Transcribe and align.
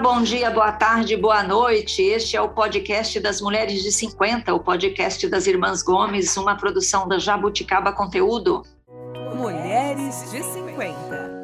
bom 0.00 0.22
dia, 0.22 0.50
boa 0.50 0.72
tarde, 0.72 1.14
boa 1.14 1.42
noite. 1.42 2.00
Este 2.00 2.34
é 2.34 2.40
o 2.40 2.48
podcast 2.48 3.20
das 3.20 3.40
Mulheres 3.40 3.82
de 3.82 3.92
50, 3.92 4.54
o 4.54 4.58
podcast 4.58 5.28
das 5.28 5.46
Irmãs 5.46 5.82
Gomes, 5.82 6.38
uma 6.38 6.56
produção 6.56 7.06
da 7.06 7.18
Jabuticaba 7.18 7.92
Conteúdo. 7.92 8.62
Mulheres 9.36 10.30
de 10.30 10.42
50. 10.42 11.40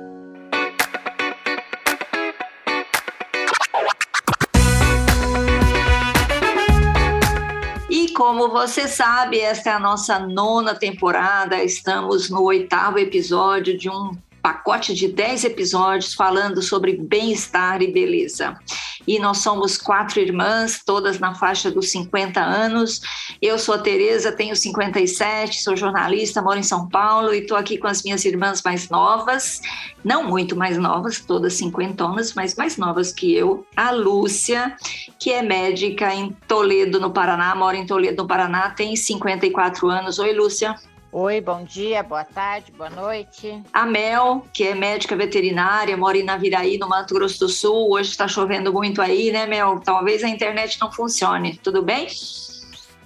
E 7.90 8.08
como 8.12 8.48
você 8.48 8.88
sabe, 8.88 9.38
esta 9.38 9.68
é 9.68 9.72
a 9.74 9.78
nossa 9.78 10.18
nona 10.18 10.74
temporada, 10.74 11.62
estamos 11.62 12.30
no 12.30 12.42
oitavo 12.42 12.98
episódio 12.98 13.76
de 13.76 13.90
um 13.90 14.16
pacote 14.47 14.94
de 14.94 15.08
10 15.08 15.42
episódios 15.42 16.15
falando 16.15 16.62
sobre 16.62 16.97
bem-estar 16.97 17.83
e 17.83 17.91
beleza. 17.91 18.57
E 19.05 19.19
nós 19.19 19.39
somos 19.39 19.77
quatro 19.77 20.20
irmãs, 20.20 20.80
todas 20.87 21.19
na 21.19 21.34
faixa 21.34 21.69
dos 21.69 21.91
50 21.91 22.41
anos. 22.41 23.01
Eu 23.43 23.59
sou 23.59 23.75
a 23.75 23.79
Tereza, 23.79 24.30
tenho 24.30 24.55
57, 24.55 25.61
sou 25.61 25.77
jornalista, 25.77 26.41
moro 26.41 26.61
em 26.61 26.62
São 26.62 26.89
Paulo 26.89 27.34
e 27.34 27.39
estou 27.39 27.56
aqui 27.56 27.77
com 27.77 27.89
as 27.89 28.05
minhas 28.05 28.25
irmãs 28.25 28.62
mais 28.62 28.89
novas, 28.89 29.61
não 30.05 30.23
muito 30.23 30.55
mais 30.55 30.78
novas, 30.78 31.19
todas 31.19 31.55
cinquentonas, 31.55 32.33
mas 32.33 32.55
mais 32.55 32.77
novas 32.77 33.11
que 33.11 33.34
eu. 33.34 33.67
A 33.77 33.91
Lúcia, 33.91 34.77
que 35.19 35.33
é 35.33 35.42
médica 35.42 36.15
em 36.15 36.31
Toledo, 36.47 37.01
no 37.01 37.11
Paraná, 37.11 37.53
mora 37.56 37.77
em 37.77 37.84
Toledo, 37.84 38.23
no 38.23 38.28
Paraná, 38.28 38.70
tem 38.70 38.95
54 38.95 39.89
anos. 39.89 40.20
Oi, 40.20 40.33
Lúcia. 40.33 40.77
Oi, 41.19 41.41
bom 41.41 41.65
dia, 41.65 42.02
boa 42.02 42.25
tarde, 42.25 42.70
boa 42.73 42.91
noite. 42.91 43.62
A 43.73 43.87
Mel, 43.87 44.45
que 44.52 44.65
é 44.65 44.75
médica 44.75 45.16
veterinária, 45.16 45.97
mora 45.97 46.19
em 46.19 46.23
Naviraí, 46.23 46.77
no 46.77 46.87
Mato 46.87 47.15
Grosso 47.15 47.39
do 47.39 47.48
Sul. 47.48 47.91
Hoje 47.92 48.11
está 48.11 48.29
chovendo 48.29 48.70
muito 48.70 49.01
aí, 49.01 49.33
né, 49.33 49.47
Mel? 49.47 49.81
Talvez 49.83 50.22
a 50.22 50.28
internet 50.28 50.78
não 50.78 50.92
funcione. 50.92 51.56
Tudo 51.56 51.81
bem? 51.81 52.06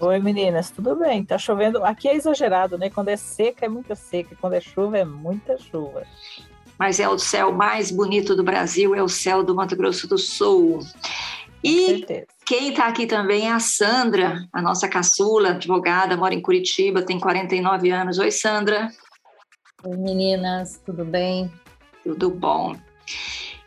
Oi, 0.00 0.18
meninas, 0.18 0.72
tudo 0.72 0.96
bem? 0.96 1.24
Tá 1.24 1.38
chovendo. 1.38 1.84
Aqui 1.84 2.08
é 2.08 2.16
exagerado, 2.16 2.76
né? 2.76 2.90
Quando 2.90 3.10
é 3.10 3.16
seca, 3.16 3.66
é 3.66 3.68
muita 3.68 3.94
seca. 3.94 4.36
Quando 4.40 4.54
é 4.54 4.60
chuva, 4.60 4.98
é 4.98 5.04
muita 5.04 5.56
chuva. 5.56 6.02
Mas 6.76 6.98
é 6.98 7.08
o 7.08 7.16
céu 7.16 7.52
mais 7.52 7.92
bonito 7.92 8.34
do 8.34 8.42
Brasil, 8.42 8.92
é 8.92 9.02
o 9.04 9.08
céu 9.08 9.44
do 9.44 9.54
Mato 9.54 9.76
Grosso 9.76 10.08
do 10.08 10.18
Sul. 10.18 10.80
E 11.62 12.06
quem 12.46 12.70
está 12.70 12.86
aqui 12.86 13.06
também 13.06 13.46
é 13.46 13.52
a 13.52 13.60
Sandra, 13.60 14.48
a 14.52 14.62
nossa 14.62 14.88
caçula, 14.88 15.50
advogada, 15.50 16.16
mora 16.16 16.34
em 16.34 16.40
Curitiba, 16.40 17.02
tem 17.02 17.20
49 17.20 17.90
anos. 17.90 18.18
Oi, 18.18 18.30
Sandra. 18.30 18.90
Oi, 19.84 19.96
meninas, 19.96 20.80
tudo 20.84 21.04
bem? 21.04 21.50
Tudo 22.02 22.30
bom. 22.30 22.74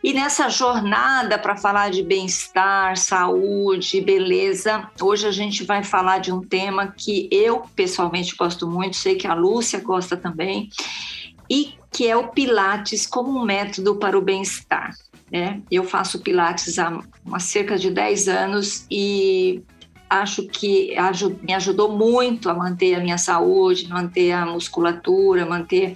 E 0.04 0.12
nessa 0.12 0.50
jornada 0.50 1.40
para 1.40 1.56
falar 1.56 1.90
de 1.90 2.04
bem-estar, 2.04 2.98
saúde, 2.98 4.02
beleza, 4.02 4.90
hoje 5.02 5.26
a 5.26 5.32
gente 5.32 5.64
vai 5.64 5.82
falar 5.82 6.18
de 6.18 6.30
um 6.30 6.42
tema 6.42 6.88
que 6.88 7.30
eu 7.32 7.64
pessoalmente 7.74 8.36
gosto 8.36 8.68
muito, 8.68 8.98
sei 8.98 9.16
que 9.16 9.28
a 9.28 9.34
Lúcia 9.34 9.80
gosta 9.80 10.18
também, 10.18 10.68
e 11.50 11.76
que 11.94 12.08
é 12.08 12.16
o 12.16 12.30
Pilates 12.30 13.06
como 13.06 13.40
um 13.40 13.46
método 13.46 13.96
para 13.96 14.18
o 14.18 14.22
bem-estar. 14.22 14.96
Né? 15.32 15.62
Eu 15.72 15.84
faço 15.84 16.20
Pilates 16.20 16.78
há, 16.78 17.00
há 17.32 17.40
cerca 17.40 17.78
de 17.78 17.90
10 17.90 18.28
anos 18.28 18.86
e 18.90 19.62
acho 20.14 20.44
que 20.44 20.96
me 21.42 21.54
ajudou 21.54 21.92
muito 21.92 22.48
a 22.48 22.54
manter 22.54 22.96
a 22.96 23.00
minha 23.00 23.18
saúde, 23.18 23.90
manter 23.90 24.32
a 24.32 24.46
musculatura, 24.46 25.44
manter 25.44 25.96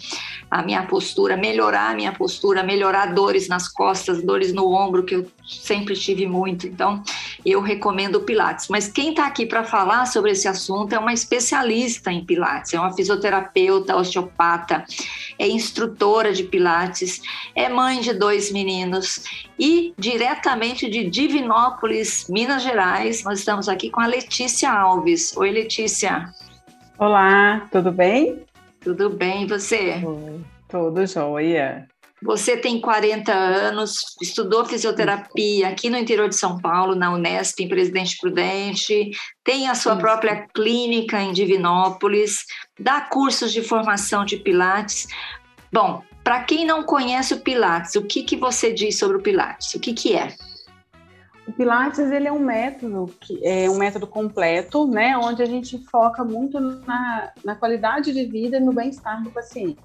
a 0.49 0.63
minha 0.63 0.83
postura, 0.83 1.37
melhorar 1.37 1.91
a 1.91 1.95
minha 1.95 2.11
postura, 2.11 2.63
melhorar 2.63 3.13
dores 3.13 3.47
nas 3.47 3.67
costas, 3.67 4.23
dores 4.23 4.51
no 4.51 4.73
ombro, 4.73 5.03
que 5.03 5.15
eu 5.15 5.27
sempre 5.45 5.95
tive 5.95 6.25
muito. 6.25 6.65
Então, 6.65 7.03
eu 7.45 7.61
recomendo 7.61 8.15
o 8.15 8.21
Pilates. 8.21 8.67
Mas 8.69 8.87
quem 8.87 9.11
está 9.11 9.27
aqui 9.27 9.45
para 9.45 9.63
falar 9.63 10.05
sobre 10.07 10.31
esse 10.31 10.47
assunto 10.47 10.93
é 10.93 10.99
uma 10.99 11.13
especialista 11.13 12.11
em 12.11 12.25
Pilates, 12.25 12.73
é 12.73 12.79
uma 12.79 12.93
fisioterapeuta, 12.93 13.95
osteopata, 13.95 14.83
é 15.37 15.47
instrutora 15.47 16.33
de 16.33 16.43
Pilates, 16.43 17.21
é 17.53 17.69
mãe 17.69 18.01
de 18.01 18.13
dois 18.13 18.51
meninos 18.51 19.23
e 19.59 19.93
diretamente 19.97 20.89
de 20.89 21.09
Divinópolis, 21.09 22.27
Minas 22.29 22.63
Gerais, 22.63 23.23
nós 23.23 23.39
estamos 23.39 23.69
aqui 23.69 23.89
com 23.89 23.99
a 23.99 24.06
Letícia 24.07 24.71
Alves. 24.71 25.35
Oi, 25.37 25.51
Letícia. 25.51 26.33
Olá, 26.97 27.67
tudo 27.71 27.91
bem? 27.91 28.43
Tudo 28.79 29.09
bem, 29.09 29.43
e 29.43 29.47
você? 29.47 30.01
Oi, 30.03 30.41
tudo 30.67 31.05
jóia. 31.05 31.87
Você 32.23 32.57
tem 32.57 32.81
40 32.81 33.31
anos, 33.31 34.15
estudou 34.19 34.65
fisioterapia 34.65 35.67
aqui 35.67 35.87
no 35.87 35.97
interior 35.97 36.27
de 36.27 36.35
São 36.35 36.57
Paulo, 36.57 36.95
na 36.95 37.13
Unesp, 37.13 37.59
em 37.59 37.67
Presidente 37.67 38.17
Prudente, 38.19 39.11
tem 39.43 39.67
a 39.67 39.75
sua 39.75 39.93
Isso. 39.93 40.01
própria 40.01 40.47
clínica 40.53 41.21
em 41.21 41.31
Divinópolis, 41.31 42.43
dá 42.79 43.01
cursos 43.01 43.53
de 43.53 43.61
formação 43.61 44.25
de 44.25 44.37
Pilates. 44.37 45.07
Bom, 45.71 46.01
para 46.23 46.43
quem 46.43 46.65
não 46.65 46.81
conhece 46.81 47.35
o 47.35 47.41
Pilates, 47.41 47.95
o 47.95 48.01
que, 48.01 48.23
que 48.23 48.35
você 48.35 48.73
diz 48.73 48.97
sobre 48.97 49.17
o 49.17 49.21
Pilates? 49.21 49.75
O 49.75 49.79
que, 49.79 49.93
que 49.93 50.15
é? 50.15 50.35
O 51.47 51.53
Pilates 51.53 51.99
ele 51.99 52.27
é 52.27 52.31
um 52.31 52.39
método 52.39 53.09
que 53.21 53.39
é 53.45 53.69
um 53.69 53.77
método 53.77 54.05
completo, 54.05 54.85
né, 54.85 55.17
onde 55.17 55.41
a 55.41 55.45
gente 55.45 55.77
foca 55.85 56.23
muito 56.23 56.59
na, 56.59 57.31
na 57.43 57.55
qualidade 57.55 58.11
de 58.11 58.25
vida 58.25 58.57
e 58.57 58.59
no 58.59 58.73
bem-estar 58.73 59.23
do 59.23 59.31
paciente, 59.31 59.79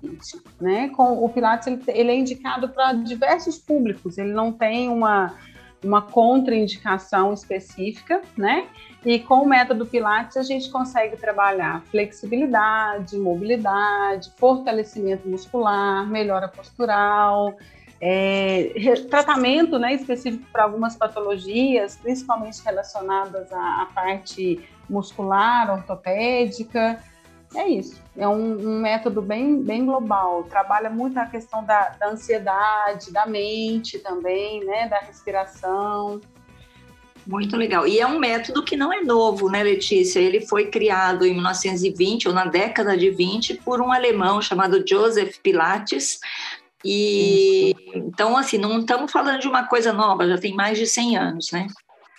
né? 0.61 0.89
Com 0.89 1.25
o 1.25 1.28
Pilates 1.28 1.69
ele, 1.69 1.81
ele 1.87 2.11
é 2.11 2.17
indicado 2.17 2.69
para 2.69 2.93
diversos 2.95 3.59
públicos, 3.59 4.19
ele 4.19 4.33
não 4.33 4.50
tem 4.53 4.89
uma 4.89 5.34
uma 5.84 6.00
contraindicação 6.00 7.33
específica, 7.33 8.23
né? 8.37 8.69
E 9.05 9.19
com 9.19 9.43
o 9.43 9.49
método 9.49 9.84
Pilates 9.84 10.37
a 10.37 10.43
gente 10.43 10.71
consegue 10.71 11.17
trabalhar 11.17 11.83
flexibilidade, 11.91 13.19
mobilidade, 13.19 14.31
fortalecimento 14.37 15.29
muscular, 15.29 16.06
melhora 16.06 16.47
postural, 16.47 17.56
é, 18.05 18.73
tratamento 19.09 19.79
né, 19.79 19.95
específico 19.95 20.45
para 20.53 20.65
algumas 20.65 20.97
patologias, 20.97 21.95
principalmente 21.95 22.61
relacionadas 22.65 23.53
à, 23.53 23.83
à, 23.83 23.87
parte 23.95 24.61
muscular, 24.91 25.71
ortopédica. 25.71 27.01
É 27.55 27.69
isso, 27.69 28.03
é 28.17 28.27
um, 28.27 28.57
um, 28.59 28.81
método 28.81 29.23
bem, 29.23 29.62
bem 29.62 29.87
global, 29.87 30.43
trabalha 30.45 30.91
muito 30.91 31.19
a 31.19 31.27
questão 31.27 31.62
da, 31.65 31.91
da 31.91 32.09
ansiedade, 32.09 33.12
da 33.12 33.25
mente 33.25 34.01
também, 34.01 34.65
né, 34.65 34.89
da 34.89 34.99
respiração. 34.99 36.21
Muito 37.25 37.57
legal. 37.57 37.87
E 37.87 38.01
é 38.01 38.07
um 38.07 38.19
método 38.19 38.65
que 38.65 38.77
não 38.77 38.93
é 38.93 39.01
novo, 39.03 39.49
né, 39.49 39.62
Letícia? 39.62 40.19
Ele 40.19 40.41
foi 40.41 40.67
criado 40.67 41.25
em 41.25 41.35
1920 41.35 42.27
ou 42.27 42.35
na 42.35 42.47
década 42.47 42.97
de 42.97 43.11
20 43.11 43.59
por 43.59 43.81
um 43.81 43.93
alemão 43.93 44.43
chamado 44.43 44.83
Joseph 44.85 45.37
Pilates, 45.41 46.19
e 46.84 47.75
então, 47.94 48.37
assim, 48.37 48.59
não 48.59 48.81
estamos 48.81 49.10
falando 49.10 49.41
de 49.41 49.48
uma 49.48 49.66
coisa 49.66 49.93
nova, 49.93 50.26
já 50.26 50.38
tem 50.38 50.54
mais 50.54 50.78
de 50.78 50.87
100 50.87 51.16
anos, 51.16 51.53
né? 51.53 51.66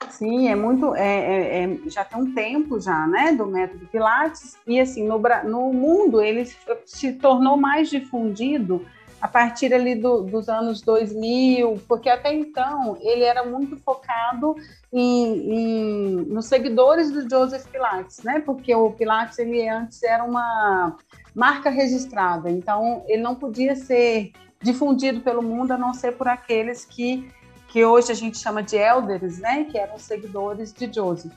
Sim, 0.09 0.49
é 0.49 0.55
muito, 0.55 0.95
é, 0.95 1.01
é, 1.01 1.63
é, 1.63 1.79
já 1.89 2.03
tem 2.03 2.19
um 2.19 2.33
tempo 2.33 2.79
já, 2.79 3.07
né, 3.07 3.31
do 3.31 3.45
método 3.45 3.87
Pilates, 3.87 4.57
e 4.67 4.79
assim, 4.79 5.07
no, 5.07 5.19
no 5.45 5.73
mundo 5.73 6.21
ele 6.21 6.45
se 6.85 7.13
tornou 7.13 7.57
mais 7.57 7.89
difundido 7.89 8.85
a 9.21 9.27
partir 9.27 9.73
ali 9.73 9.95
do, 9.95 10.21
dos 10.21 10.49
anos 10.49 10.81
2000, 10.81 11.81
porque 11.87 12.09
até 12.09 12.33
então 12.33 12.97
ele 12.99 13.23
era 13.23 13.45
muito 13.45 13.77
focado 13.77 14.55
em, 14.91 15.53
em, 15.53 16.15
nos 16.25 16.45
seguidores 16.47 17.09
do 17.09 17.29
Joseph 17.29 17.65
Pilates, 17.67 18.21
né, 18.23 18.41
porque 18.41 18.75
o 18.75 18.91
Pilates 18.91 19.39
ele 19.39 19.67
antes 19.67 20.03
era 20.03 20.23
uma 20.25 20.97
marca 21.33 21.69
registrada, 21.69 22.51
então 22.51 23.03
ele 23.07 23.21
não 23.21 23.35
podia 23.35 23.75
ser 23.75 24.33
difundido 24.63 25.19
pelo 25.19 25.43
mundo, 25.43 25.73
a 25.73 25.77
não 25.77 25.93
ser 25.93 26.13
por 26.13 26.27
aqueles 26.27 26.85
que, 26.85 27.29
que 27.67 27.83
hoje 27.83 28.11
a 28.11 28.15
gente 28.15 28.37
chama 28.37 28.63
de 28.63 28.77
elders, 28.77 29.37
né, 29.39 29.65
que 29.65 29.77
eram 29.77 29.99
seguidores 29.99 30.73
de 30.73 30.91
Joseph. 30.91 31.33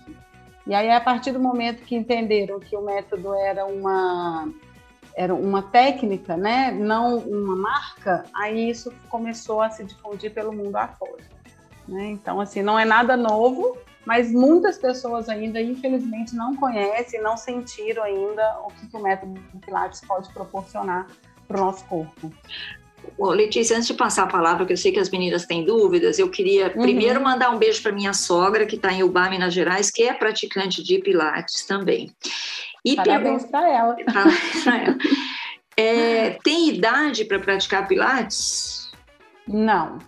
E 0.66 0.74
aí, 0.74 0.90
a 0.90 1.00
partir 1.00 1.32
do 1.32 1.40
momento 1.40 1.84
que 1.84 1.94
entenderam 1.94 2.58
que 2.58 2.76
o 2.76 2.82
método 2.82 3.34
era 3.34 3.66
uma, 3.66 4.48
era 5.14 5.34
uma 5.34 5.62
técnica, 5.62 6.36
né, 6.36 6.70
não 6.70 7.18
uma 7.18 7.56
marca, 7.56 8.24
aí 8.34 8.70
isso 8.70 8.92
começou 9.08 9.60
a 9.60 9.70
se 9.70 9.84
difundir 9.84 10.32
pelo 10.32 10.52
mundo 10.52 10.76
afora. 10.76 11.24
Né? 11.86 12.06
Então, 12.10 12.40
assim, 12.40 12.62
não 12.62 12.78
é 12.78 12.84
nada 12.84 13.16
novo, 13.16 13.76
mas 14.04 14.32
muitas 14.32 14.78
pessoas 14.78 15.28
ainda, 15.28 15.60
infelizmente, 15.60 16.34
não 16.34 16.54
conhecem, 16.54 17.20
não 17.20 17.36
sentiram 17.36 18.04
ainda 18.04 18.58
o 18.64 18.68
que, 18.68 18.86
que 18.86 18.96
o 18.96 19.02
método 19.02 19.40
Pilates 19.60 20.00
pode 20.00 20.32
proporcionar 20.32 21.08
para 21.46 21.60
o 21.60 21.64
nosso 21.64 21.84
corpo. 21.86 22.32
Letícia, 23.18 23.76
antes 23.76 23.88
de 23.88 23.94
passar 23.94 24.24
a 24.24 24.26
palavra, 24.26 24.66
que 24.66 24.72
eu 24.72 24.76
sei 24.76 24.92
que 24.92 24.98
as 24.98 25.10
meninas 25.10 25.46
têm 25.46 25.64
dúvidas, 25.64 26.18
eu 26.18 26.30
queria 26.30 26.72
uhum. 26.74 26.82
primeiro 26.82 27.22
mandar 27.22 27.50
um 27.50 27.58
beijo 27.58 27.82
para 27.82 27.92
minha 27.92 28.12
sogra, 28.12 28.66
que 28.66 28.76
está 28.76 28.92
em 28.92 29.02
Ubá, 29.02 29.28
Minas 29.28 29.54
Gerais, 29.54 29.90
que 29.90 30.02
é 30.02 30.12
praticante 30.12 30.82
de 30.82 30.98
Pilates 30.98 31.66
também. 31.66 32.10
E 32.84 32.96
Parabéns 32.96 33.44
para 33.46 33.68
ela. 33.68 33.96
Ela. 34.66 34.96
É, 35.78 36.30
tem 36.42 36.70
idade 36.70 37.24
para 37.26 37.38
praticar 37.38 37.86
Pilates? 37.86 38.90
Não. 39.46 39.98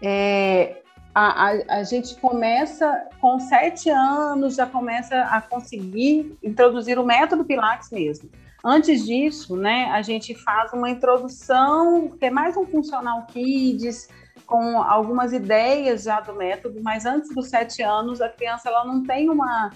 É, 0.00 0.82
a, 1.14 1.48
a, 1.48 1.78
a, 1.78 1.82
gente 1.84 2.14
começa 2.16 3.08
com 3.20 3.38
sete 3.38 3.90
anos, 3.90 4.56
já 4.56 4.66
começa 4.66 5.14
a 5.24 5.40
conseguir 5.42 6.34
introduzir 6.42 6.98
o 6.98 7.04
método 7.04 7.44
Pilates 7.44 7.90
mesmo. 7.90 8.30
Antes 8.64 9.04
disso, 9.04 9.56
né, 9.56 9.86
a 9.86 10.02
gente 10.02 10.34
faz 10.34 10.72
uma 10.72 10.88
introdução, 10.88 12.10
que 12.10 12.26
é 12.26 12.30
mais 12.30 12.56
um 12.56 12.64
funcional 12.64 13.26
kids, 13.26 14.08
com 14.46 14.82
algumas 14.82 15.32
ideias 15.32 16.04
já 16.04 16.20
do 16.20 16.34
método, 16.34 16.80
mas 16.82 17.04
antes 17.04 17.34
dos 17.34 17.48
sete 17.48 17.82
anos, 17.82 18.20
a 18.20 18.28
criança 18.28 18.68
ela 18.68 18.84
não 18.84 19.02
tem 19.02 19.28
uma, 19.28 19.70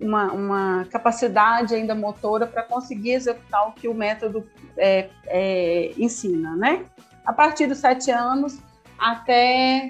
uma, 0.00 0.32
uma 0.32 0.84
capacidade 0.90 1.74
ainda 1.74 1.94
motora 1.94 2.46
para 2.46 2.62
conseguir 2.62 3.12
executar 3.12 3.68
o 3.68 3.72
que 3.72 3.88
o 3.88 3.94
método 3.94 4.46
é, 4.76 5.08
é, 5.26 5.92
ensina, 5.96 6.54
né? 6.56 6.84
A 7.24 7.32
partir 7.32 7.66
dos 7.66 7.78
sete 7.78 8.10
anos 8.10 8.58
até 8.98 9.88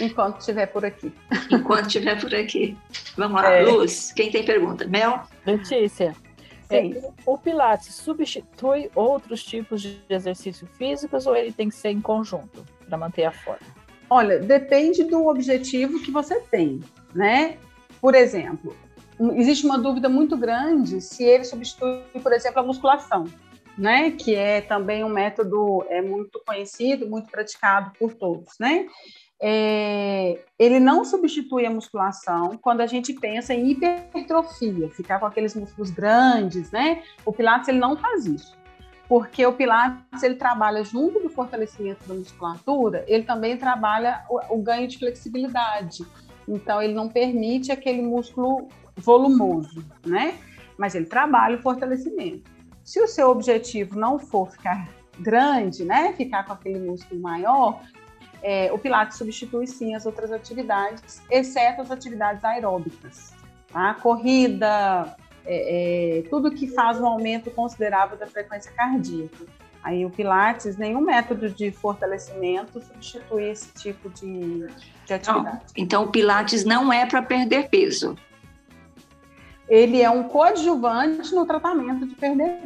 enquanto 0.00 0.40
estiver 0.40 0.66
por 0.66 0.84
aqui. 0.84 1.12
Enquanto 1.50 1.86
estiver 1.86 2.20
por 2.20 2.34
aqui. 2.34 2.76
Vamos 3.16 3.42
lá, 3.42 3.50
é. 3.50 3.62
Luz, 3.62 4.12
quem 4.12 4.30
tem 4.30 4.44
pergunta? 4.44 4.86
Mel? 4.86 5.22
Letícia. 5.44 6.14
É, 6.70 7.10
o 7.26 7.36
Pilates 7.36 7.94
substitui 7.94 8.90
outros 8.94 9.42
tipos 9.42 9.82
de 9.82 10.00
exercício 10.08 10.66
físicos 10.66 11.26
ou 11.26 11.36
ele 11.36 11.52
tem 11.52 11.68
que 11.68 11.74
ser 11.74 11.90
em 11.90 12.00
conjunto 12.00 12.64
para 12.86 12.96
manter 12.96 13.24
a 13.24 13.32
forma? 13.32 13.66
Olha, 14.08 14.38
depende 14.38 15.04
do 15.04 15.26
objetivo 15.26 16.00
que 16.02 16.10
você 16.10 16.40
tem, 16.40 16.80
né? 17.14 17.58
Por 18.00 18.14
exemplo, 18.14 18.74
existe 19.34 19.64
uma 19.64 19.78
dúvida 19.78 20.08
muito 20.08 20.36
grande 20.36 21.00
se 21.00 21.22
ele 21.24 21.44
substitui, 21.44 22.02
por 22.22 22.32
exemplo, 22.32 22.60
a 22.60 22.62
musculação, 22.62 23.26
né? 23.76 24.10
Que 24.10 24.34
é 24.34 24.60
também 24.60 25.04
um 25.04 25.08
método 25.08 25.84
é 25.88 26.02
muito 26.02 26.42
conhecido, 26.44 27.08
muito 27.08 27.30
praticado 27.30 27.92
por 27.98 28.14
todos, 28.14 28.58
né? 28.58 28.86
É, 29.42 30.38
ele 30.58 30.78
não 30.78 31.02
substitui 31.02 31.64
a 31.64 31.70
musculação 31.70 32.58
quando 32.60 32.82
a 32.82 32.86
gente 32.86 33.14
pensa 33.14 33.54
em 33.54 33.70
hipertrofia, 33.70 34.90
ficar 34.90 35.18
com 35.18 35.24
aqueles 35.24 35.54
músculos 35.54 35.90
grandes, 35.90 36.70
né? 36.70 37.02
O 37.24 37.32
Pilates 37.32 37.68
ele 37.68 37.78
não 37.78 37.96
faz 37.96 38.26
isso, 38.26 38.54
porque 39.08 39.44
o 39.46 39.54
Pilates 39.54 40.22
ele 40.22 40.34
trabalha 40.34 40.84
junto 40.84 41.20
do 41.20 41.30
fortalecimento 41.30 42.06
da 42.06 42.14
musculatura, 42.14 43.02
ele 43.08 43.24
também 43.24 43.56
trabalha 43.56 44.24
o, 44.28 44.56
o 44.56 44.58
ganho 44.62 44.86
de 44.86 44.98
flexibilidade. 44.98 46.04
Então 46.46 46.82
ele 46.82 46.92
não 46.92 47.08
permite 47.08 47.72
aquele 47.72 48.02
músculo 48.02 48.68
volumoso, 48.96 49.82
né? 50.04 50.34
Mas 50.76 50.94
ele 50.94 51.06
trabalha 51.06 51.56
o 51.56 51.62
fortalecimento. 51.62 52.50
Se 52.84 53.00
o 53.00 53.06
seu 53.06 53.30
objetivo 53.30 53.98
não 53.98 54.18
for 54.18 54.50
ficar 54.50 54.88
grande, 55.18 55.84
né, 55.84 56.12
ficar 56.14 56.44
com 56.44 56.52
aquele 56.52 56.78
músculo 56.78 57.20
maior, 57.20 57.80
é, 58.42 58.72
o 58.72 58.78
Pilates 58.78 59.18
substitui 59.18 59.66
sim 59.66 59.94
as 59.94 60.06
outras 60.06 60.32
atividades, 60.32 61.22
exceto 61.30 61.82
as 61.82 61.90
atividades 61.90 62.44
aeróbicas. 62.44 63.32
Tá? 63.72 63.94
Corrida, 63.94 65.14
é, 65.44 66.18
é, 66.18 66.22
tudo 66.28 66.50
que 66.50 66.66
faz 66.68 67.00
um 67.00 67.06
aumento 67.06 67.50
considerável 67.50 68.16
da 68.16 68.26
frequência 68.26 68.72
cardíaca. 68.72 69.46
Aí 69.82 70.04
o 70.04 70.10
Pilates, 70.10 70.76
nenhum 70.76 71.00
método 71.00 71.48
de 71.48 71.70
fortalecimento 71.70 72.82
substitui 72.82 73.50
esse 73.50 73.72
tipo 73.74 74.10
de, 74.10 74.66
de 75.06 75.14
atividade. 75.14 75.56
Não, 75.56 75.60
então 75.76 76.04
o 76.04 76.08
Pilates 76.08 76.64
não 76.64 76.92
é 76.92 77.06
para 77.06 77.22
perder 77.22 77.68
peso. 77.68 78.14
Ele 79.68 80.02
é 80.02 80.10
um 80.10 80.24
coadjuvante 80.24 81.32
no 81.32 81.46
tratamento 81.46 82.04
de, 82.04 82.14
perder, 82.16 82.58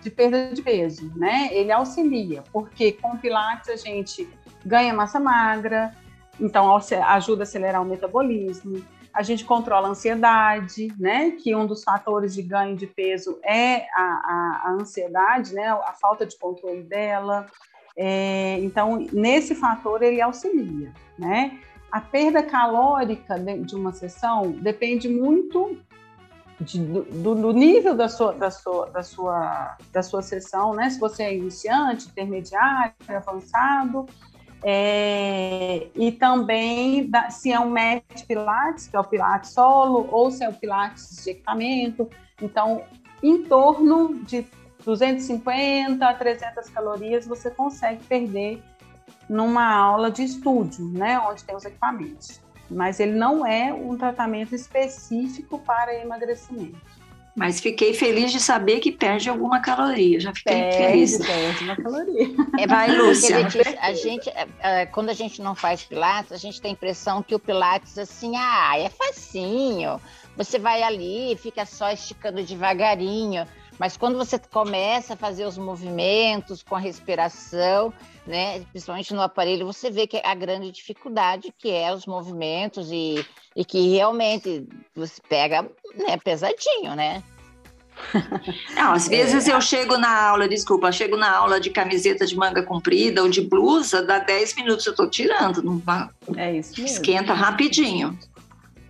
de 0.00 0.10
perda 0.10 0.52
de 0.54 0.62
peso, 0.62 1.12
né? 1.16 1.48
Ele 1.50 1.72
auxilia, 1.72 2.44
porque 2.52 2.92
com 2.92 3.14
o 3.14 3.18
Pilates 3.18 3.68
a 3.68 3.76
gente 3.76 4.28
ganha 4.64 4.92
massa 4.92 5.20
magra, 5.20 5.94
então 6.40 6.74
ajuda 6.74 7.42
a 7.42 7.44
acelerar 7.44 7.82
o 7.82 7.84
metabolismo. 7.84 8.82
A 9.12 9.22
gente 9.22 9.44
controla 9.44 9.88
a 9.88 9.90
ansiedade, 9.90 10.88
né? 10.98 11.32
Que 11.32 11.54
um 11.54 11.66
dos 11.66 11.84
fatores 11.84 12.34
de 12.34 12.42
ganho 12.42 12.74
de 12.74 12.86
peso 12.86 13.38
é 13.44 13.86
a, 13.94 14.02
a, 14.02 14.62
a 14.64 14.70
ansiedade, 14.80 15.54
né? 15.54 15.68
A 15.68 15.92
falta 15.92 16.24
de 16.24 16.36
controle 16.38 16.82
dela. 16.82 17.46
É, 17.94 18.58
então, 18.60 19.06
nesse 19.12 19.54
fator 19.54 20.02
ele 20.02 20.20
auxilia, 20.20 20.92
né? 21.18 21.58
A 21.90 22.00
perda 22.00 22.42
calórica 22.42 23.38
de 23.38 23.74
uma 23.76 23.92
sessão 23.92 24.50
depende 24.50 25.10
muito 25.10 25.76
de, 26.58 26.78
do, 26.78 27.34
do, 27.34 27.52
nível 27.52 27.94
da 27.94 28.08
sua, 28.08 28.32
da, 28.32 28.50
sua, 28.50 28.86
da, 28.86 29.02
sua, 29.02 29.76
da 29.92 30.02
sua 30.02 30.22
sessão, 30.22 30.74
né? 30.74 30.88
Se 30.88 30.98
você 30.98 31.24
é 31.24 31.36
iniciante, 31.36 32.06
intermediário, 32.06 32.94
avançado, 33.08 34.06
é, 34.64 35.88
e 35.94 36.12
também 36.12 37.08
da, 37.10 37.30
se 37.30 37.52
é 37.52 37.58
um 37.58 37.70
match 37.70 38.24
pilates, 38.26 38.86
que 38.86 38.96
é 38.96 39.00
o 39.00 39.04
pilates 39.04 39.50
solo, 39.50 40.08
ou 40.10 40.30
se 40.30 40.44
é 40.44 40.48
o 40.48 40.52
pilates 40.52 41.24
de 41.24 41.30
equipamento. 41.30 42.08
Então, 42.40 42.82
em 43.22 43.42
torno 43.42 44.14
de 44.24 44.46
250 44.84 46.06
a 46.06 46.14
300 46.14 46.68
calorias 46.70 47.26
você 47.26 47.50
consegue 47.50 48.04
perder 48.04 48.62
numa 49.28 49.74
aula 49.74 50.10
de 50.10 50.22
estúdio, 50.22 50.86
né, 50.86 51.18
onde 51.20 51.44
tem 51.44 51.54
os 51.56 51.64
equipamentos. 51.64 52.40
Mas 52.70 53.00
ele 53.00 53.12
não 53.12 53.46
é 53.46 53.72
um 53.72 53.96
tratamento 53.96 54.54
específico 54.54 55.58
para 55.58 55.94
emagrecimento. 55.94 56.80
Mas 57.34 57.60
fiquei 57.60 57.94
feliz 57.94 58.30
de 58.30 58.38
saber 58.38 58.80
que 58.80 58.92
perde 58.92 59.30
alguma 59.30 59.60
caloria. 59.60 60.20
Já 60.20 60.34
fiquei 60.34 60.52
perde, 60.52 60.76
feliz. 60.76 61.18
Perde 61.18 61.64
uma 61.64 61.76
caloria. 61.76 62.28
É, 62.58 62.66
vai, 62.66 62.94
Lúcia. 62.94 63.38
a 63.80 63.92
gente, 63.94 64.28
é, 64.28 64.46
é, 64.60 64.86
quando 64.86 65.08
a 65.08 65.14
gente 65.14 65.40
não 65.40 65.54
faz 65.54 65.82
pilates, 65.82 66.32
a 66.32 66.36
gente 66.36 66.60
tem 66.60 66.70
a 66.70 66.72
impressão 66.72 67.22
que 67.22 67.34
o 67.34 67.38
pilates, 67.38 67.96
assim, 67.96 68.36
ah, 68.36 68.78
é 68.78 68.90
facinho. 68.90 69.98
Você 70.36 70.58
vai 70.58 70.82
ali, 70.82 71.36
fica 71.36 71.64
só 71.64 71.90
esticando 71.90 72.42
devagarinho. 72.42 73.46
Mas 73.78 73.96
quando 73.96 74.18
você 74.18 74.38
começa 74.38 75.14
a 75.14 75.16
fazer 75.16 75.46
os 75.46 75.56
movimentos 75.56 76.62
com 76.62 76.76
a 76.76 76.78
respiração, 76.78 77.92
né, 78.26 78.60
principalmente 78.70 79.12
no 79.12 79.20
aparelho, 79.20 79.66
você 79.66 79.90
vê 79.90 80.06
que 80.06 80.20
a 80.24 80.34
grande 80.34 80.70
dificuldade 80.70 81.52
que 81.58 81.70
é 81.70 81.92
os 81.92 82.06
movimentos 82.06 82.88
e, 82.90 83.24
e 83.56 83.64
que 83.64 83.96
realmente 83.96 84.66
você 84.94 85.20
pega 85.28 85.62
né, 85.96 86.16
pesadinho, 86.22 86.94
né? 86.94 87.22
Não, 88.74 88.92
às 88.92 89.08
vezes 89.08 89.48
é. 89.48 89.52
eu 89.52 89.60
chego 89.60 89.98
na 89.98 90.28
aula, 90.28 90.48
desculpa, 90.48 90.90
chego 90.90 91.16
na 91.16 91.30
aula 91.30 91.60
de 91.60 91.70
camiseta 91.70 92.24
de 92.24 92.36
manga 92.36 92.62
comprida 92.62 93.22
ou 93.22 93.28
de 93.28 93.42
blusa, 93.42 94.02
dá 94.02 94.18
10 94.18 94.56
minutos 94.56 94.86
eu 94.86 94.92
estou 94.92 95.08
tirando. 95.08 95.62
Não 95.62 95.80
é 96.36 96.56
isso 96.56 96.80
mesmo. 96.80 96.86
Esquenta 96.86 97.34
rapidinho. 97.34 98.18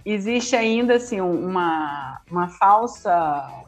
Existe 0.04 0.56
ainda 0.56 0.94
assim 0.96 1.20
uma, 1.20 2.20
uma 2.30 2.48
falsa 2.48 3.62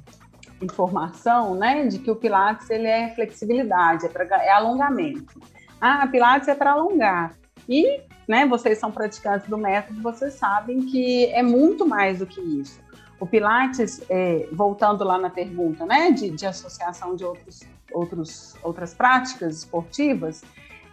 informação, 0.60 1.54
né, 1.54 1.86
de 1.86 1.98
que 1.98 2.10
o 2.10 2.16
Pilates 2.16 2.70
ele 2.70 2.86
é 2.86 3.14
flexibilidade, 3.14 4.06
é, 4.06 4.08
pra, 4.08 4.24
é 4.24 4.50
alongamento. 4.50 5.40
Ah, 5.86 6.06
Pilates 6.06 6.48
é 6.48 6.54
para 6.54 6.70
alongar. 6.70 7.34
E, 7.68 8.00
né, 8.26 8.46
vocês 8.46 8.78
são 8.78 8.90
praticantes 8.90 9.46
do 9.50 9.58
método, 9.58 10.00
vocês 10.00 10.32
sabem 10.32 10.80
que 10.86 11.26
é 11.26 11.42
muito 11.42 11.86
mais 11.86 12.20
do 12.20 12.26
que 12.26 12.40
isso. 12.40 12.80
O 13.20 13.26
Pilates, 13.26 14.00
é, 14.08 14.48
voltando 14.50 15.04
lá 15.04 15.18
na 15.18 15.28
pergunta, 15.28 15.84
né, 15.84 16.10
de, 16.10 16.30
de 16.30 16.46
associação 16.46 17.14
de 17.14 17.22
outros, 17.22 17.60
outros, 17.92 18.56
outras 18.62 18.94
práticas 18.94 19.58
esportivas, 19.58 20.42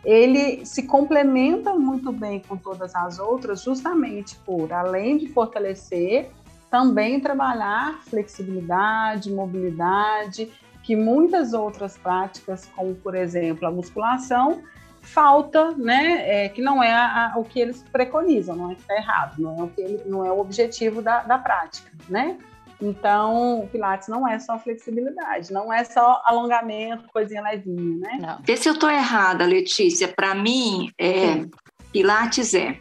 ele 0.04 0.66
se 0.66 0.84
complementa 0.84 1.74
muito 1.74 2.12
bem 2.12 2.42
com 2.42 2.58
todas 2.58 2.94
as 2.94 3.18
outras, 3.18 3.62
justamente 3.64 4.36
por, 4.46 4.74
além 4.74 5.18
de 5.18 5.30
fortalecer, 5.30 6.30
também 6.70 7.18
trabalhar 7.22 8.02
flexibilidade, 8.10 9.32
mobilidade, 9.32 10.52
que 10.84 10.98
muitas 10.98 11.54
outras 11.54 11.98
práticas, 11.98 12.70
como 12.76 12.94
por 12.94 13.16
exemplo 13.16 13.66
a 13.66 13.72
musculação, 13.72 14.62
falta, 15.02 15.72
né? 15.72 16.46
É, 16.46 16.50
que 16.50 16.62
não 16.62 16.82
é 16.82 16.92
a, 16.92 17.34
a, 17.34 17.38
o 17.38 17.44
que 17.44 17.60
eles 17.60 17.84
preconizam, 17.92 18.56
não 18.56 18.72
é 18.72 18.76
que 18.76 18.82
está 18.82 18.96
errado, 18.96 19.40
não 19.40 19.60
é 19.60 19.64
o 19.64 19.68
que 19.68 19.82
ele, 19.82 20.04
não 20.06 20.26
é 20.26 20.32
o 20.32 20.40
objetivo 20.40 21.02
da, 21.02 21.22
da 21.22 21.38
prática, 21.38 21.92
né? 22.08 22.38
Então, 22.82 23.60
o 23.60 23.68
Pilates 23.68 24.08
não 24.08 24.28
é 24.28 24.40
só 24.40 24.58
flexibilidade, 24.58 25.54
não 25.54 25.72
é 25.72 25.84
só 25.84 26.22
alongamento, 26.26 27.08
coisinha 27.14 27.42
levinha, 27.42 27.98
né? 27.98 28.18
Não. 28.20 28.40
Vê 28.44 28.58
se 28.58 28.68
eu 28.68 28.74
estou 28.74 28.90
errada, 28.90 29.46
Letícia. 29.46 30.08
Para 30.08 30.34
mim, 30.34 30.92
é, 30.98 31.46
Pilates 31.92 32.56
é 32.56 32.80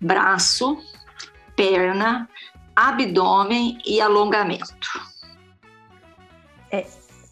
braço, 0.00 0.78
perna, 1.54 2.28
abdômen 2.74 3.78
e 3.84 4.00
alongamento. 4.00 4.88
É, 6.70 6.86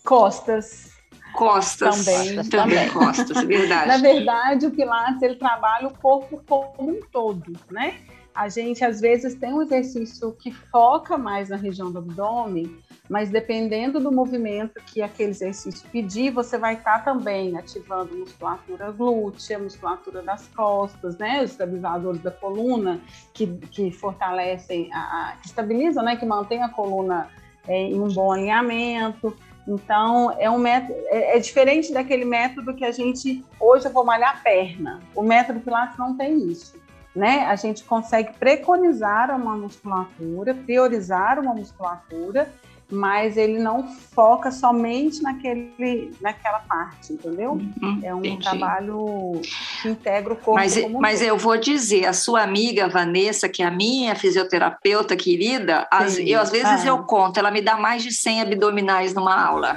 costas. 0.04 0.95
Costas. 1.36 2.04
Também. 2.04 2.48
Também 2.48 2.88
costas, 2.90 3.44
verdade. 3.44 3.88
Na 3.88 3.98
verdade, 3.98 4.66
o 4.66 4.70
Pilates, 4.70 5.22
ele 5.22 5.36
trabalha 5.36 5.86
o 5.86 5.96
corpo 5.96 6.42
como 6.46 6.90
um 6.90 7.00
todo, 7.12 7.52
né? 7.70 7.94
A 8.34 8.50
gente, 8.50 8.84
às 8.84 9.00
vezes, 9.00 9.34
tem 9.34 9.52
um 9.54 9.62
exercício 9.62 10.30
que 10.32 10.52
foca 10.52 11.16
mais 11.16 11.48
na 11.48 11.56
região 11.56 11.90
do 11.90 11.98
abdômen, 11.98 12.76
mas 13.08 13.30
dependendo 13.30 13.98
do 13.98 14.12
movimento 14.12 14.74
que 14.84 15.00
aquele 15.00 15.30
exercício 15.30 15.88
pedir, 15.90 16.30
você 16.30 16.58
vai 16.58 16.74
estar 16.74 16.98
tá 16.98 17.12
também 17.12 17.56
ativando 17.56 18.14
musculatura 18.14 18.90
glútea, 18.92 19.58
musculatura 19.58 20.22
das 20.22 20.48
costas, 20.48 21.16
né, 21.16 21.42
os 21.42 21.52
estabilizadores 21.52 22.20
da 22.20 22.30
coluna, 22.30 23.00
que, 23.32 23.46
que 23.46 23.90
fortalecem, 23.90 24.92
a, 24.92 24.98
a, 24.98 25.36
que 25.36 25.46
estabilizam, 25.46 26.04
né, 26.04 26.16
que 26.16 26.26
mantém 26.26 26.62
a 26.62 26.68
coluna 26.68 27.30
é, 27.66 27.88
em 27.88 27.98
um 27.98 28.08
bom 28.08 28.32
alinhamento. 28.32 29.34
Então, 29.66 30.34
é 30.38 30.48
um 30.50 30.58
método, 30.58 30.94
é, 31.08 31.36
é, 31.36 31.38
diferente 31.40 31.92
daquele 31.92 32.24
método 32.24 32.74
que 32.74 32.84
a 32.84 32.92
gente, 32.92 33.44
hoje 33.58 33.86
eu 33.86 33.92
vou 33.92 34.04
malhar 34.04 34.36
a 34.36 34.40
perna. 34.40 35.00
O 35.14 35.22
método 35.22 35.60
Pilates 35.60 35.98
não 35.98 36.16
tem 36.16 36.38
isso 36.50 36.74
né? 37.16 37.46
A 37.46 37.56
gente 37.56 37.82
consegue 37.82 38.34
preconizar 38.38 39.34
uma 39.34 39.56
musculatura, 39.56 40.54
priorizar 40.54 41.38
uma 41.38 41.54
musculatura, 41.54 42.52
mas 42.90 43.36
ele 43.36 43.58
não 43.58 43.88
foca 43.88 44.50
somente 44.50 45.20
naquele, 45.22 46.12
naquela 46.20 46.60
parte, 46.60 47.12
entendeu? 47.12 47.52
Uhum, 47.52 48.00
é 48.02 48.14
um 48.14 48.18
entendi. 48.20 48.42
trabalho 48.42 49.40
que 49.82 49.88
integra 49.88 50.32
o 50.32 50.36
corpo. 50.36 50.54
Mas, 50.54 50.76
mas 50.92 51.20
eu 51.20 51.36
vou 51.36 51.56
dizer, 51.56 52.06
a 52.06 52.12
sua 52.12 52.42
amiga 52.42 52.88
Vanessa, 52.88 53.48
que 53.48 53.62
é 53.62 53.66
a 53.66 53.70
minha 53.70 54.14
fisioterapeuta 54.14 55.16
querida, 55.16 55.86
as, 55.90 56.18
eu, 56.18 56.40
às 56.40 56.50
vezes 56.50 56.84
ah. 56.84 56.86
eu 56.86 56.98
conto, 56.98 57.38
ela 57.38 57.50
me 57.50 57.60
dá 57.60 57.76
mais 57.76 58.02
de 58.02 58.12
100 58.12 58.42
abdominais 58.42 59.14
numa 59.14 59.34
aula 59.34 59.76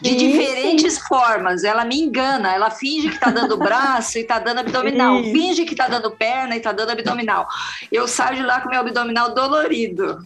de 0.00 0.10
Isso. 0.10 0.18
diferentes 0.18 0.98
formas. 0.98 1.64
Ela 1.64 1.84
me 1.84 1.98
engana, 2.00 2.52
ela 2.52 2.70
finge 2.70 3.08
que 3.08 3.14
está 3.14 3.30
dando 3.30 3.56
braço 3.58 4.18
e 4.18 4.22
está 4.22 4.38
dando 4.38 4.60
abdominal, 4.60 5.20
Isso. 5.20 5.32
finge 5.32 5.64
que 5.64 5.72
está 5.72 5.88
dando 5.88 6.10
perna 6.10 6.54
e 6.54 6.58
está 6.58 6.72
dando 6.72 6.90
abdominal. 6.90 7.46
Eu 7.90 8.06
saio 8.06 8.36
de 8.36 8.42
lá 8.42 8.60
com 8.60 8.68
meu 8.68 8.80
abdominal 8.80 9.34
dolorido. 9.34 10.18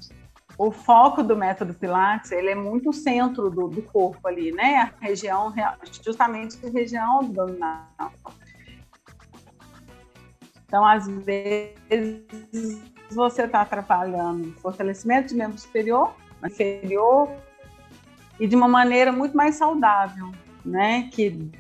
O 0.61 0.71
foco 0.71 1.23
do 1.23 1.35
método 1.35 1.73
Pilates, 1.73 2.31
ele 2.33 2.51
é 2.51 2.55
muito 2.55 2.93
centro 2.93 3.49
do, 3.49 3.67
do 3.67 3.81
corpo 3.81 4.29
ali, 4.29 4.53
né? 4.53 4.93
A 5.01 5.07
região, 5.07 5.51
justamente 6.05 6.59
a 6.63 6.69
região 6.69 7.21
abdominal. 7.21 8.13
Então, 10.67 10.85
às 10.85 11.09
vezes, 11.09 12.79
você 13.11 13.45
está 13.45 13.65
trabalhando 13.65 14.53
fortalecimento 14.61 15.29
de 15.29 15.35
membro 15.35 15.59
superior, 15.59 16.15
inferior, 16.45 17.31
e 18.39 18.47
de 18.47 18.55
uma 18.55 18.69
maneira 18.69 19.11
muito 19.11 19.35
mais 19.35 19.55
saudável, 19.55 20.31
né? 20.63 21.09
Que 21.11 21.51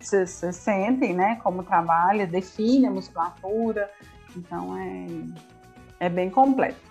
vocês 0.00 0.56
sentem, 0.56 1.12
né? 1.12 1.38
Como 1.42 1.62
trabalha, 1.62 2.26
define 2.26 2.86
a 2.86 2.90
musculatura, 2.90 3.90
então 4.34 4.78
é, 4.78 6.06
é 6.06 6.08
bem 6.08 6.30
completo. 6.30 6.89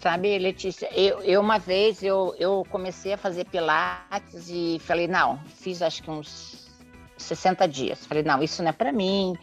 Sabe, 0.00 0.38
Letícia, 0.38 0.88
eu, 0.98 1.20
eu 1.20 1.42
uma 1.42 1.58
vez 1.58 2.02
eu, 2.02 2.34
eu 2.38 2.66
comecei 2.70 3.12
a 3.12 3.18
fazer 3.18 3.44
pilates 3.44 4.48
e 4.48 4.78
falei, 4.80 5.06
não, 5.06 5.38
fiz 5.46 5.82
acho 5.82 6.02
que 6.02 6.10
uns 6.10 6.70
60 7.18 7.68
dias. 7.68 8.06
Falei, 8.06 8.22
não, 8.22 8.42
isso 8.42 8.62
não 8.62 8.70
é 8.70 8.72
para 8.72 8.94
mim, 8.94 9.36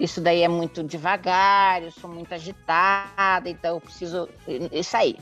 isso 0.00 0.18
daí 0.18 0.40
é 0.40 0.48
muito 0.48 0.82
devagar, 0.82 1.82
eu 1.82 1.90
sou 1.90 2.08
muito 2.08 2.32
agitada, 2.32 3.50
então 3.50 3.74
eu 3.74 3.80
preciso 3.82 4.30
sair. 4.82 5.18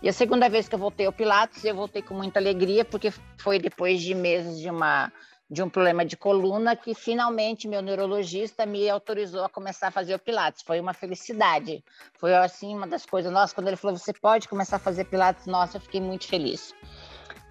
E 0.00 0.08
a 0.08 0.12
segunda 0.14 0.48
vez 0.48 0.66
que 0.66 0.74
eu 0.74 0.78
voltei 0.78 1.04
ao 1.04 1.12
Pilates, 1.12 1.62
eu 1.62 1.74
voltei 1.74 2.00
com 2.00 2.14
muita 2.14 2.38
alegria, 2.38 2.86
porque 2.86 3.12
foi 3.36 3.58
depois 3.58 4.00
de 4.00 4.14
meses 4.14 4.58
de 4.58 4.70
uma 4.70 5.12
de 5.52 5.62
um 5.62 5.68
problema 5.68 6.02
de 6.02 6.16
coluna 6.16 6.74
que 6.74 6.94
finalmente 6.94 7.68
meu 7.68 7.82
neurologista 7.82 8.64
me 8.64 8.88
autorizou 8.88 9.44
a 9.44 9.50
começar 9.50 9.88
a 9.88 9.90
fazer 9.90 10.14
o 10.14 10.18
Pilates. 10.18 10.62
Foi 10.62 10.80
uma 10.80 10.94
felicidade. 10.94 11.84
Foi 12.14 12.34
assim 12.34 12.74
uma 12.74 12.86
das 12.86 13.04
coisas. 13.04 13.30
Nossa, 13.30 13.54
quando 13.54 13.68
ele 13.68 13.76
falou 13.76 13.98
você 13.98 14.14
pode 14.14 14.48
começar 14.48 14.76
a 14.76 14.78
fazer 14.78 15.04
Pilates, 15.04 15.44
nossa, 15.44 15.76
eu 15.76 15.80
fiquei 15.82 16.00
muito 16.00 16.26
feliz. 16.26 16.74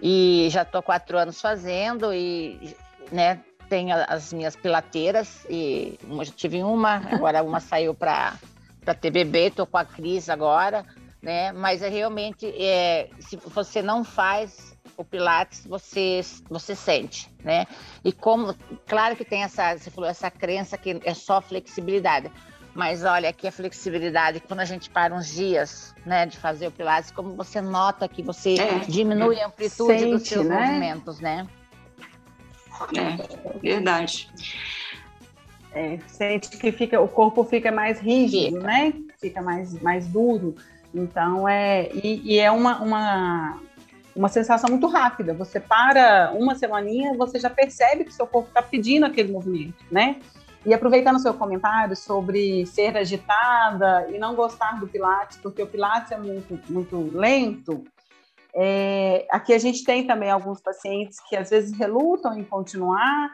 E 0.02 0.48
já 0.50 0.64
estou 0.64 0.82
quatro 0.82 1.16
anos 1.16 1.40
fazendo 1.40 2.12
e, 2.12 2.76
né, 3.12 3.40
tenho 3.70 3.96
as 4.08 4.34
minhas 4.34 4.56
pilateiras 4.56 5.46
e 5.48 6.00
já 6.24 6.32
tive 6.32 6.64
uma, 6.64 6.96
agora 7.14 7.44
uma 7.44 7.60
saiu 7.62 7.94
para 7.94 8.34
para 8.84 8.96
TBB, 8.96 9.50
estou 9.50 9.68
com 9.68 9.78
a 9.78 9.86
Cris 9.86 10.28
agora 10.28 10.84
né? 11.22 11.52
Mas 11.52 11.82
é 11.82 11.90
realmente, 11.90 12.48
é, 12.48 13.10
se 13.20 13.36
você 13.36 13.82
não 13.82 14.04
faz 14.04 14.71
o 15.02 15.06
Pilates, 15.06 15.66
você, 15.66 16.22
você 16.50 16.76
sente, 16.76 17.30
né? 17.44 17.66
E 18.04 18.12
como, 18.12 18.56
claro 18.88 19.16
que 19.16 19.26
tem 19.26 19.44
essa, 19.44 19.78
você 19.78 19.90
falou, 19.90 20.10
essa 20.10 20.30
crença 20.30 20.78
que 20.78 21.00
é 21.04 21.14
só 21.14 21.42
flexibilidade. 21.42 22.32
Mas 22.74 23.04
olha, 23.04 23.30
aqui 23.30 23.48
a 23.48 23.52
flexibilidade, 23.52 24.40
quando 24.40 24.62
a 24.62 24.66
gente 24.66 24.90
para 24.90 25.14
uns 25.14 25.34
dias, 25.34 25.94
né, 26.06 26.26
de 26.26 26.38
fazer 26.38 26.68
o 26.68 26.72
Pilates, 26.72 27.12
como 27.12 27.36
você 27.36 27.60
nota 27.60 28.08
que 28.08 28.24
você 28.24 28.56
é, 28.58 28.80
diminui 28.80 29.42
a 29.42 29.48
amplitude 29.48 30.00
sente, 30.00 30.12
dos 30.12 30.28
seus 30.28 30.48
né? 30.48 30.66
movimentos, 30.68 31.20
né? 31.20 31.48
É, 32.96 33.58
verdade. 33.60 34.32
É, 35.74 36.00
sente 36.08 36.50
que 36.58 36.72
fica, 36.72 37.00
o 37.02 37.08
corpo 37.08 37.44
fica 37.44 37.72
mais 37.72 38.00
rígido, 38.00 38.56
fica. 38.56 38.68
né? 38.68 38.94
Fica 39.20 39.42
mais, 39.42 39.74
mais 39.82 40.08
duro. 40.08 40.56
Então, 40.94 41.48
é, 41.48 41.90
e, 41.94 42.22
e, 42.34 42.40
é 42.40 42.52
uma, 42.52 42.82
uma, 42.82 43.62
uma 44.16 44.30
sensação 44.30 44.70
muito 44.70 44.88
rápida. 44.88 45.34
Você 45.34 45.60
para 45.60 46.32
uma 46.36 46.56
semaninha, 46.56 47.16
você 47.18 47.40
já 47.40 47.50
percebe 47.50 48.04
que 48.04 48.14
seu 48.14 48.28
corpo 48.28 48.50
está 48.50 48.62
pedindo 48.62 49.06
aquele 49.06 49.32
movimento, 49.32 49.84
né? 49.92 50.20
E 50.66 50.74
aproveitando 50.74 51.16
o 51.16 51.20
seu 51.20 51.34
comentário 51.34 51.96
sobre 51.96 52.66
ser 52.68 52.96
agitada 52.96 54.08
e 54.12 54.20
não 54.20 54.36
gostar 54.36 54.80
do 54.80 54.88
Pilates, 54.88 55.38
porque 55.38 55.64
o 55.64 55.68
Pilates 55.68 56.12
é 56.12 56.18
muito, 56.18 56.60
muito 56.70 57.10
lento, 57.18 57.84
é, 58.54 59.26
aqui 59.32 59.54
a 59.54 59.58
gente 59.58 59.84
tem 59.84 60.06
também 60.06 60.30
alguns 60.30 60.62
pacientes 60.62 61.20
que 61.28 61.36
às 61.36 61.50
vezes 61.50 61.78
relutam 61.78 62.38
em 62.38 62.44
continuar, 62.44 63.32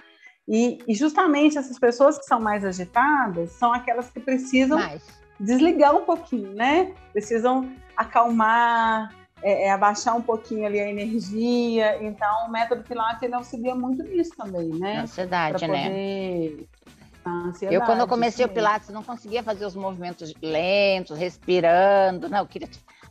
e, 0.47 0.77
e 0.87 0.93
justamente 0.93 1.57
essas 1.57 1.77
pessoas 1.77 2.17
que 2.17 2.23
são 2.23 2.39
mais 2.39 2.63
agitadas 2.63 3.51
são 3.51 3.73
aquelas 3.73 4.09
que 4.09 4.19
precisam 4.19 4.77
mais 4.77 5.03
desligar 5.39 5.95
um 5.95 6.05
pouquinho, 6.05 6.53
né? 6.53 6.93
Precisam 7.11 7.69
acalmar, 7.95 9.13
é, 9.41 9.67
é, 9.67 9.71
abaixar 9.71 10.15
um 10.15 10.21
pouquinho 10.21 10.65
ali 10.65 10.79
a 10.79 10.89
energia. 10.89 12.03
Então, 12.03 12.47
o 12.47 12.51
método 12.51 12.83
Pilates 12.83 13.21
ele 13.21 13.35
auxilia 13.35 13.75
muito 13.75 14.03
nisso 14.03 14.31
também, 14.35 14.69
né? 14.69 14.99
Ansiedade, 15.01 15.67
né? 15.67 15.87
Ansiedade, 17.25 17.75
eu, 17.75 17.81
quando 17.81 17.99
eu 17.99 18.07
comecei 18.07 18.45
o 18.45 18.49
Pilates, 18.49 18.89
não 18.89 19.03
conseguia 19.03 19.43
fazer 19.43 19.65
os 19.65 19.75
movimentos 19.75 20.33
lentos, 20.41 21.17
respirando. 21.17 22.29
Não, 22.29 22.39
eu 22.39 22.45
queria, 22.47 22.69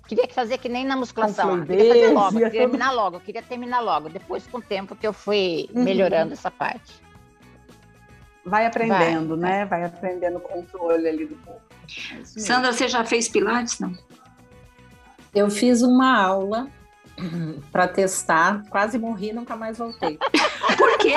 queria 0.09 0.29
fazer 0.29 0.59
que 0.59 0.69
nem 0.69 0.85
na 0.85 0.97
musculação. 0.97 1.59
Eu 1.59 1.67
queria 1.67 1.93
fazer 1.93 2.13
logo, 2.13 2.33
queria 2.33 2.51
terminar 2.51 2.93
logo, 2.93 3.17
eu 3.17 3.21
queria 3.21 3.43
terminar 3.43 3.81
logo. 3.81 4.09
Depois, 4.09 4.47
com 4.47 4.59
o 4.59 4.63
tempo, 4.63 4.97
que 4.97 5.07
eu 5.07 5.13
fui 5.13 5.69
uhum. 5.75 5.85
melhorando 5.85 6.33
essa 6.33 6.51
parte. 6.51 6.95
Vai 8.45 8.65
aprendendo, 8.65 9.37
vai, 9.37 9.51
né? 9.51 9.65
Vai 9.67 9.85
aprendendo 9.85 10.39
o 10.39 10.41
controle 10.41 11.09
ali 11.09 11.27
do 11.27 11.35
corpo. 11.37 11.61
É 12.19 12.25
Sandra, 12.25 12.73
você 12.73 12.89
já 12.89 13.05
fez 13.05 13.29
Pilates, 13.29 13.79
não? 13.81 13.93
Eu 15.37 15.51
fiz 15.51 15.83
uma 15.83 16.19
aula 16.19 16.67
para 17.71 17.87
testar, 17.87 18.65
quase 18.71 18.99
morri, 18.99 19.35
nunca 19.35 19.55
mais 19.55 19.77
voltei. 19.77 20.19
por 20.79 20.99
quê? 20.99 21.13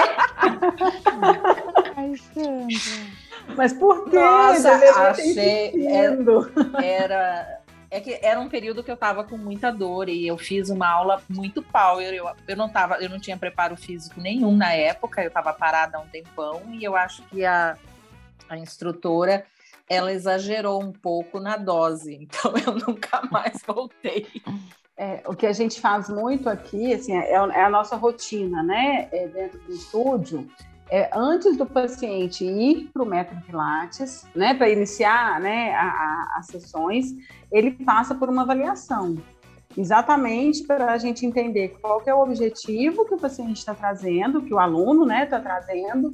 Ai, 1.95 2.13
Sandra. 2.17 3.17
Mas 3.55 3.71
por 3.71 4.09
quê? 4.09 4.17
Nossa, 4.17 4.73
achei 5.09 5.87
era, 5.87 6.25
era 6.83 7.59
é 7.89 8.01
que 8.01 8.19
era 8.21 8.41
um 8.41 8.49
período 8.49 8.83
que 8.83 8.91
eu 8.91 8.97
tava 8.97 9.23
com 9.23 9.37
muita 9.37 9.71
dor 9.71 10.09
e 10.09 10.27
eu 10.27 10.37
fiz 10.37 10.69
uma 10.69 10.89
aula 10.89 11.23
muito 11.29 11.63
power. 11.63 12.13
Eu, 12.13 12.29
eu 12.45 12.57
não 12.57 12.67
tava, 12.67 12.95
eu 12.95 13.09
não 13.09 13.21
tinha 13.21 13.37
preparo 13.37 13.77
físico 13.77 14.19
nenhum 14.19 14.53
na 14.53 14.73
época, 14.73 15.23
eu 15.23 15.31
tava 15.31 15.53
parada 15.53 15.97
há 15.97 16.01
um 16.01 16.07
tempão 16.07 16.61
e 16.73 16.83
eu 16.83 16.93
acho 16.93 17.23
que 17.29 17.45
a, 17.45 17.77
a 18.49 18.57
instrutora 18.57 19.45
ela 19.89 20.13
exagerou 20.13 20.81
um 20.81 20.93
pouco 20.93 21.39
na 21.39 21.57
dose, 21.57 22.15
então 22.15 22.53
eu 22.65 22.75
nunca 22.87 23.21
mais 23.31 23.61
voltei. 23.65 24.27
É, 24.95 25.23
o 25.25 25.33
que 25.33 25.47
a 25.47 25.53
gente 25.53 25.81
faz 25.81 26.09
muito 26.09 26.49
aqui, 26.49 26.93
assim, 26.93 27.17
é, 27.17 27.31
é 27.31 27.63
a 27.63 27.69
nossa 27.69 27.95
rotina, 27.95 28.61
né? 28.61 29.07
É 29.11 29.27
dentro 29.27 29.57
do 29.59 29.71
estúdio, 29.71 30.47
é, 30.89 31.09
antes 31.13 31.55
do 31.55 31.65
paciente 31.65 32.43
ir 32.43 32.89
para 32.91 33.03
o 33.03 33.05
método 33.05 33.41
Pilates, 33.41 34.25
né, 34.35 34.55
para 34.55 34.69
iniciar 34.69 35.39
né, 35.39 35.73
a, 35.75 35.83
a, 35.83 36.37
as 36.37 36.47
sessões, 36.47 37.13
ele 37.51 37.71
passa 37.71 38.15
por 38.15 38.27
uma 38.27 38.41
avaliação, 38.41 39.15
exatamente 39.77 40.63
para 40.63 40.91
a 40.91 40.97
gente 40.97 41.25
entender 41.25 41.77
qual 41.79 42.01
é 42.05 42.13
o 42.13 42.23
objetivo 42.23 43.05
que 43.05 43.13
o 43.13 43.19
paciente 43.19 43.57
está 43.57 43.75
trazendo, 43.75 44.41
que 44.41 44.53
o 44.53 44.59
aluno 44.59 45.03
está 45.03 45.15
né, 45.15 45.25
tá 45.27 45.39
trazendo, 45.39 46.11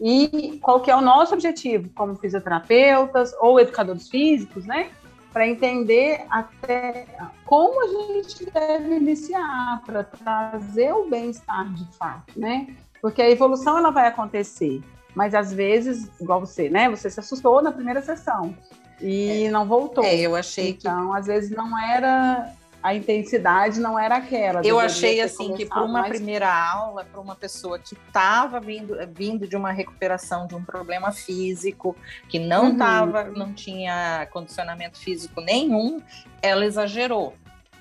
e 0.00 0.58
qual 0.62 0.80
que 0.80 0.90
é 0.90 0.96
o 0.96 1.00
nosso 1.00 1.34
objetivo 1.34 1.88
como 1.94 2.14
fisioterapeutas 2.16 3.34
ou 3.40 3.58
educadores 3.58 4.08
físicos, 4.08 4.64
né? 4.64 4.90
Para 5.32 5.46
entender 5.46 6.24
até 6.30 7.06
como 7.44 7.82
a 7.84 7.88
gente 7.88 8.50
deve 8.50 8.96
iniciar 8.96 9.82
para 9.84 10.04
trazer 10.04 10.92
o 10.92 11.08
bem-estar 11.08 11.72
de 11.72 11.84
fato, 11.96 12.38
né? 12.38 12.68
Porque 13.00 13.22
a 13.22 13.30
evolução 13.30 13.78
ela 13.78 13.90
vai 13.90 14.08
acontecer, 14.08 14.82
mas 15.14 15.34
às 15.34 15.52
vezes, 15.52 16.10
igual 16.20 16.40
você, 16.40 16.68
né? 16.68 16.88
Você 16.88 17.10
se 17.10 17.20
assustou 17.20 17.62
na 17.62 17.72
primeira 17.72 18.02
sessão 18.02 18.54
e 19.00 19.44
é. 19.44 19.50
não 19.50 19.66
voltou. 19.66 20.04
É, 20.04 20.16
eu 20.16 20.34
achei 20.34 20.70
então, 20.70 21.12
que... 21.12 21.18
às 21.18 21.26
vezes 21.26 21.50
não 21.50 21.78
era 21.78 22.52
a 22.82 22.94
intensidade 22.94 23.80
não 23.80 23.98
era 23.98 24.16
aquela. 24.16 24.60
Eu 24.64 24.78
achei 24.78 25.20
assim 25.20 25.54
que 25.54 25.66
para 25.66 25.82
uma 25.82 26.04
primeira 26.04 26.48
aula, 26.48 27.04
para 27.04 27.20
uma 27.20 27.34
pessoa 27.34 27.78
que 27.78 27.94
estava 27.94 28.60
vindo, 28.60 28.96
vindo 29.12 29.46
de 29.48 29.56
uma 29.56 29.72
recuperação 29.72 30.46
de 30.46 30.54
um 30.54 30.62
problema 30.62 31.12
físico, 31.12 31.96
que 32.28 32.38
não 32.38 32.76
tava, 32.76 33.24
uhum. 33.24 33.32
não 33.32 33.52
tinha 33.52 34.28
condicionamento 34.30 34.98
físico 34.98 35.40
nenhum, 35.40 36.00
ela 36.40 36.64
exagerou. 36.64 37.34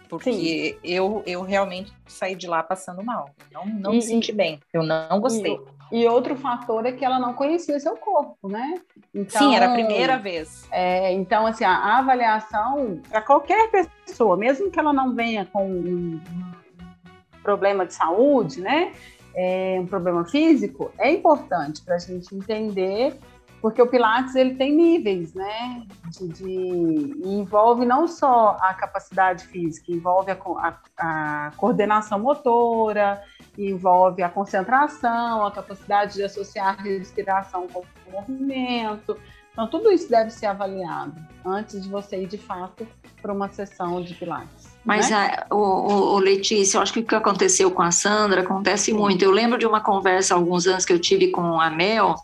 Porque 0.09 0.79
eu, 0.83 1.21
eu 1.25 1.41
realmente 1.41 1.91
saí 2.07 2.35
de 2.35 2.47
lá 2.47 2.63
passando 2.63 3.03
mal. 3.03 3.29
Não, 3.51 3.65
não 3.65 3.93
e, 3.93 3.97
me 3.97 4.01
senti 4.01 4.31
bem. 4.31 4.59
Eu 4.73 4.83
não 4.83 5.19
gostei. 5.19 5.55
E, 5.55 5.76
e, 5.91 6.07
outro 6.07 6.35
fator 6.35 6.85
é 6.85 6.91
que 6.91 7.03
ela 7.03 7.19
não 7.19 7.33
conhecia 7.33 7.79
seu 7.79 7.95
corpo, 7.95 8.47
né? 8.47 8.81
Então, 9.13 9.41
Sim, 9.41 9.55
era 9.55 9.67
a 9.67 9.73
primeira 9.73 10.17
vez. 10.17 10.67
É, 10.71 11.11
então, 11.13 11.45
assim, 11.45 11.63
a, 11.63 11.97
avaliação 11.97 13.01
para 13.09 13.21
qualquer 13.21 13.69
pessoa, 14.05 14.35
mesmo 14.35 14.69
que 14.69 14.79
ela 14.79 14.93
não 14.93 15.13
venha 15.13 15.45
com 15.45 15.65
um, 15.65 16.19
um 16.19 17.41
problema 17.41 17.85
de 17.85 17.93
saúde, 17.93 18.61
né? 18.61 18.91
É, 19.35 19.77
um 19.79 19.85
problema 19.85 20.25
físico, 20.25 20.91
é 20.97 21.11
importante 21.11 21.81
para 21.83 21.95
a 21.95 21.99
gente 21.99 22.33
entender 22.35 23.15
porque 23.61 23.81
o 23.81 23.87
Pilates 23.87 24.35
ele 24.35 24.55
tem 24.55 24.73
níveis, 24.73 25.33
né? 25.33 25.83
De, 26.11 26.27
de 26.29 27.27
envolve 27.27 27.85
não 27.85 28.07
só 28.07 28.57
a 28.61 28.73
capacidade 28.73 29.45
física, 29.45 29.91
envolve 29.91 30.31
a, 30.31 30.37
a, 30.57 31.47
a, 31.47 31.51
coordenação 31.57 32.19
motora, 32.19 33.21
envolve 33.57 34.21
a 34.21 34.29
concentração, 34.29 35.45
a 35.45 35.51
capacidade 35.51 36.15
de 36.15 36.23
associar 36.23 36.81
respiração 36.81 37.67
com 37.67 37.79
o 37.79 38.11
movimento. 38.11 39.17
Então, 39.51 39.67
tudo 39.67 39.91
isso 39.91 40.07
deve 40.07 40.29
ser 40.29 40.45
avaliado 40.45 41.15
antes 41.43 41.81
de 41.81 41.89
você 41.89 42.21
ir 42.21 42.27
de 42.27 42.37
fato 42.37 42.87
para 43.21 43.33
uma 43.33 43.49
sessão 43.49 44.01
de 44.03 44.13
Pilates. 44.13 44.77
Mas, 44.85 45.09
né? 45.09 45.35
a, 45.49 45.55
o, 45.55 46.13
o, 46.13 46.19
Letícia, 46.19 46.77
eu 46.77 46.81
acho 46.81 46.93
que 46.93 46.99
o 46.99 47.03
que 47.03 47.15
aconteceu 47.15 47.71
com 47.71 47.81
a 47.81 47.91
Sandra 47.91 48.41
acontece 48.41 48.93
muito. 48.93 49.25
Eu 49.25 49.31
lembro 49.31 49.57
de 49.57 49.65
uma 49.65 49.81
conversa 49.81 50.35
há 50.35 50.37
alguns 50.37 50.67
anos 50.67 50.85
que 50.85 50.93
eu 50.93 50.99
tive 50.99 51.29
com 51.29 51.59
a 51.59 51.71
Mel, 51.71 52.15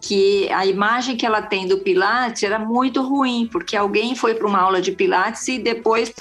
que 0.00 0.50
a 0.52 0.66
imagem 0.66 1.16
que 1.16 1.24
ela 1.24 1.40
tem 1.40 1.66
do 1.66 1.78
Pilates 1.78 2.42
era 2.42 2.58
muito 2.58 3.02
ruim, 3.02 3.48
porque 3.50 3.74
alguém 3.74 4.14
foi 4.14 4.34
para 4.34 4.46
uma 4.46 4.60
aula 4.60 4.80
de 4.80 4.92
Pilates 4.92 5.48
e 5.48 5.58
depois 5.58 6.12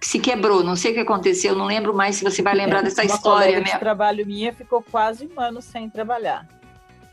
se 0.00 0.18
quebrou. 0.18 0.62
Não 0.62 0.76
sei 0.76 0.92
o 0.92 0.94
que 0.94 1.00
aconteceu, 1.00 1.54
não 1.54 1.66
lembro 1.66 1.94
mais 1.94 2.16
se 2.16 2.24
você 2.24 2.42
vai 2.42 2.54
lembrar 2.54 2.82
dessa 2.82 3.02
uma 3.02 3.14
história. 3.14 3.58
Uma 3.58 3.78
trabalho 3.78 4.26
minha 4.26 4.52
ficou 4.52 4.82
quase 4.82 5.26
um 5.26 5.40
ano 5.40 5.60
sem 5.60 5.88
trabalhar. 5.88 6.46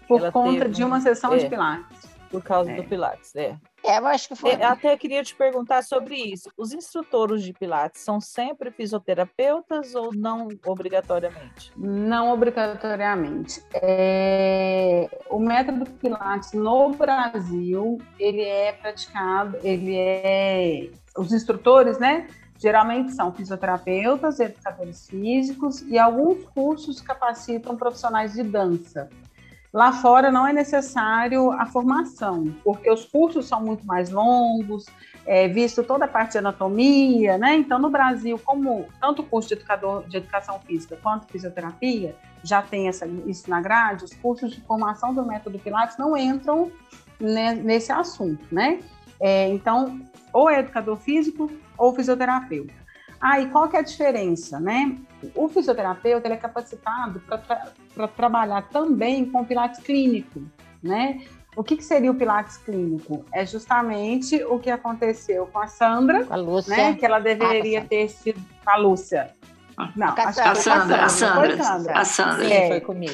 Por 0.07 0.19
ela 0.19 0.31
conta 0.31 0.69
de 0.69 0.83
uma 0.83 0.99
sessão 0.99 1.33
é, 1.33 1.37
de 1.37 1.49
Pilates. 1.49 2.15
Por 2.29 2.43
causa 2.43 2.71
é. 2.71 2.75
do 2.75 2.83
Pilates, 2.83 3.35
é. 3.35 3.55
É, 3.83 3.99
eu 3.99 4.07
acho 4.07 4.27
que 4.27 4.35
foi. 4.35 4.55
Eu 4.55 4.67
até 4.67 4.97
queria 4.97 5.23
te 5.23 5.35
perguntar 5.35 5.83
sobre 5.83 6.15
isso. 6.15 6.49
Os 6.57 6.73
instrutores 6.73 7.43
de 7.43 7.53
Pilates 7.53 8.01
são 8.01 8.19
sempre 8.19 8.71
fisioterapeutas 8.71 9.93
ou 9.93 10.13
não 10.13 10.47
obrigatoriamente? 10.65 11.71
Não 11.77 12.33
obrigatoriamente. 12.33 13.63
É... 13.73 15.07
O 15.29 15.39
método 15.39 15.89
Pilates 15.91 16.53
no 16.53 16.89
Brasil, 16.93 17.99
ele 18.19 18.41
é 18.41 18.73
praticado, 18.73 19.57
ele 19.63 19.95
é... 19.95 20.89
Os 21.15 21.31
instrutores, 21.31 21.99
né? 21.99 22.27
Geralmente 22.57 23.11
são 23.13 23.33
fisioterapeutas, 23.33 24.39
educadores 24.39 25.07
físicos 25.07 25.81
e 25.81 25.99
alguns 25.99 26.43
cursos 26.45 27.01
capacitam 27.01 27.75
profissionais 27.75 28.33
de 28.33 28.43
dança. 28.43 29.09
Lá 29.75 29.91
fora 29.91 30.31
não 30.31 30.47
é 30.47 30.53
necessário 30.53 31.51
a 31.51 31.65
formação, 31.65 32.55
porque 32.63 32.89
os 32.89 33.03
cursos 33.03 33.45
são 33.45 33.61
muito 33.61 33.85
mais 33.85 34.09
longos, 34.09 34.85
é, 35.25 35.49
visto 35.49 35.83
toda 35.83 36.05
a 36.05 36.07
parte 36.07 36.31
de 36.31 36.37
anatomia, 36.37 37.37
né? 37.37 37.55
Então, 37.55 37.77
no 37.77 37.89
Brasil, 37.89 38.39
como 38.39 38.85
tanto 39.01 39.21
o 39.21 39.25
curso 39.25 39.49
de, 39.49 39.55
educador, 39.55 40.07
de 40.07 40.15
educação 40.15 40.59
física 40.59 40.97
quanto 41.03 41.27
fisioterapia 41.27 42.15
já 42.41 42.61
tem 42.61 42.87
essa, 42.87 43.05
isso 43.25 43.49
na 43.49 43.59
grade, 43.59 44.05
os 44.05 44.13
cursos 44.13 44.51
de 44.51 44.61
formação 44.61 45.13
do 45.13 45.25
método 45.25 45.59
Pilates 45.59 45.97
não 45.97 46.15
entram 46.15 46.71
nesse 47.19 47.91
assunto, 47.91 48.45
né? 48.49 48.79
É, 49.19 49.49
então, 49.49 49.99
ou 50.31 50.49
é 50.49 50.59
educador 50.59 50.95
físico 50.95 51.51
ou 51.77 51.93
fisioterapeuta. 51.95 52.73
Ah, 53.19 53.39
e 53.39 53.49
qual 53.49 53.67
que 53.67 53.75
é 53.75 53.79
a 53.79 53.83
diferença, 53.83 54.59
né? 54.59 54.97
O 55.33 55.47
fisioterapeuta 55.47 56.27
ele 56.27 56.35
é 56.35 56.37
capacitado 56.37 57.19
para 57.21 57.37
tra 57.37 58.07
trabalhar 58.09 58.63
também 58.69 59.25
com 59.25 59.43
pilates 59.45 59.81
clínico, 59.81 60.43
né? 60.83 61.21
O 61.55 61.63
que, 61.63 61.77
que, 61.77 61.83
seria 61.83 62.11
o 62.11 62.15
Pilates 62.15 62.57
clínico? 62.57 63.25
É 63.31 63.45
justamente 63.45 64.43
o 64.43 64.59
que 64.59 64.69
aconteceu 64.69 65.47
com 65.47 65.59
a 65.59 65.67
Sandra, 65.67 66.27
a 66.29 66.35
Lúcia. 66.35 66.75
né? 66.75 66.93
Que 66.95 67.05
ela 67.05 67.19
deveria 67.19 67.79
ah, 67.79 67.85
ter 67.85 68.09
sido 68.09 68.41
com 68.63 68.69
a 68.69 68.75
Lúcia. 68.75 69.33
Não, 69.95 70.07
a, 70.07 70.31
Sandra, 70.31 70.51
a 70.51 70.55
Sandra, 70.55 71.05
a 71.05 71.09
Sandra, 71.09 71.63
Sandra. 71.63 71.99
A 71.99 72.05
Sandra. 72.05 72.45
Sim, 72.45 72.53
é, 72.53 72.67
foi 72.67 72.81
comigo. 72.81 73.13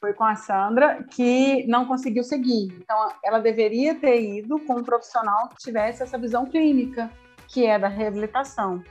Foi 0.00 0.12
com 0.12 0.24
a 0.24 0.34
Sandra 0.34 1.02
que 1.10 1.66
não 1.66 1.86
conseguiu 1.86 2.24
seguir. 2.24 2.74
Então, 2.78 3.08
ela 3.24 3.38
deveria 3.38 3.94
ter 3.94 4.20
ido 4.20 4.58
com 4.60 4.76
um 4.76 4.84
profissional 4.84 5.48
que 5.48 5.56
tivesse 5.56 6.02
essa 6.02 6.18
visão 6.18 6.46
clínica, 6.46 7.10
que 7.52 7.66
é 7.66 7.78
da 7.78 7.86
reabilitação. 7.86 8.82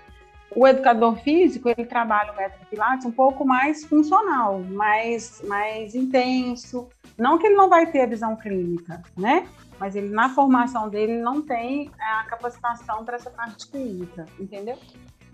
O 0.56 0.68
educador 0.68 1.16
físico, 1.18 1.68
ele 1.70 1.86
trabalha 1.86 2.32
o 2.32 2.36
método 2.36 2.66
Pilates 2.70 3.06
um 3.06 3.12
pouco 3.12 3.44
mais 3.46 3.86
funcional, 3.86 4.60
mais, 4.60 5.42
mais 5.48 5.96
intenso. 5.96 6.88
Não 7.18 7.38
que 7.38 7.48
ele 7.48 7.56
não 7.56 7.70
vai 7.70 7.88
ter 7.88 8.02
a 8.02 8.06
visão 8.06 8.36
clínica, 8.36 9.02
né? 9.18 9.48
Mas 9.80 9.96
ele, 9.96 10.10
na 10.10 10.30
formação 10.30 10.90
dele, 10.90 11.18
não 11.18 11.42
tem 11.42 11.90
a 12.00 12.24
capacitação 12.26 13.04
para 13.04 13.16
essa 13.16 13.32
parte 13.32 13.68
clínica, 13.68 14.26
entendeu? 14.40 14.78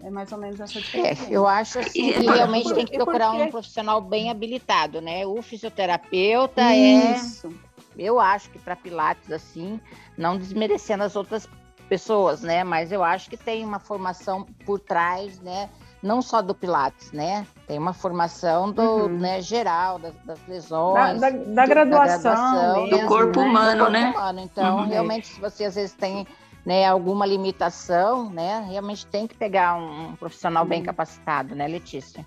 É 0.03 0.09
mais 0.09 0.31
ou 0.31 0.37
menos 0.37 0.59
essa 0.59 0.79
diferença. 0.79 1.25
É, 1.25 1.35
eu 1.35 1.47
acho 1.47 1.79
assim, 1.79 2.13
que 2.13 2.25
realmente 2.25 2.73
tem 2.73 2.85
que 2.85 2.95
procurar 2.95 3.31
um 3.31 3.49
profissional 3.49 3.99
bem 3.99 4.29
habilitado, 4.29 5.01
né? 5.01 5.25
O 5.25 5.41
fisioterapeuta 5.41 6.61
é 6.61 7.15
Isso. 7.15 7.47
é. 7.47 7.67
Eu 7.97 8.19
acho 8.19 8.51
que 8.51 8.59
para 8.59 8.75
Pilates, 8.75 9.31
assim, 9.31 9.81
não 10.15 10.37
desmerecendo 10.37 11.03
as 11.03 11.15
outras 11.15 11.49
pessoas, 11.87 12.41
né? 12.41 12.63
Mas 12.63 12.91
eu 12.91 13.03
acho 13.03 13.29
que 13.29 13.37
tem 13.37 13.65
uma 13.65 13.79
formação 13.79 14.45
por 14.65 14.79
trás, 14.79 15.39
né? 15.39 15.69
Não 16.01 16.21
só 16.21 16.41
do 16.41 16.53
Pilates, 16.53 17.11
né? 17.11 17.45
Tem 17.65 17.77
uma 17.77 17.93
formação 17.93 18.71
do, 18.71 18.81
uhum. 18.81 19.17
né, 19.17 19.41
geral 19.41 19.97
das, 19.97 20.13
das 20.23 20.39
lesões, 20.47 21.19
da, 21.19 21.29
da, 21.29 21.37
da 21.37 21.65
graduação, 21.65 22.33
da 22.33 22.41
graduação 22.41 22.83
mesmo, 22.83 22.97
do 22.97 23.07
corpo 23.07 23.39
né? 23.41 23.47
humano, 23.47 23.71
do 23.71 23.77
corpo 23.77 23.91
né? 23.91 24.09
Humano. 24.11 24.39
Então, 24.39 24.77
uhum. 24.77 24.87
realmente, 24.87 25.27
se 25.27 25.39
você 25.39 25.65
às 25.65 25.75
vezes 25.75 25.93
tem 25.93 26.27
né, 26.65 26.85
alguma 26.85 27.25
limitação, 27.25 28.29
né? 28.29 28.65
Realmente 28.69 29.05
tem 29.07 29.25
que 29.25 29.35
pegar 29.35 29.75
um, 29.75 30.09
um 30.09 30.15
profissional 30.15 30.63
uhum. 30.63 30.69
bem 30.69 30.83
capacitado, 30.83 31.55
né, 31.55 31.67
Letícia? 31.67 32.25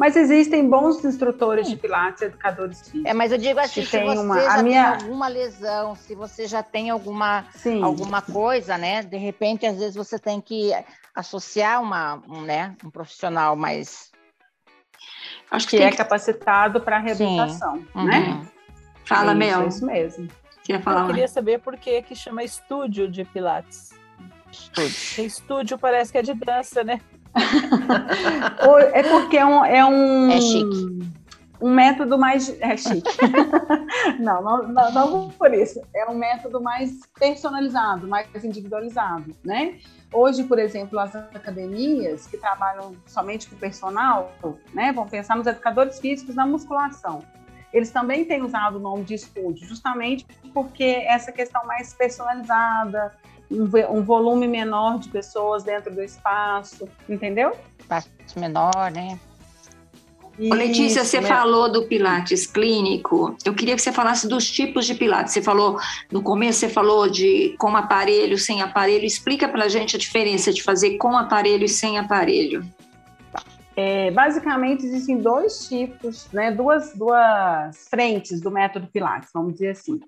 Mas 0.00 0.16
existem 0.16 0.66
bons 0.66 1.04
instrutores 1.04 1.68
de 1.68 1.76
pilates, 1.76 2.22
educadores 2.22 2.80
físicos. 2.80 3.04
É, 3.04 3.12
mas 3.12 3.32
eu 3.32 3.36
digo 3.36 3.60
assim, 3.60 3.84
se 3.84 4.02
você 4.02 4.18
uma, 4.18 4.40
já 4.40 4.62
minha... 4.62 4.96
tem 4.96 5.02
alguma 5.02 5.28
lesão, 5.28 5.94
se 5.94 6.14
você 6.14 6.46
já 6.46 6.62
tem 6.62 6.88
alguma, 6.88 7.44
alguma 7.82 8.22
coisa, 8.22 8.78
né? 8.78 9.02
De 9.02 9.18
repente, 9.18 9.66
às 9.66 9.76
vezes 9.76 9.94
você 9.94 10.18
tem 10.18 10.40
que 10.40 10.72
associar 11.14 11.82
uma, 11.82 12.14
um, 12.26 12.40
né, 12.40 12.74
um 12.82 12.88
profissional 12.88 13.54
mais... 13.54 14.10
Acho 15.50 15.68
que, 15.68 15.76
que 15.76 15.82
é 15.82 15.92
capacitado 15.92 16.80
para 16.80 16.96
a 16.96 17.00
reabilitação, 17.00 17.76
Sim. 17.76 18.06
né? 18.06 18.20
Uhum. 18.20 18.46
Fala, 19.04 19.34
Mel. 19.34 19.64
É 19.64 19.68
isso 19.68 19.84
mesmo. 19.84 20.28
Queria 20.64 20.80
falar 20.80 21.02
eu 21.02 21.06
queria 21.08 21.28
saber 21.28 21.60
por 21.60 21.76
que 21.76 22.00
que 22.00 22.14
chama 22.14 22.42
estúdio 22.42 23.06
de 23.06 23.22
pilates. 23.22 23.90
Estúdio. 24.50 25.26
Estúdio 25.26 25.78
parece 25.78 26.10
que 26.10 26.16
é 26.16 26.22
de 26.22 26.32
dança, 26.32 26.82
né? 26.82 27.02
é 28.92 29.02
porque 29.02 29.36
é 29.36 29.46
um. 29.46 29.64
É, 29.64 29.84
um, 29.84 30.30
é 30.30 30.40
chique. 30.40 31.00
Um 31.60 31.70
método 31.74 32.18
mais. 32.18 32.54
É 32.60 32.76
chique. 32.76 33.08
não, 34.18 34.42
não, 34.42 34.68
não, 34.68 34.92
não 34.92 35.28
por 35.30 35.52
isso. 35.52 35.80
É 35.94 36.08
um 36.08 36.14
método 36.14 36.60
mais 36.60 37.00
personalizado, 37.18 38.06
mais 38.08 38.44
individualizado, 38.44 39.34
né? 39.44 39.78
Hoje, 40.12 40.42
por 40.44 40.58
exemplo, 40.58 40.98
as 40.98 41.14
academias 41.14 42.26
que 42.26 42.36
trabalham 42.36 42.96
somente 43.06 43.48
com 43.48 43.56
personal, 43.56 44.32
né? 44.74 44.92
Vão 44.92 45.06
pensar 45.06 45.36
nos 45.36 45.46
educadores 45.46 46.00
físicos 46.00 46.34
na 46.34 46.46
musculação. 46.46 47.22
Eles 47.72 47.90
também 47.90 48.24
têm 48.24 48.42
usado 48.42 48.76
o 48.76 48.80
nome 48.80 49.04
de 49.04 49.14
estúdio, 49.14 49.66
justamente 49.66 50.26
porque 50.52 51.04
essa 51.06 51.30
questão 51.30 51.64
mais 51.66 51.94
personalizada, 51.94 53.12
um, 53.50 53.68
um 53.90 54.02
volume 54.02 54.46
menor 54.46 54.98
de 54.98 55.08
pessoas 55.08 55.64
dentro 55.64 55.94
do 55.94 56.02
espaço, 56.02 56.88
entendeu? 57.08 57.52
Espaço 57.78 58.08
menor, 58.36 58.90
né? 58.92 59.18
Isso, 60.38 60.54
Letícia, 60.54 61.04
você 61.04 61.20
né? 61.20 61.28
falou 61.28 61.70
do 61.70 61.86
Pilates 61.86 62.46
clínico. 62.46 63.36
Eu 63.44 63.52
queria 63.52 63.76
que 63.76 63.82
você 63.82 63.92
falasse 63.92 64.26
dos 64.26 64.50
tipos 64.50 64.86
de 64.86 64.94
Pilates. 64.94 65.34
Você 65.34 65.42
falou 65.42 65.78
no 66.10 66.22
começo, 66.22 66.60
você 66.60 66.68
falou 66.70 67.10
de 67.10 67.54
com 67.58 67.76
aparelho, 67.76 68.38
sem 68.38 68.62
aparelho. 68.62 69.04
Explica 69.04 69.46
para 69.46 69.64
a 69.64 69.68
gente 69.68 69.96
a 69.96 69.98
diferença 69.98 70.50
de 70.50 70.62
fazer 70.62 70.96
com 70.96 71.14
aparelho 71.14 71.64
e 71.64 71.68
sem 71.68 71.98
aparelho. 71.98 72.64
É, 73.76 74.10
basicamente 74.10 74.84
existem 74.84 75.18
dois 75.18 75.68
tipos, 75.68 76.26
né, 76.32 76.50
duas, 76.50 76.92
duas 76.94 77.88
frentes 77.88 78.40
do 78.40 78.50
método 78.50 78.86
Pilates, 78.86 79.30
vamos 79.32 79.54
dizer 79.54 79.70
assim. 79.70 80.00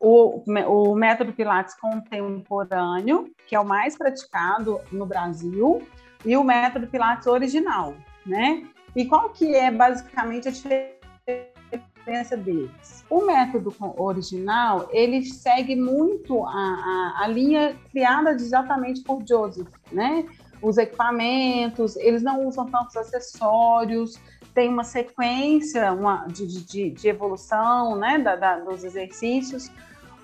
O, 0.00 0.42
o 0.66 0.94
método 0.94 1.32
Pilates 1.32 1.74
contemporâneo, 1.74 3.30
que 3.46 3.56
é 3.56 3.60
o 3.60 3.64
mais 3.64 3.96
praticado 3.96 4.80
no 4.92 5.04
Brasil, 5.06 5.82
e 6.24 6.36
o 6.36 6.44
método 6.44 6.86
Pilates 6.86 7.26
original, 7.26 7.94
né? 8.24 8.66
E 8.94 9.06
qual 9.06 9.30
que 9.30 9.54
é 9.54 9.70
basicamente 9.70 10.48
a 10.48 10.50
diferença 10.50 12.36
deles? 12.36 13.04
O 13.10 13.24
método 13.24 13.74
original, 13.96 14.88
ele 14.92 15.24
segue 15.24 15.76
muito 15.76 16.44
a, 16.44 16.50
a, 16.50 17.24
a 17.24 17.28
linha 17.28 17.76
criada 17.90 18.32
exatamente 18.32 19.02
por 19.02 19.22
Joseph, 19.26 19.68
né? 19.92 20.26
Os 20.60 20.76
equipamentos, 20.76 21.96
eles 21.96 22.22
não 22.22 22.44
usam 22.46 22.66
tantos 22.66 22.96
acessórios, 22.96 24.20
tem 24.54 24.68
uma 24.68 24.82
sequência 24.82 25.92
uma, 25.92 26.26
de, 26.26 26.44
de, 26.64 26.90
de 26.90 27.08
evolução 27.08 27.94
né, 27.94 28.18
da, 28.18 28.34
da, 28.34 28.58
dos 28.58 28.82
exercícios. 28.82 29.70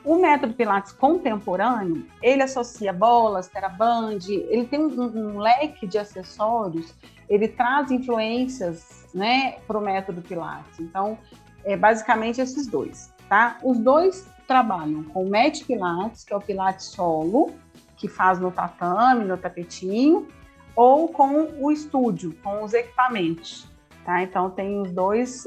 O 0.05 0.17
método 0.17 0.53
Pilates 0.53 0.93
contemporâneo, 0.93 2.07
ele 2.23 2.43
associa 2.43 2.93
bolas, 2.93 3.49
teraband, 3.49 4.21
ele 4.29 4.67
tem 4.67 4.79
um, 4.79 5.01
um 5.01 5.39
leque 5.39 5.87
de 5.87 5.97
acessórios, 5.97 6.95
ele 7.29 7.49
traz 7.49 7.91
influências 7.91 9.07
né, 9.15 9.53
para 9.67 9.79
o 9.79 9.81
método 9.81 10.21
Pilates. 10.21 10.79
Então, 10.79 11.17
é 11.65 11.75
basicamente 11.75 12.39
esses 12.41 12.67
dois, 12.67 13.11
tá? 13.31 13.59
Os 13.63 13.79
dois 13.79 14.29
trabalham 14.47 15.05
com 15.05 15.25
o 15.25 15.31
Mat 15.31 15.65
Pilates, 15.65 16.23
que 16.23 16.35
é 16.35 16.37
o 16.37 16.41
Pilates 16.41 16.87
solo, 16.87 17.55
que 17.97 18.07
faz 18.07 18.39
no 18.39 18.51
tatame, 18.51 19.25
no 19.25 19.39
tapetinho, 19.39 20.29
ou 20.77 21.09
com 21.09 21.55
o 21.59 21.71
estúdio, 21.71 22.37
com 22.43 22.63
os 22.63 22.75
equipamentos. 22.75 23.67
Tá? 24.05 24.23
Então 24.23 24.51
tem 24.51 24.83
os 24.83 24.93
dois, 24.93 25.47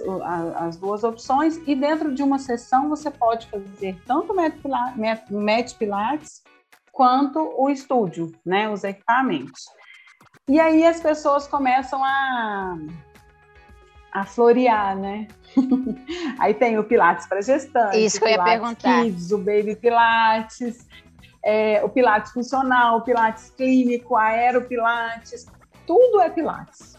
as 0.56 0.78
duas 0.78 1.04
opções 1.04 1.58
e 1.67 1.76
dentro 1.76 2.13
de 2.15 2.24
uma 2.24 2.39
sessão 2.39 2.89
você 2.89 3.12
pode 3.12 3.48
fazer 3.48 4.02
tanto 4.06 4.34
o 4.34 5.39
Met 5.39 5.76
Pilates 5.76 6.41
quanto 6.91 7.54
o 7.56 7.70
estúdio, 7.70 8.32
né? 8.43 8.67
Os 8.67 8.84
equipamentos. 8.84 9.65
E 10.50 10.60
aí 10.60 10.84
as 10.84 11.00
pessoas 11.00 11.48
começam 11.48 12.04
a, 12.04 12.78
a 14.12 14.26
florear, 14.26 14.98
né? 14.98 15.28
aí 16.39 16.56
tem 16.56 16.80
o 16.80 16.84
Pilates 16.84 17.28
para 17.28 17.41
gestantes, 17.41 18.00
Isso 18.00 18.20
que 18.20 18.26
eu 18.26 18.30
ia 18.32 18.43
perguntar. 18.43 19.04
Kids, 19.04 19.32
o 19.32 19.38
Baby 19.38 19.76
Pilates, 19.76 20.88
é, 21.43 21.84
o 21.84 21.89
Pilates 21.89 22.32
funcional, 22.32 22.98
o 22.98 23.02
Pilates 23.02 23.52
clínico, 23.52 24.15
aeropilates, 24.15 25.46
tudo 25.86 26.20
é 26.22 26.30
Pilates. 26.32 26.96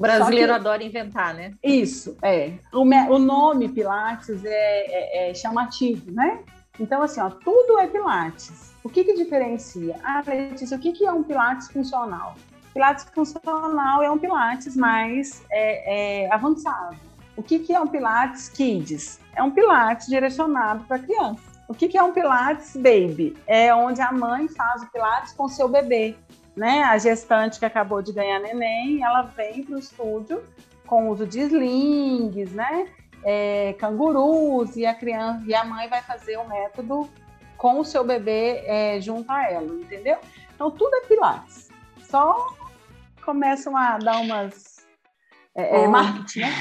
O 0.00 0.02
brasileiro 0.02 0.46
que, 0.46 0.58
adora 0.58 0.82
inventar, 0.82 1.34
né? 1.34 1.52
Isso, 1.62 2.16
é. 2.22 2.54
O, 2.72 2.80
o 2.80 3.18
nome 3.18 3.68
Pilates 3.68 4.42
é, 4.46 4.48
é, 4.48 5.30
é, 5.30 5.34
chamativo, 5.34 6.10
né? 6.10 6.40
Então, 6.78 7.02
assim, 7.02 7.20
ó, 7.20 7.28
tudo 7.28 7.78
é 7.78 7.86
Pilates. 7.86 8.72
O 8.82 8.88
que, 8.88 9.04
que 9.04 9.12
diferencia? 9.12 9.96
Ah, 10.02 10.22
Letícia, 10.26 10.74
o 10.78 10.80
que, 10.80 10.92
que 10.92 11.04
é 11.04 11.12
um 11.12 11.22
Pilates 11.22 11.70
funcional? 11.70 12.34
Pilates 12.72 13.04
funcional 13.14 14.02
é 14.02 14.10
um 14.10 14.16
Pilates 14.16 14.74
mais 14.74 15.44
é, 15.50 16.22
é, 16.24 16.32
avançado. 16.32 16.96
O 17.36 17.42
que, 17.42 17.58
que 17.58 17.74
é 17.74 17.78
um 17.78 17.86
Pilates 17.86 18.48
Kids? 18.48 19.20
É 19.36 19.42
um 19.42 19.50
Pilates 19.50 20.06
direcionado 20.06 20.82
para 20.84 20.98
criança. 20.98 21.42
O 21.68 21.74
que, 21.74 21.88
que 21.88 21.98
é 21.98 22.02
um 22.02 22.12
Pilates 22.12 22.74
Baby? 22.74 23.36
É 23.46 23.74
onde 23.74 24.00
a 24.00 24.10
mãe 24.10 24.48
faz 24.48 24.82
o 24.82 24.90
Pilates 24.90 25.34
com 25.34 25.46
seu 25.46 25.68
bebê 25.68 26.16
né? 26.56 26.82
A 26.84 26.98
gestante 26.98 27.58
que 27.58 27.64
acabou 27.64 28.02
de 28.02 28.12
ganhar 28.12 28.38
neném, 28.40 29.02
ela 29.02 29.22
vem 29.22 29.62
para 29.62 29.76
o 29.76 29.78
estúdio 29.78 30.42
com 30.86 31.08
uso 31.08 31.26
de 31.26 31.40
slings, 31.40 32.52
né? 32.52 32.88
É, 33.22 33.74
cangurus 33.78 34.76
e 34.76 34.86
a 34.86 34.94
criança 34.94 35.44
e 35.46 35.54
a 35.54 35.64
mãe 35.64 35.88
vai 35.88 36.02
fazer 36.02 36.36
o 36.38 36.48
método 36.48 37.08
com 37.56 37.78
o 37.78 37.84
seu 37.84 38.02
bebê 38.02 38.62
é, 38.64 39.00
junto 39.00 39.30
a 39.30 39.44
ela, 39.44 39.74
entendeu? 39.74 40.16
Então 40.54 40.70
tudo 40.70 40.94
é 40.96 41.06
pilates. 41.06 41.68
Só 42.02 42.56
começam 43.24 43.76
a 43.76 43.98
dar 43.98 44.20
umas 44.20 44.69
é, 45.54 45.82
é 45.82 45.88
marketing, 45.88 46.40
né? 46.40 46.52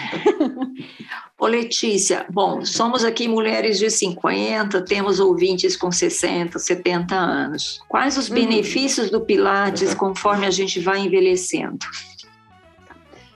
Ô 1.40 1.48
Letícia, 1.48 2.26
bom, 2.30 2.66
somos 2.66 3.04
aqui 3.04 3.28
mulheres 3.28 3.80
de 3.80 3.90
50, 3.90 4.84
temos 4.84 5.20
ouvintes 5.20 5.78
com 5.78 5.92
60, 5.92 6.60
70 6.60 7.16
anos. 7.16 7.80
Quais 7.88 8.18
os 8.18 8.28
uhum. 8.28 8.36
benefícios 8.36 9.10
do 9.10 9.22
Pilates 9.22 9.94
conforme 9.94 10.46
a 10.46 10.52
gente 10.52 10.80
vai 10.80 11.00
envelhecendo? 11.00 11.86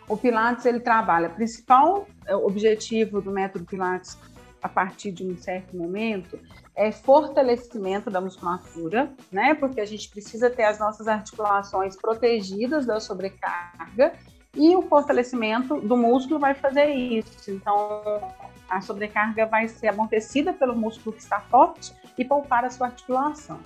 O 0.08 0.18
Pilates 0.18 0.66
ele 0.66 0.80
trabalha, 0.80 1.30
o 1.30 1.34
principal 1.34 2.08
é, 2.26 2.36
objetivo 2.36 3.22
do 3.22 3.32
método 3.32 3.63
Pilates 3.63 4.18
a 4.62 4.68
partir 4.68 5.12
de 5.12 5.24
um 5.24 5.38
certo 5.38 5.76
momento 5.76 6.39
é 6.76 6.92
fortalecimento 6.92 8.10
da 8.10 8.20
musculatura, 8.20 9.13
né? 9.32 9.54
Porque 9.54 9.80
a 9.80 9.86
gente 9.86 10.10
precisa 10.10 10.50
ter 10.50 10.63
as 10.63 10.80
nossas 10.80 11.08
articulações 11.08 11.96
protegidas 11.96 12.86
da 12.86 13.00
sobrecarga 13.00 14.13
e 14.56 14.76
o 14.76 14.84
fortalecimento 14.84 15.82
do 15.82 15.98
músculo 15.98 16.39
vai 16.39 16.54
fazer 16.54 16.94
isso. 16.94 17.50
Então, 17.50 18.22
a 18.70 18.82
sobrecarga 18.82 19.46
vai 19.46 19.68
ser 19.68 19.88
amortecida 19.88 20.54
pelo 20.54 20.76
músculo 20.76 21.16
que 21.16 21.22
está 21.22 21.39
forte 21.39 21.94
e 22.18 22.24
poupar 22.24 22.63
a 22.63 22.70
sua 22.70 22.88
articulação. 22.88 23.60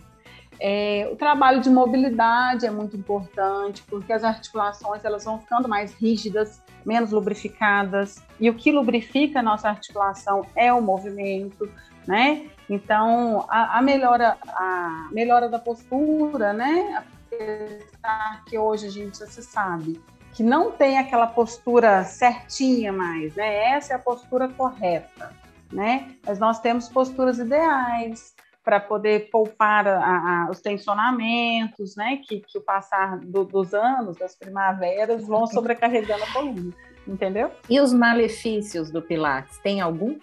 É, 0.59 1.07
o 1.11 1.15
trabalho 1.15 1.61
de 1.61 1.69
mobilidade 1.69 2.65
é 2.65 2.71
muito 2.71 2.95
importante, 2.97 3.83
porque 3.83 4.11
as 4.11 4.23
articulações 4.23 5.05
elas 5.05 5.25
vão 5.25 5.39
ficando 5.39 5.67
mais 5.67 5.93
rígidas, 5.93 6.63
menos 6.85 7.11
lubrificadas, 7.11 8.23
e 8.39 8.49
o 8.49 8.55
que 8.55 8.71
lubrifica 8.71 9.39
a 9.39 9.43
nossa 9.43 9.69
articulação 9.69 10.45
é 10.55 10.73
o 10.73 10.81
movimento, 10.81 11.69
né? 12.07 12.49
Então, 12.67 13.45
a, 13.49 13.77
a 13.77 13.81
melhora, 13.81 14.35
a 14.47 15.09
melhora 15.11 15.47
da 15.47 15.59
postura, 15.59 16.53
né? 16.53 17.03
Apesar 17.27 18.43
que 18.45 18.57
hoje 18.57 18.87
a 18.87 18.89
gente 18.89 19.19
já 19.19 19.27
se 19.27 19.43
sabe 19.43 20.01
que 20.37 20.43
não 20.43 20.71
tem 20.71 20.99
aquela 20.99 21.25
postura 21.25 22.03
certinha 22.03 22.93
mais, 22.93 23.33
né? 23.33 23.71
Essa 23.71 23.93
é 23.93 23.95
a 23.95 23.99
postura 23.99 24.47
correta, 24.47 25.33
né? 25.73 26.11
Mas 26.23 26.37
nós 26.37 26.59
temos 26.59 26.87
posturas 26.87 27.39
ideais 27.39 28.35
para 28.63 28.79
poder 28.79 29.31
poupar 29.31 29.87
a, 29.87 29.97
a, 29.97 30.47
os 30.51 30.61
tensionamentos, 30.61 31.95
né? 31.95 32.17
Que, 32.17 32.41
que 32.41 32.55
o 32.55 32.61
passar 32.61 33.17
do, 33.17 33.43
dos 33.45 33.73
anos, 33.73 34.15
das 34.17 34.35
primaveras, 34.35 35.25
vão 35.25 35.47
sobrecarregando 35.47 36.23
a 36.23 36.31
coluna, 36.31 36.71
entendeu? 37.07 37.49
E 37.67 37.81
os 37.81 37.91
malefícios 37.91 38.91
do 38.91 39.01
Pilates, 39.01 39.57
tem 39.57 39.81
algum? 39.81 40.19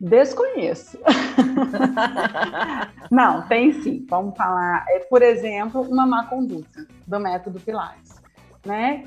Desconheço. 0.00 0.98
Não, 3.10 3.46
tem 3.48 3.72
sim. 3.82 4.04
Vamos 4.08 4.36
falar, 4.36 4.84
é, 4.88 5.00
por 5.00 5.22
exemplo, 5.22 5.82
uma 5.82 6.06
má 6.06 6.26
conduta 6.26 6.86
do 7.06 7.20
método 7.20 7.60
Pilates. 7.60 8.22
Né? 8.64 9.06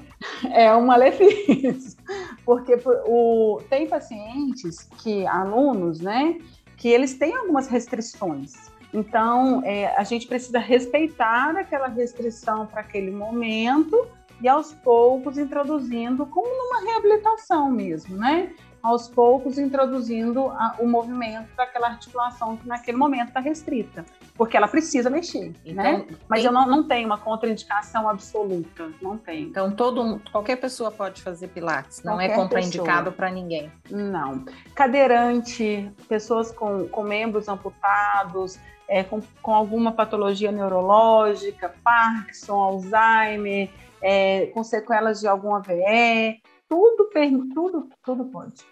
É 0.51 0.73
um 0.75 0.85
malefício, 0.85 1.97
porque 2.45 2.77
o, 3.07 3.59
tem 3.69 3.87
pacientes 3.87 4.87
que, 4.99 5.25
alunos, 5.25 5.99
né, 5.99 6.37
que 6.77 6.87
eles 6.87 7.15
têm 7.15 7.35
algumas 7.35 7.67
restrições. 7.67 8.53
Então, 8.93 9.61
é, 9.65 9.95
a 9.97 10.03
gente 10.03 10.27
precisa 10.27 10.59
respeitar 10.59 11.57
aquela 11.57 11.87
restrição 11.87 12.67
para 12.67 12.81
aquele 12.81 13.11
momento 13.11 14.07
e 14.41 14.47
aos 14.47 14.73
poucos 14.73 15.37
introduzindo 15.37 16.25
como 16.27 16.47
numa 16.47 16.91
reabilitação 16.91 17.71
mesmo, 17.71 18.15
né? 18.15 18.53
Aos 18.81 19.07
poucos 19.07 19.57
introduzindo 19.57 20.47
a, 20.49 20.75
o 20.79 20.87
movimento 20.87 21.49
daquela 21.55 21.87
articulação 21.87 22.57
que 22.57 22.67
naquele 22.67 22.97
momento 22.97 23.29
está 23.29 23.39
restrita, 23.39 24.05
porque 24.35 24.55
ela 24.55 24.67
precisa 24.67 25.09
mexer, 25.09 25.53
então, 25.65 25.83
né? 25.83 26.05
Mas 26.27 26.39
tem... 26.39 26.47
eu 26.47 26.51
não, 26.51 26.67
não 26.67 26.83
tenho 26.87 27.07
uma 27.07 27.17
contraindicação 27.17 28.07
absoluta, 28.07 28.89
não 29.01 29.17
tenho. 29.17 29.47
Então 29.47 29.71
todo 29.71 30.21
qualquer 30.31 30.57
pessoa 30.57 30.91
pode 30.91 31.21
fazer 31.21 31.47
pilates, 31.49 32.03
não 32.03 32.19
é 32.19 32.27
qualquer 32.27 32.33
é 32.33 32.35
contraindicado 32.35 33.11
para 33.11 33.29
ninguém. 33.29 33.71
Não. 33.89 34.45
Cadeirante, 34.75 35.91
pessoas 36.07 36.51
com, 36.51 36.87
com 36.87 37.03
membros 37.03 37.47
amputados, 37.47 38.59
é, 38.87 39.03
com, 39.03 39.21
com 39.41 39.53
alguma 39.53 39.91
patologia 39.91 40.51
neurológica, 40.51 41.73
Parkinson, 41.83 42.55
Alzheimer, 42.55 43.69
é, 44.01 44.47
com 44.47 44.63
sequelas 44.63 45.19
de 45.19 45.27
algum 45.27 45.53
AVE, 45.55 46.41
tudo, 46.69 47.09
tudo, 47.53 47.89
tudo 48.03 48.25
pode. 48.25 48.65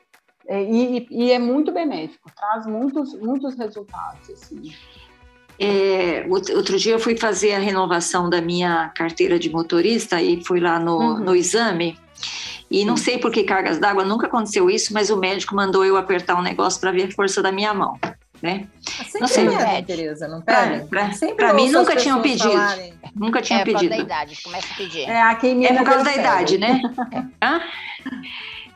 É, 0.48 0.64
e, 0.64 1.08
e, 1.10 1.32
é 1.32 1.40
muito 1.40 1.72
benéfico, 1.72 2.30
traz 2.36 2.68
muitos, 2.68 3.18
muitos 3.20 3.56
resultados. 3.56 4.30
Assim. 4.30 4.72
É, 5.60 6.26
outro 6.30 6.78
dia 6.78 6.94
eu 6.94 7.00
fui 7.00 7.18
fazer 7.18 7.54
a 7.54 7.60
renovação 7.60 8.30
da 8.30 8.42
minha 8.42 8.90
carteira 8.90 9.40
de 9.40 9.50
motorista 9.50 10.22
e 10.22 10.44
fui 10.46 10.60
lá 10.60 10.80
no, 10.80 10.98
uhum. 10.98 11.20
no 11.20 11.36
exame. 11.36 11.98
E 12.70 12.84
não 12.84 12.98
sei 12.98 13.18
por 13.18 13.32
que 13.32 13.44
cargas 13.44 13.80
d'água, 13.80 14.04
nunca 14.04 14.28
aconteceu 14.28 14.70
isso, 14.70 14.94
mas 14.94 15.10
o 15.10 15.18
médico 15.18 15.56
mandou 15.56 15.86
eu 15.86 15.98
apertar 15.98 16.36
um 16.36 16.42
negócio 16.42 16.80
para 16.80 16.92
ver 16.92 17.08
a 17.08 17.12
força 17.12 17.42
da 17.42 17.52
minha 17.52 17.74
mão. 17.74 17.98
Né? 18.46 18.68
Ah, 19.00 19.04
não 19.22 19.28
sei, 19.28 19.48
é, 19.48 19.82
Tereza, 19.82 20.28
não 20.28 20.40
pede? 20.40 20.86
Para 21.36 21.52
mim 21.52 21.72
nunca 21.72 21.96
tinham 21.96 22.22
pedido. 22.22 22.52
Falarem. 22.52 22.94
Nunca 23.16 23.42
tinha 23.42 23.62
é, 23.62 23.64
pedido. 23.64 23.92
É 23.92 23.98
por 23.98 24.08
causa 24.08 24.08
da 24.08 24.16
idade, 24.16 24.44
começa 24.44 24.68
a 24.72 24.78
pedir. 24.78 25.10
É, 25.10 25.20
a 25.20 25.32
é 25.32 25.74
por 25.74 25.84
causa 25.84 26.04
da 26.04 26.16
idade, 26.16 26.58
né? 26.60 26.82
é. 27.42 28.06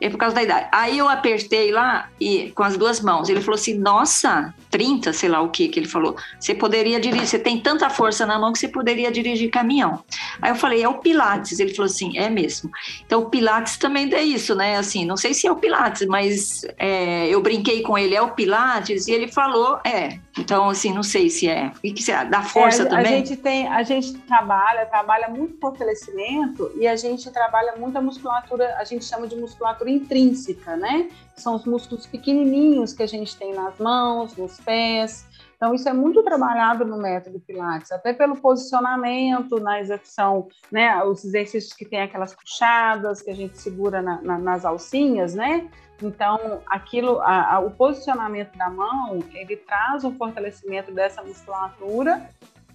É 0.01 0.10
por 0.10 0.17
causa 0.17 0.34
da 0.34 0.41
idade. 0.41 0.67
Aí 0.71 0.97
eu 0.97 1.08
apertei 1.08 1.71
lá 1.71 2.10
e 2.19 2.51
com 2.55 2.63
as 2.63 2.77
duas 2.77 2.99
mãos. 2.99 3.29
Ele 3.29 3.41
falou 3.41 3.60
assim: 3.60 3.77
Nossa, 3.77 4.55
30, 4.69 5.13
sei 5.13 5.29
lá 5.29 5.41
o 5.41 5.49
que 5.49 5.67
que 5.67 5.79
ele 5.79 5.88
falou. 5.88 6.15
Você 6.39 6.53
poderia 6.53 6.99
dirigir, 6.99 7.27
você 7.27 7.39
tem 7.39 7.60
tanta 7.60 7.89
força 7.89 8.25
na 8.25 8.38
mão 8.39 8.53
que 8.53 8.60
você 8.60 8.67
poderia 8.67 9.12
dirigir 9.12 9.49
caminhão. 9.49 10.03
Aí 10.41 10.51
eu 10.51 10.55
falei: 10.55 10.84
É 10.84 10.89
o 10.89 10.99
Pilates. 10.99 11.60
Ele 11.60 11.73
falou 11.73 11.89
assim: 11.89 12.17
É 12.17 12.29
mesmo. 12.29 12.69
Então 13.05 13.21
o 13.21 13.29
Pilates 13.29 13.77
também 13.77 14.13
é 14.13 14.21
isso, 14.21 14.55
né? 14.55 14.77
Assim, 14.77 15.05
não 15.05 15.17
sei 15.17 15.34
se 15.34 15.47
é 15.47 15.51
o 15.51 15.55
Pilates, 15.55 16.05
mas 16.08 16.65
é, 16.77 17.27
eu 17.27 17.41
brinquei 17.41 17.82
com 17.82 17.97
ele: 17.97 18.15
É 18.15 18.21
o 18.21 18.32
Pilates? 18.32 19.08
E 19.08 19.12
ele 19.12 19.27
falou: 19.27 19.79
É. 19.84 20.19
Então, 20.38 20.69
assim, 20.69 20.93
não 20.93 21.03
sei 21.03 21.29
se 21.29 21.49
é. 21.49 21.71
O 21.77 21.82
que, 21.82 22.12
é? 22.12 22.23
Dá 22.25 22.41
força 22.41 22.84
é, 22.84 22.86
a, 22.86 22.89
também? 22.89 23.13
A 23.13 23.17
gente 23.17 23.36
tem, 23.36 23.67
a 23.67 23.84
gente 23.84 24.13
trabalha, 24.19 24.86
trabalha 24.86 25.27
muito 25.27 25.60
fortalecimento 25.60 26.71
e 26.79 26.88
a 26.88 26.95
gente 26.95 27.29
trabalha 27.32 27.75
muito 27.75 27.97
a 27.97 28.01
musculatura, 28.01 28.75
a 28.77 28.84
gente 28.84 29.03
chama 29.03 29.27
de 29.27 29.36
musculatura 29.36 29.89
intrínseca, 29.89 30.77
né? 30.77 31.10
São 31.39 31.56
os 31.56 31.65
músculos 31.65 32.06
pequenininhos 32.06 32.93
que 32.93 33.04
a 33.04 33.08
gente 33.08 33.36
tem 33.38 33.54
nas 33.54 33.78
mãos, 33.80 34.36
nos 34.36 34.60
pés. 34.60 35.25
Então, 35.56 35.73
isso 35.73 35.89
é 35.89 35.93
muito 35.93 36.23
trabalhado 36.23 36.86
no 36.86 36.97
método 36.97 37.39
Pilates, 37.39 37.91
até 37.91 38.13
pelo 38.13 38.38
posicionamento 38.38 39.60
na 39.60 39.80
execução, 39.80 40.47
né? 40.71 41.04
Os 41.04 41.25
exercícios 41.25 41.73
que 41.73 41.84
tem 41.84 42.02
aquelas 42.02 42.34
puxadas 42.34 43.21
que 43.21 43.30
a 43.30 43.36
gente 43.36 43.58
segura 43.58 44.02
na, 44.02 44.21
na, 44.21 44.38
nas 44.38 44.63
alcinhas, 44.63 45.36
né? 45.36 45.69
Então, 46.02 46.62
aquilo, 46.65 47.19
a, 47.21 47.56
a, 47.56 47.60
o 47.60 47.71
posicionamento 47.71 48.58
da 48.58 48.69
mão, 48.69 49.19
ele 49.34 49.58
traz 49.58 50.04
um 50.06 50.15
fortalecimento 50.15 50.93
dessa 50.93 51.21
musculatura 51.21 52.30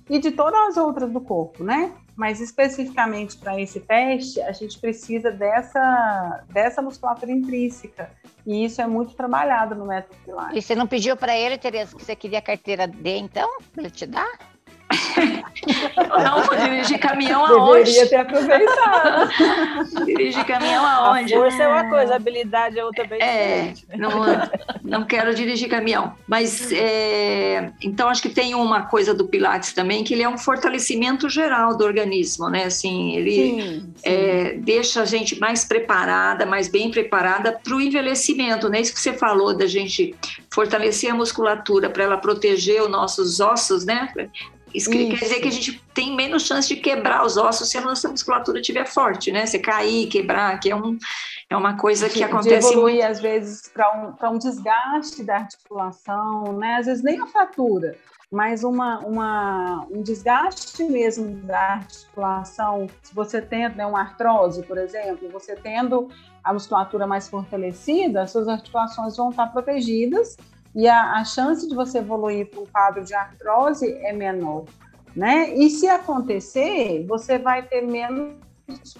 e 0.09 0.18
de 0.18 0.31
todas 0.31 0.61
as 0.68 0.77
outras 0.77 1.11
do 1.11 1.20
corpo, 1.20 1.64
né? 1.64 1.92
Mas 2.14 2.40
especificamente 2.40 3.37
para 3.37 3.59
esse 3.59 3.81
teste, 3.81 4.40
a 4.42 4.53
gente 4.53 4.79
precisa 4.79 5.31
dessa, 5.31 6.44
dessa 6.50 6.83
musculatura 6.83 7.33
intrínseca. 7.33 8.11
E 8.46 8.64
isso 8.64 8.80
é 8.80 8.87
muito 8.87 9.14
trabalhado 9.14 9.74
no 9.74 9.87
método 9.87 10.16
Pilates. 10.24 10.57
E 10.57 10.62
você 10.62 10.74
não 10.74 10.87
pediu 10.87 11.16
para 11.16 11.37
ele, 11.37 11.57
Tereza, 11.57 11.96
que 11.96 12.04
você 12.04 12.14
queria 12.14 12.38
a 12.38 12.42
carteira 12.42 12.87
D, 12.87 13.16
então? 13.16 13.48
Para 13.72 13.83
ele 13.83 13.90
te 13.90 14.07
dar? 14.07 14.53
não, 16.24 16.42
vou 16.44 16.56
dirigir 16.56 16.98
caminhão 16.98 17.44
aonde? 17.44 17.84
Deveria 17.84 18.08
ter 18.08 18.16
aproveitado. 18.16 19.30
dirigir 20.04 20.44
caminhão 20.44 20.84
aonde? 20.84 21.34
A 21.34 21.38
força 21.38 21.62
é 21.62 21.68
uma 21.68 21.88
coisa, 21.88 22.12
a 22.12 22.16
habilidade 22.16 22.78
é 22.78 22.84
outra 22.84 23.04
bem 23.04 23.20
é, 23.20 23.72
diferente. 23.72 23.86
Não, 23.96 24.10
não 24.82 25.04
quero 25.04 25.34
dirigir 25.34 25.68
caminhão. 25.68 26.14
Mas, 26.26 26.70
é, 26.72 27.72
então, 27.82 28.08
acho 28.08 28.22
que 28.22 28.28
tem 28.28 28.54
uma 28.54 28.82
coisa 28.82 29.14
do 29.14 29.26
Pilates 29.26 29.72
também, 29.72 30.04
que 30.04 30.14
ele 30.14 30.22
é 30.22 30.28
um 30.28 30.38
fortalecimento 30.38 31.28
geral 31.28 31.76
do 31.76 31.84
organismo, 31.84 32.48
né? 32.48 32.64
Assim, 32.64 33.16
ele 33.16 33.32
sim, 33.32 33.60
sim. 33.60 33.92
É, 34.04 34.54
deixa 34.58 35.02
a 35.02 35.04
gente 35.04 35.38
mais 35.40 35.64
preparada, 35.64 36.44
mais 36.44 36.68
bem 36.68 36.90
preparada 36.90 37.52
para 37.52 37.74
o 37.74 37.80
envelhecimento, 37.80 38.68
né? 38.68 38.80
Isso 38.80 38.92
que 38.92 39.00
você 39.00 39.14
falou 39.14 39.56
da 39.56 39.66
gente 39.66 40.14
fortalecer 40.50 41.10
a 41.10 41.14
musculatura 41.14 41.90
para 41.90 42.04
ela 42.04 42.16
proteger 42.16 42.82
os 42.82 42.90
nossos 42.90 43.40
ossos, 43.40 43.84
né? 43.84 44.12
Isso, 44.74 44.92
Isso, 44.92 45.10
quer 45.10 45.24
dizer 45.24 45.40
que 45.40 45.48
a 45.48 45.52
gente 45.52 45.80
tem 45.94 46.16
menos 46.16 46.44
chance 46.44 46.66
de 46.66 46.76
quebrar 46.76 47.24
os 47.24 47.37
ossos 47.37 47.70
se 47.70 47.78
a 47.78 47.80
nossa 47.80 48.08
musculatura 48.08 48.58
estiver 48.60 48.84
forte, 48.84 49.30
né? 49.30 49.46
Você 49.46 49.58
cair, 49.58 50.08
quebrar, 50.08 50.58
que 50.58 50.70
é, 50.70 50.74
um, 50.74 50.98
é 51.48 51.56
uma 51.56 51.76
coisa 51.76 52.08
que 52.08 52.16
de, 52.16 52.24
acontece. 52.24 52.68
De 52.68 52.74
evoluir, 52.74 53.06
às 53.06 53.20
vezes, 53.20 53.68
para 53.68 53.92
um, 53.96 54.34
um 54.34 54.38
desgaste 54.38 55.22
da 55.22 55.37
articulação, 55.37 56.58
né? 56.58 56.76
Às 56.76 56.87
vezes 56.87 57.04
nem 57.04 57.20
a 57.20 57.26
fratura, 57.26 57.96
mas 58.32 58.64
uma, 58.64 58.98
uma, 58.98 59.87
um 59.88 60.02
desgaste 60.02 60.82
mesmo 60.82 61.37
da 61.44 61.74
articulação. 61.74 62.88
Se 63.00 63.14
você 63.14 63.40
tem 63.40 63.68
né, 63.68 63.87
uma 63.87 64.00
artrose, 64.00 64.64
por 64.64 64.76
exemplo, 64.76 65.28
você 65.30 65.54
tendo 65.54 66.08
a 66.42 66.52
musculatura 66.52 67.06
mais 67.06 67.28
fortalecida, 67.28 68.22
as 68.22 68.32
suas 68.32 68.48
articulações 68.48 69.16
vão 69.16 69.30
estar 69.30 69.46
protegidas 69.46 70.37
e 70.74 70.88
a, 70.88 71.12
a 71.12 71.24
chance 71.24 71.68
de 71.68 71.74
você 71.74 71.98
evoluir 71.98 72.50
para 72.50 72.60
um 72.60 72.66
quadro 72.66 73.04
de 73.04 73.14
artrose 73.14 73.92
é 74.02 74.12
menor, 74.12 74.64
né? 75.14 75.54
E 75.54 75.70
se 75.70 75.87
acontecer, 75.87 77.06
você 77.06 77.38
vai 77.38 77.62
ter 77.62 77.82
menos 77.82 78.34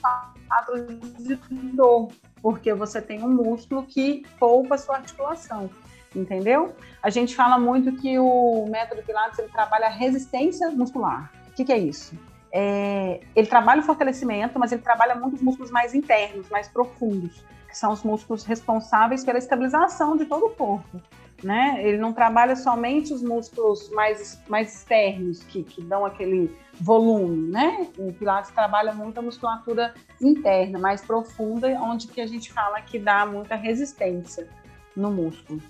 quadros 0.01 0.87
de 1.19 1.37
dor, 1.75 2.09
porque 2.41 2.73
você 2.73 3.03
tem 3.03 3.23
um 3.25 3.29
músculo 3.29 3.83
que 3.85 4.25
poupa 4.39 4.79
sua 4.79 4.97
articulação, 4.97 5.69
entendeu? 6.15 6.77
A 7.03 7.11
gente 7.11 7.35
fala 7.35 7.59
muito 7.59 7.97
que 7.97 8.19
o 8.19 8.67
método 8.69 9.03
Pilates 9.03 9.39
ele 9.41 9.49
trabalha 9.49 9.89
resistência 9.89 10.71
muscular. 10.71 11.33
O 11.49 11.53
que, 11.55 11.65
que 11.65 11.73
é 11.73 11.79
isso? 11.79 12.17
É, 12.53 13.21
ele 13.35 13.49
trabalha 13.49 13.81
o 13.81 13.85
fortalecimento, 13.85 14.61
mas 14.61 14.71
ele 14.71 14.83
trabalha 14.83 15.17
muito 15.17 15.35
os 15.35 15.43
músculos 15.43 15.73
mais 15.73 15.93
internos, 15.93 16.49
mais 16.51 16.69
profundos, 16.69 17.45
que 17.69 17.77
são 17.77 17.91
os 17.91 18.05
músculos 18.05 18.45
responsáveis 18.45 19.25
pela 19.25 19.39
estabilização 19.39 20.17
de 20.17 20.25
todo 20.25 20.47
o 20.47 20.51
corpo 20.51 21.03
né? 21.45 21.81
Ele 21.85 21.99
não 21.99 22.13
trabalha 22.13 22.57
somente 22.57 23.13
os 23.13 23.23
músculos 23.23 23.91
mais, 23.91 24.41
mais 24.49 24.75
externos, 24.75 25.43
que, 25.45 25.63
que 25.63 25.83
dão 25.83 26.05
aquele 26.05 26.51
volume, 26.81 27.51
né? 27.51 27.87
O 27.99 28.13
Pilates 28.13 28.51
trabalha 28.51 28.93
muito 28.93 29.19
a 29.19 29.23
musculatura 29.23 29.95
interna, 30.21 30.79
mais 30.79 31.03
profunda, 31.03 31.69
onde 31.83 32.09
que 32.09 32.21
a 32.21 32.27
gente 32.27 32.53
fala 32.53 32.81
que 32.81 32.99
dá 32.99 33.27
muita 33.27 33.55
resistência 33.55 34.49
no 34.97 35.11
músculo. 35.11 35.61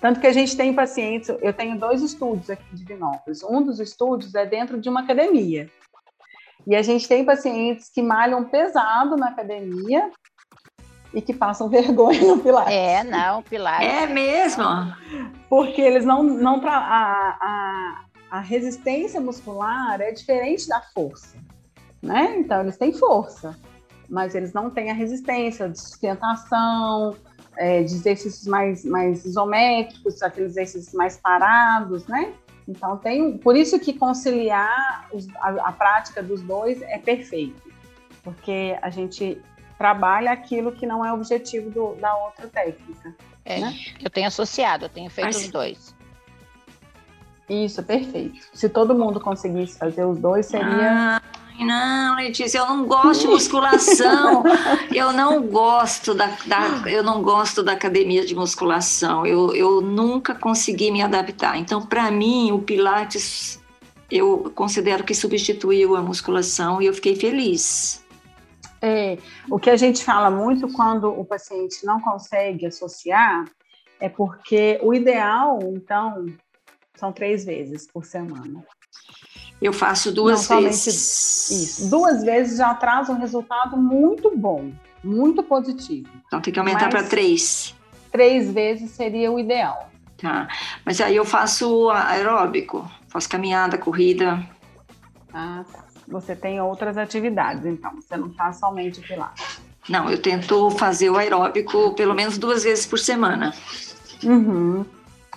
Tanto 0.00 0.18
que 0.18 0.26
a 0.26 0.32
gente 0.32 0.56
tem 0.56 0.72
pacientes, 0.72 1.28
eu 1.28 1.52
tenho 1.52 1.78
dois 1.78 2.00
estúdios 2.00 2.48
aqui 2.48 2.74
de 2.74 2.84
Vinópolis. 2.84 3.42
Um 3.42 3.62
dos 3.62 3.78
estúdios 3.80 4.34
é 4.34 4.46
dentro 4.46 4.80
de 4.80 4.88
uma 4.88 5.00
academia. 5.00 5.68
E 6.66 6.74
a 6.74 6.82
gente 6.82 7.06
tem 7.06 7.24
pacientes 7.24 7.90
que 7.90 8.02
malham 8.02 8.44
pesado 8.44 9.16
na 9.16 9.28
academia, 9.28 10.10
e 11.12 11.20
que 11.20 11.34
passam 11.34 11.68
vergonha 11.70 12.22
no 12.22 12.38
Pilates. 12.38 12.72
É, 12.72 13.04
não, 13.04 13.42
Pilates. 13.42 13.86
É 13.86 14.06
mesmo? 14.06 14.64
Porque 15.48 15.80
eles 15.80 16.04
não. 16.04 16.22
não 16.22 16.60
pra, 16.60 16.76
a, 16.76 17.38
a, 17.40 18.04
a 18.30 18.40
resistência 18.40 19.20
muscular 19.20 20.00
é 20.00 20.12
diferente 20.12 20.68
da 20.68 20.80
força. 20.80 21.36
Né? 22.02 22.36
Então, 22.38 22.62
eles 22.62 22.76
têm 22.78 22.92
força, 22.92 23.58
mas 24.08 24.34
eles 24.34 24.52
não 24.52 24.70
têm 24.70 24.90
a 24.90 24.94
resistência 24.94 25.68
de 25.68 25.78
sustentação, 25.78 27.14
é, 27.58 27.82
de 27.82 27.94
exercícios 27.94 28.46
mais, 28.46 28.84
mais 28.84 29.24
isométricos, 29.24 30.22
aqueles 30.22 30.52
exercícios 30.52 30.94
mais 30.94 31.18
parados, 31.18 32.06
né? 32.06 32.32
Então, 32.66 32.96
tem, 32.96 33.36
por 33.36 33.56
isso 33.56 33.78
que 33.78 33.92
conciliar 33.92 35.08
os, 35.12 35.28
a, 35.36 35.68
a 35.68 35.72
prática 35.72 36.22
dos 36.22 36.40
dois 36.40 36.80
é 36.82 36.98
perfeito, 36.98 37.60
porque 38.22 38.78
a 38.80 38.88
gente 38.88 39.42
trabalha 39.80 40.30
aquilo 40.30 40.72
que 40.72 40.84
não 40.84 41.02
é 41.02 41.10
objetivo 41.10 41.70
do, 41.70 41.94
da 41.94 42.14
outra 42.14 42.46
técnica. 42.48 43.14
É, 43.46 43.60
né? 43.60 43.74
Eu 43.98 44.10
tenho 44.10 44.26
associado, 44.26 44.84
eu 44.84 44.88
tenho 44.90 45.08
feito 45.08 45.28
Mas, 45.28 45.36
os 45.36 45.48
dois. 45.48 45.96
Isso, 47.48 47.82
perfeito. 47.82 48.38
Se 48.52 48.68
todo 48.68 48.94
mundo 48.94 49.18
conseguisse 49.18 49.78
fazer 49.78 50.04
os 50.04 50.18
dois, 50.18 50.44
seria. 50.44 51.16
Ah, 51.18 51.22
não, 51.58 52.16
Letícia, 52.16 52.58
eu 52.58 52.66
não 52.66 52.84
gosto 52.84 53.22
de 53.22 53.28
musculação. 53.28 54.44
eu 54.94 55.14
não 55.14 55.44
gosto 55.44 56.12
da, 56.12 56.26
da, 56.44 56.82
eu 56.86 57.02
não 57.02 57.22
gosto 57.22 57.62
da 57.62 57.72
academia 57.72 58.26
de 58.26 58.34
musculação. 58.34 59.24
Eu, 59.24 59.54
eu 59.54 59.80
nunca 59.80 60.34
consegui 60.34 60.90
me 60.90 61.00
adaptar. 61.00 61.56
Então, 61.56 61.80
para 61.80 62.10
mim, 62.10 62.52
o 62.52 62.58
Pilates 62.58 63.58
eu 64.10 64.52
considero 64.54 65.04
que 65.04 65.14
substituiu 65.14 65.96
a 65.96 66.02
musculação 66.02 66.82
e 66.82 66.86
eu 66.86 66.92
fiquei 66.92 67.16
feliz. 67.16 67.99
É, 68.82 69.18
o 69.50 69.58
que 69.58 69.68
a 69.68 69.76
gente 69.76 70.02
fala 70.02 70.30
muito 70.30 70.72
quando 70.72 71.08
o 71.08 71.24
paciente 71.24 71.84
não 71.84 72.00
consegue 72.00 72.66
associar 72.66 73.44
é 74.00 74.08
porque 74.08 74.78
o 74.82 74.94
ideal, 74.94 75.58
então, 75.62 76.26
são 76.96 77.12
três 77.12 77.44
vezes 77.44 77.86
por 77.86 78.04
semana. 78.04 78.64
Eu 79.60 79.74
faço 79.74 80.10
duas 80.10 80.48
não, 80.48 80.62
vezes. 80.62 81.50
Isso. 81.50 81.90
Duas 81.90 82.24
vezes 82.24 82.56
já 82.56 82.74
traz 82.74 83.10
um 83.10 83.18
resultado 83.18 83.76
muito 83.76 84.34
bom, 84.34 84.72
muito 85.04 85.42
positivo. 85.42 86.08
Então 86.26 86.40
tem 86.40 86.52
que 86.52 86.58
aumentar 86.58 86.88
para 86.88 87.02
três. 87.02 87.74
Três 88.10 88.50
vezes 88.50 88.92
seria 88.92 89.30
o 89.30 89.38
ideal. 89.38 89.90
Tá. 90.16 90.48
Mas 90.84 91.00
aí 91.00 91.16
eu 91.16 91.24
faço 91.24 91.90
aeróbico, 91.90 92.90
faço 93.08 93.28
caminhada, 93.28 93.76
corrida. 93.76 94.42
Ah, 95.32 95.64
tá 95.70 95.84
você 96.10 96.34
tem 96.34 96.60
outras 96.60 96.98
atividades, 96.98 97.64
então, 97.64 97.92
você 97.94 98.16
não 98.16 98.30
faz 98.34 98.58
somente 98.58 99.00
o 99.00 99.02
Pilates. 99.02 99.60
Não, 99.88 100.10
eu 100.10 100.20
tento 100.20 100.70
fazer 100.72 101.10
o 101.10 101.16
aeróbico 101.16 101.94
pelo 101.94 102.14
menos 102.14 102.36
duas 102.36 102.64
vezes 102.64 102.86
por 102.86 102.98
semana. 102.98 103.54
Uhum. 104.22 104.84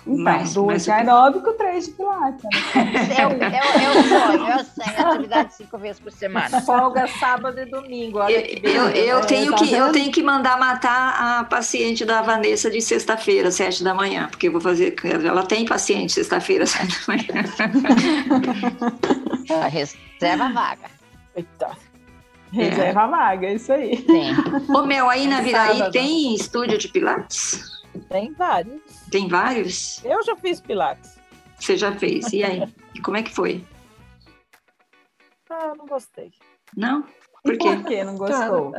Então, 0.06 0.22
mas, 0.22 0.54
duas 0.54 0.66
mas 0.66 0.84
de 0.84 0.90
aeróbico, 0.90 1.52
três 1.54 1.86
de 1.86 1.92
pilates. 1.92 2.44
É, 2.74 3.26
o, 3.26 3.30
é, 3.30 3.36
o, 3.36 3.42
é 3.42 3.90
o 3.90 4.02
sonho, 4.04 4.46
é 4.46 4.56
o 4.56 4.64
sonho, 4.64 5.08
atividade 5.12 5.54
cinco 5.54 5.78
vezes 5.78 5.98
por 6.00 6.12
semana. 6.12 6.60
Folga 6.60 7.06
sábado 7.06 7.58
e 7.58 7.64
domingo, 7.64 8.18
olha 8.18 8.42
que 8.42 8.60
Eu, 8.66 8.90
eu, 8.90 9.20
tenho 9.22 9.52
tá 9.52 9.58
que, 9.58 9.72
eu 9.72 9.92
tenho 9.92 10.12
que 10.12 10.22
mandar 10.22 10.58
matar 10.58 11.40
a 11.40 11.44
paciente 11.44 12.04
da 12.04 12.20
Vanessa 12.20 12.70
de 12.70 12.82
sexta-feira, 12.82 13.50
sete 13.50 13.82
da 13.82 13.94
manhã, 13.94 14.28
porque 14.28 14.48
eu 14.48 14.52
vou 14.52 14.60
fazer, 14.60 14.94
ela 15.04 15.42
tem 15.44 15.64
paciente 15.64 16.12
sexta-feira, 16.12 16.66
sete 16.66 17.00
da 17.06 17.14
manhã. 17.14 17.24
Reserva 19.70 20.44
a 20.44 20.52
vaga. 20.52 20.90
Eita. 21.34 21.70
Reserva 22.52 23.02
a 23.02 23.06
vaga, 23.06 23.46
é 23.46 23.54
isso 23.54 23.72
aí. 23.72 23.96
Sim. 23.96 24.34
Ô, 24.72 24.82
Mel, 24.82 25.08
aí 25.08 25.26
na 25.26 25.40
Viraí 25.40 25.90
tem 25.90 26.34
estúdio 26.34 26.78
de 26.78 26.88
pilates? 26.88 27.82
Tem 28.08 28.32
vários. 28.32 28.82
Tem 29.14 29.28
vários? 29.28 30.04
Eu 30.04 30.24
já 30.24 30.34
fiz 30.34 30.60
pilates. 30.60 31.20
Você 31.56 31.76
já 31.76 31.92
fez. 31.92 32.32
E 32.32 32.42
aí? 32.42 32.64
E 32.92 32.98
como 33.00 33.16
é 33.16 33.22
que 33.22 33.32
foi? 33.32 33.64
Ah, 35.48 35.66
eu 35.68 35.76
não 35.76 35.86
gostei. 35.86 36.32
Não? 36.76 37.04
Por 37.44 37.56
quê? 37.56 37.76
por 37.76 37.84
que 37.84 38.02
não 38.02 38.16
gostou? 38.16 38.74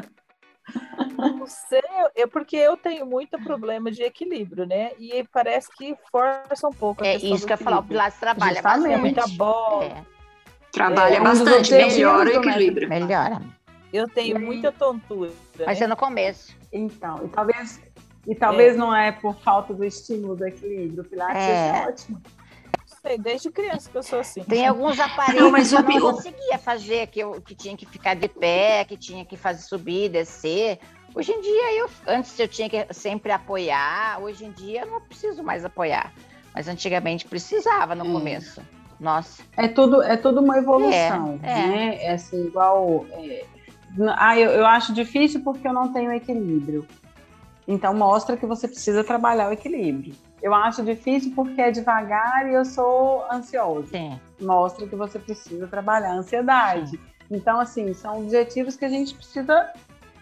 Não 1.18 1.48
sei, 1.48 1.80
é 2.16 2.28
porque 2.28 2.58
eu 2.58 2.76
tenho 2.76 3.06
muito 3.06 3.40
problema 3.40 3.90
de 3.90 4.04
equilíbrio, 4.04 4.66
né? 4.66 4.92
E 5.00 5.24
parece 5.32 5.70
que 5.74 5.96
força 6.12 6.68
um 6.68 6.74
pouco. 6.74 7.02
a 7.02 7.08
É 7.08 7.16
isso 7.16 7.48
que 7.48 7.54
eu 7.54 7.58
ia 7.58 7.64
falar, 7.64 7.80
o. 7.80 7.84
Pilates 7.84 8.20
trabalha 8.20 8.56
Justamente. 8.56 8.92
É 8.92 8.98
bastante. 8.98 9.02
muita 9.02 9.28
bola. 9.38 9.86
É, 9.86 10.06
Trabalha 10.70 11.16
É, 11.16 11.22
bastante, 11.22 11.72
melhora 11.72 12.30
o 12.30 12.44
equilíbrio. 12.44 12.90
melhora. 12.90 13.42
Eu 13.94 14.06
tenho 14.10 14.36
aí? 14.36 14.44
muita 14.44 14.70
tontura. 14.74 15.32
Mas 15.66 15.80
né? 15.80 15.86
é 15.86 15.88
no 15.88 15.96
começo. 15.96 16.54
Então, 16.74 17.24
e 17.24 17.30
talvez, 17.30 17.82
e 18.28 18.34
talvez 18.36 18.76
não 18.76 18.96
é 18.96 19.12
por 19.12 19.36
falta 19.36 19.74
do 19.74 19.84
estímulo 19.84 20.36
do 20.36 20.46
equilíbrio. 20.48 21.04
O 21.04 21.06
Pilates 21.06 21.42
É. 21.44 21.68
é 21.84 21.88
ótimo. 21.88 22.22
Sei, 23.02 23.18
desde 23.20 23.52
criança 23.52 23.90
que 23.90 23.96
eu 23.98 24.02
sou 24.04 24.20
assim. 24.20 24.44
Tem 24.44 24.66
alguns 24.66 25.00
aparelhos 25.02 25.42
Não, 25.44 25.52
mas 25.52 25.70
que 25.70 25.76
eu 25.76 25.84
não 25.84 26.14
conseguia 26.14 26.58
fazer, 26.58 27.08
que, 27.08 27.20
eu, 27.20 27.40
que 27.42 27.54
tinha 27.54 27.78
que 27.78 27.86
ficar 27.86 28.16
de 28.16 28.28
pé, 28.28 28.84
que 28.84 28.98
tinha 28.98 29.24
que 29.24 29.38
fazer 29.38 29.62
subir, 29.62 30.10
descer. 30.10 30.80
Hoje 31.14 31.32
em 31.32 31.40
dia, 31.40 31.80
eu 31.80 31.90
antes 32.08 32.38
eu 32.40 32.48
tinha 32.48 32.68
que 32.70 32.92
sempre 32.94 33.32
apoiar, 33.32 34.20
hoje 34.22 34.44
em 34.46 34.52
dia 34.52 34.82
eu 34.82 34.88
não 34.88 35.02
preciso 35.02 35.44
mais 35.44 35.64
apoiar. 35.64 36.12
Mas 36.54 36.68
antigamente 36.68 37.26
precisava 37.28 37.94
no 37.96 38.06
É. 38.08 38.12
começo. 38.12 38.62
Nossa. 39.00 39.44
É 39.58 39.68
tudo, 39.68 40.02
é 40.02 40.18
tudo 40.18 40.40
uma 40.42 40.58
evolução, 40.58 41.40
É, 41.44 41.52
é. 41.52 41.68
né? 41.68 41.98
É 42.06 42.12
assim, 42.14 42.46
igual. 42.48 43.06
é, 43.12 43.46
ah, 44.18 44.40
eu, 44.40 44.50
eu 44.52 44.66
acho 44.66 44.94
difícil 44.94 45.42
porque 45.44 45.68
eu 45.68 45.74
não 45.74 45.92
tenho 45.94 46.12
equilíbrio. 46.12 46.88
Então 47.68 47.94
mostra 47.94 48.38
que 48.38 48.46
você 48.46 48.68
precisa 48.68 49.04
trabalhar 49.04 49.50
o 49.50 49.54
equilíbrio. 49.54 50.14
Eu 50.42 50.54
acho 50.54 50.84
difícil 50.84 51.32
porque 51.36 51.60
é 51.62 51.72
devagar 51.72 52.48
e 52.48 52.54
eu 52.54 52.64
sou 52.66 53.26
ansiosa. 53.32 53.88
Sim. 53.88 54.20
Mostra 54.40 54.86
que 54.88 54.96
você 54.96 55.18
precisa 55.18 55.66
trabalhar 55.68 56.10
a 56.12 56.16
ansiedade. 56.18 57.00
Então, 57.32 57.60
assim, 57.60 57.92
são 57.96 58.20
objetivos 58.22 58.76
que 58.76 58.86
a 58.86 58.90
gente 58.90 59.16
precisa 59.16 59.72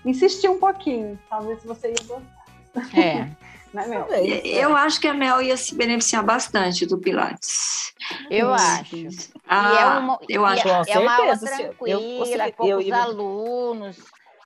insistir 0.05 0.47
um 0.49 0.57
pouquinho. 0.59 1.19
Talvez 1.29 1.61
você 1.65 1.89
ia 1.89 2.07
gostar, 2.07 2.97
É. 2.97 3.27
é. 3.75 4.47
Eu 4.63 4.75
acho 4.77 5.01
que 5.01 5.07
a 5.07 5.13
Mel 5.13 5.41
ia 5.41 5.57
se 5.57 5.75
beneficiar 5.75 6.23
bastante 6.23 6.85
do 6.85 6.97
Pilates. 6.97 7.93
Eu 8.29 8.47
Sim, 8.57 8.63
acho. 8.63 8.85
sim. 8.95 9.07
E 9.07 9.07
é 9.07 9.13
Ah, 9.47 9.99
uma, 9.99 10.19
eu 10.29 10.41
e 10.43 10.45
acho. 10.45 10.67
é, 10.69 10.83
é 10.93 10.99
uma 10.99 11.15
aula 11.15 11.27
eu- 11.27 11.33
eu 11.33 11.39
tranquila, 11.39 12.19
consegui- 12.19 12.51
poucos 12.53 12.87
eu 12.87 12.95
alunos, 12.95 13.97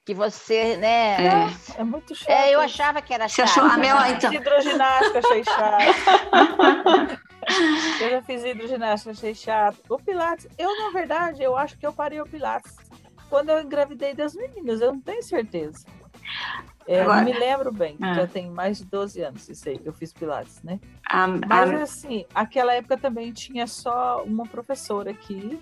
que 0.07 0.13
você, 0.13 0.77
né? 0.77 1.21
É. 1.25 1.35
nossa. 1.35 1.81
É 1.81 1.83
muito 1.83 2.15
chato. 2.15 2.29
É, 2.29 2.55
eu 2.55 2.61
achava 2.61 3.01
que 3.01 3.13
era 3.13 3.27
Você 3.27 3.45
chato. 3.45 3.49
achou 3.59 3.63
a 3.65 3.77
Mel, 3.77 3.97
ah, 3.97 4.09
então. 4.09 4.31
Hidroginástica, 4.33 5.19
achei 5.19 5.43
chato. 5.43 7.19
eu 8.01 8.09
já 8.11 8.21
fiz 8.21 8.41
hidroginástica, 8.45 9.11
achei 9.11 9.35
chato. 9.35 9.79
O 9.89 9.99
Pilates, 9.99 10.47
eu, 10.57 10.69
na 10.81 10.91
verdade, 10.91 11.43
eu 11.43 11.57
acho 11.57 11.77
que 11.77 11.85
eu 11.85 11.91
parei 11.91 12.21
o 12.21 12.25
Pilates 12.25 12.73
quando 13.29 13.49
eu 13.49 13.61
engravidei 13.61 14.13
das 14.13 14.33
meninas, 14.33 14.79
eu 14.79 14.93
não 14.93 15.01
tenho 15.01 15.21
certeza. 15.21 15.85
É, 16.87 17.01
Agora- 17.01 17.17
não 17.17 17.25
me 17.25 17.33
lembro 17.37 17.69
bem, 17.73 17.97
Ah. 18.01 18.13
já 18.13 18.27
tem 18.27 18.49
mais 18.49 18.77
de 18.77 18.85
12 18.85 19.21
anos 19.21 19.49
isso 19.49 19.67
aí 19.67 19.77
que 19.77 19.89
eu 19.89 19.93
fiz 19.93 20.13
Pilates, 20.13 20.63
né? 20.63 20.79
A, 21.05 21.27
Mas 21.27 21.69
a- 21.69 21.83
assim, 21.83 22.25
aquela 22.33 22.73
época 22.73 22.95
também 22.97 23.33
tinha 23.33 23.67
só 23.67 24.23
uma 24.23 24.45
professora 24.45 25.11
aqui. 25.11 25.61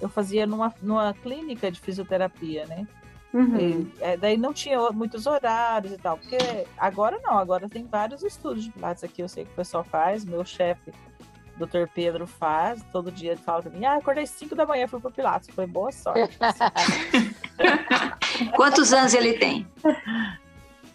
Eu 0.00 0.08
fazia 0.08 0.44
numa, 0.44 0.74
numa 0.82 1.14
clínica 1.14 1.70
de 1.70 1.78
fisioterapia, 1.78 2.66
né? 2.66 2.84
Uhum. 3.32 3.58
E, 3.58 3.92
é, 4.00 4.16
daí 4.16 4.36
não 4.36 4.52
tinha 4.52 4.78
muitos 4.90 5.26
horários 5.26 5.92
e 5.92 5.98
tal, 5.98 6.18
porque 6.18 6.36
agora 6.76 7.18
não, 7.22 7.38
agora 7.38 7.68
tem 7.68 7.86
vários 7.86 8.22
estudos 8.22 8.64
de 8.64 8.70
Pilates 8.70 9.04
aqui, 9.04 9.22
eu 9.22 9.28
sei 9.28 9.44
que 9.44 9.52
o 9.52 9.56
pessoal 9.56 9.84
faz, 9.84 10.24
meu 10.24 10.44
chefe, 10.44 10.92
Dr. 11.56 11.86
Pedro, 11.94 12.26
faz, 12.26 12.82
todo 12.90 13.12
dia 13.12 13.32
ele 13.32 13.40
fala 13.40 13.62
pra 13.62 13.70
mim, 13.70 13.84
ah, 13.84 13.96
acordei 13.96 14.26
5 14.26 14.54
da 14.54 14.66
manhã, 14.66 14.88
fui 14.88 14.98
pro 14.98 15.10
Pilates, 15.10 15.48
foi 15.54 15.66
boa 15.66 15.92
sorte. 15.92 16.38
quantos 18.56 18.92
anos 18.92 19.14
ele 19.14 19.34
tem? 19.34 19.66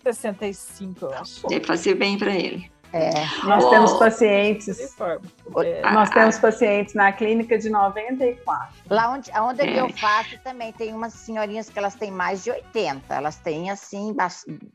65, 0.04 1.06
eu 1.06 1.14
acho. 1.14 1.48
Deve 1.48 1.66
fazer 1.66 1.96
bem 1.96 2.18
para 2.18 2.36
ele. 2.36 2.70
É. 2.98 3.12
Nós 3.44 3.62
Oh. 3.66 3.70
temos 3.72 3.94
pacientes, 4.00 4.80
É, 4.80 5.82
nós 5.92 6.10
Ah, 6.10 6.14
temos 6.14 6.40
pacientes 6.40 6.94
na 6.94 7.12
clínica 7.12 7.58
de 7.58 7.70
94. 7.70 8.74
Lá 8.90 9.12
onde, 9.12 9.30
onde 9.38 9.62
é 9.62 9.66
que 9.66 9.78
É. 9.78 9.82
eu 9.82 9.90
faço 9.90 10.40
também 10.42 10.72
tem 10.72 10.94
umas 10.94 11.12
senhorinhas 11.12 11.70
que 11.70 11.78
elas 11.78 11.94
têm 11.96 12.10
mais 12.10 12.42
de 12.46 12.52
80. 12.52 13.14
Elas 13.14 13.36
têm, 13.36 13.70
assim, 13.70 14.16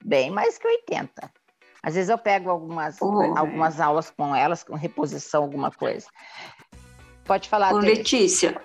bem 0.05 0.31
mais 0.31 0.59
que 0.59 0.69
80. 0.69 1.31
Às 1.83 1.95
vezes 1.95 2.11
eu 2.11 2.19
pego 2.19 2.51
algumas, 2.51 2.99
Oh, 3.01 3.23
algumas 3.39 3.81
aulas 3.81 4.11
com 4.11 4.37
elas, 4.37 4.63
com 4.63 4.75
reposição, 4.77 5.45
alguma 5.45 5.71
coisa. 5.71 6.07
Pode 7.25 7.49
falar, 7.49 7.73
Ô. 7.73 7.79
Letícia, 7.79 8.61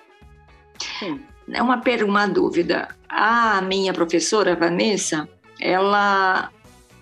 Sim. 1.00 1.24
é 1.50 1.62
uma, 1.62 1.82
uma 2.06 2.28
dúvida. 2.28 2.90
A 3.08 3.62
minha 3.62 3.94
professora, 3.94 4.54
Vanessa, 4.54 5.30
ela 5.62 6.52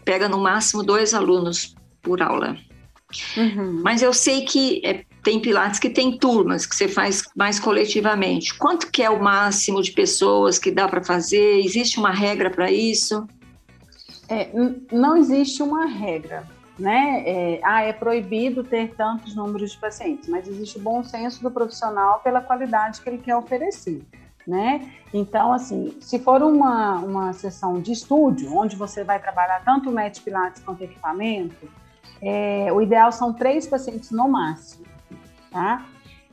pega 0.06 0.30
no 0.30 0.38
máximo 0.38 0.84
dois 0.84 1.16
alunos 1.16 1.74
por 2.04 2.22
aula. 2.22 2.56
Uhum. 3.38 3.82
Mas 3.84 4.02
eu 4.02 4.14
sei 4.14 4.44
que 4.44 4.82
é, 4.86 5.04
tem 5.24 5.40
pilates 5.40 5.80
que 5.80 5.90
tem 5.90 6.18
turmas, 6.18 6.66
que 6.66 6.76
você 6.76 6.88
faz 6.88 7.24
mais 7.36 7.60
coletivamente. 7.60 8.54
Quanto 8.58 8.92
que 8.92 9.02
é 9.02 9.10
o 9.10 9.22
máximo 9.22 9.82
de 9.82 9.92
pessoas 9.92 10.60
que 10.60 10.70
dá 10.70 10.88
para 10.88 11.04
fazer? 11.04 11.60
Existe 11.64 11.98
uma 11.98 12.12
regra 12.12 12.50
para 12.50 12.72
isso? 12.72 13.26
É, 14.28 14.50
não 14.92 15.16
existe 15.16 15.62
uma 15.62 15.86
regra, 15.86 16.48
né? 16.78 17.24
É, 17.26 17.60
ah, 17.64 17.82
é 17.84 17.94
proibido 17.94 18.64
ter 18.64 18.94
tantos 18.96 19.36
números 19.36 19.72
de 19.72 19.78
pacientes, 19.78 20.28
mas 20.28 20.48
existe 20.48 20.78
o 20.78 20.82
bom 20.82 21.04
senso 21.04 21.42
do 21.42 21.52
profissional 21.52 22.20
pela 22.20 22.42
qualidade 22.42 23.02
que 23.02 23.10
ele 23.10 23.18
quer 23.20 23.36
oferecer, 23.36 24.02
né? 24.48 24.92
Então, 25.14 25.54
assim, 25.54 25.96
se 26.02 26.20
for 26.20 26.42
uma, 26.42 26.96
uma 26.96 27.34
sessão 27.34 27.80
de 27.80 27.92
estúdio, 27.92 28.56
onde 28.56 28.76
você 28.76 29.04
vai 29.04 29.20
trabalhar 29.20 29.62
tanto 29.64 29.90
o 29.90 29.94
Met 29.94 30.20
Pilates 30.22 30.64
quanto 30.64 30.84
equipamento, 30.84 31.68
é, 32.24 32.72
o 32.72 32.82
ideal 32.82 33.12
são 33.12 33.34
três 33.34 33.68
pacientes 33.68 34.12
no 34.12 34.28
máximo, 34.30 34.86
tá? 35.52 35.86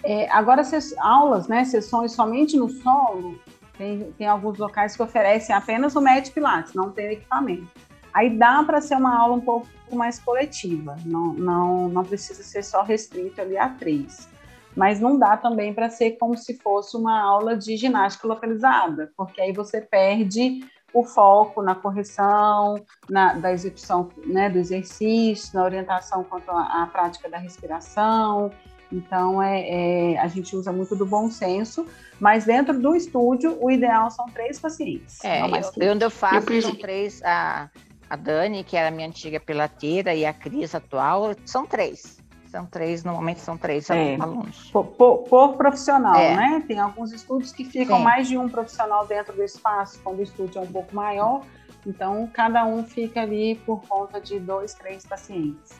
É, 0.02 0.30
agora, 0.30 0.64
ses- 0.64 0.96
aulas, 0.98 1.48
né, 1.48 1.64
sessões 1.64 2.12
somente 2.12 2.56
no 2.56 2.68
solo, 2.68 3.38
tem, 3.76 4.12
tem 4.12 4.26
alguns 4.26 4.58
locais 4.58 4.96
que 4.96 5.02
oferecem 5.02 5.54
apenas 5.54 5.96
o 5.96 6.00
Med 6.00 6.30
Pilates, 6.30 6.74
não 6.74 6.90
tem 6.90 7.12
equipamento. 7.12 7.68
Aí 8.12 8.30
dá 8.30 8.62
para 8.62 8.80
ser 8.80 8.96
uma 8.96 9.16
aula 9.18 9.34
um 9.34 9.40
pouco 9.40 9.68
mais 9.92 10.18
coletiva, 10.18 10.96
não, 11.04 11.32
não, 11.32 11.88
não 11.88 12.04
precisa 12.04 12.42
ser 12.42 12.62
só 12.62 12.82
restrito 12.82 13.40
ali 13.40 13.58
a 13.58 13.68
três. 13.68 14.28
Mas 14.76 15.00
não 15.00 15.18
dá 15.18 15.36
também 15.36 15.74
para 15.74 15.90
ser 15.90 16.12
como 16.12 16.36
se 16.36 16.56
fosse 16.58 16.96
uma 16.96 17.20
aula 17.20 17.56
de 17.56 17.76
ginástica 17.76 18.28
localizada, 18.28 19.10
porque 19.16 19.40
aí 19.40 19.52
você 19.52 19.80
perde 19.80 20.64
o 20.92 21.04
foco 21.04 21.62
na 21.62 21.74
correção, 21.74 22.76
na, 23.08 23.34
da 23.34 23.52
execução 23.52 24.08
né, 24.26 24.48
do 24.50 24.58
exercício, 24.58 25.50
na 25.54 25.64
orientação 25.64 26.24
quanto 26.24 26.50
à, 26.50 26.82
à 26.82 26.86
prática 26.86 27.28
da 27.28 27.38
respiração. 27.38 28.50
Então, 28.92 29.40
é, 29.40 30.14
é, 30.14 30.18
a 30.18 30.26
gente 30.26 30.56
usa 30.56 30.72
muito 30.72 30.96
do 30.96 31.06
bom 31.06 31.30
senso, 31.30 31.86
mas 32.18 32.44
dentro 32.44 32.76
do 32.78 32.96
estúdio, 32.96 33.56
o 33.60 33.70
ideal 33.70 34.10
são 34.10 34.26
três 34.26 34.58
pacientes. 34.58 35.24
É, 35.24 35.42
eu, 35.42 35.92
onde 35.92 36.04
eu 36.04 36.10
faço, 36.10 36.36
Eu 36.36 36.42
preciso- 36.42 36.68
são 36.72 36.76
três. 36.76 37.22
A, 37.22 37.70
a 38.08 38.16
Dani, 38.16 38.64
que 38.64 38.76
era 38.76 38.88
a 38.88 38.90
minha 38.90 39.06
antiga 39.06 39.38
pilateira, 39.38 40.12
e 40.12 40.26
a 40.26 40.32
Cris 40.32 40.74
atual, 40.74 41.32
são 41.46 41.64
três. 41.64 42.18
São 42.50 42.66
três, 42.66 43.04
normalmente 43.04 43.38
são 43.40 43.56
três 43.56 43.88
É. 43.90 44.16
alunos. 44.20 44.70
Por, 44.72 44.84
por- 44.84 45.18
por 45.18 45.52
profissional, 45.56 46.16
É. 46.16 46.34
né? 46.34 46.64
Tem 46.66 46.80
alguns 46.80 47.12
estúdios 47.12 47.52
que 47.52 47.64
ficam 47.64 47.98
Sim. 47.98 48.02
mais 48.02 48.26
de 48.26 48.36
um 48.36 48.48
profissional 48.48 49.06
dentro 49.06 49.32
do 49.32 49.42
espaço, 49.44 50.00
quando 50.02 50.18
o 50.18 50.22
estúdio 50.22 50.58
é 50.58 50.62
um 50.62 50.66
pouco 50.66 50.94
maior. 50.94 51.42
Então, 51.86 52.28
cada 52.34 52.64
um 52.66 52.84
fica 52.84 53.22
ali 53.22 53.54
por 53.64 53.80
conta 53.88 54.20
de 54.20 54.38
dois, 54.40 54.74
três 54.74 55.06
pacientes. 55.06 55.78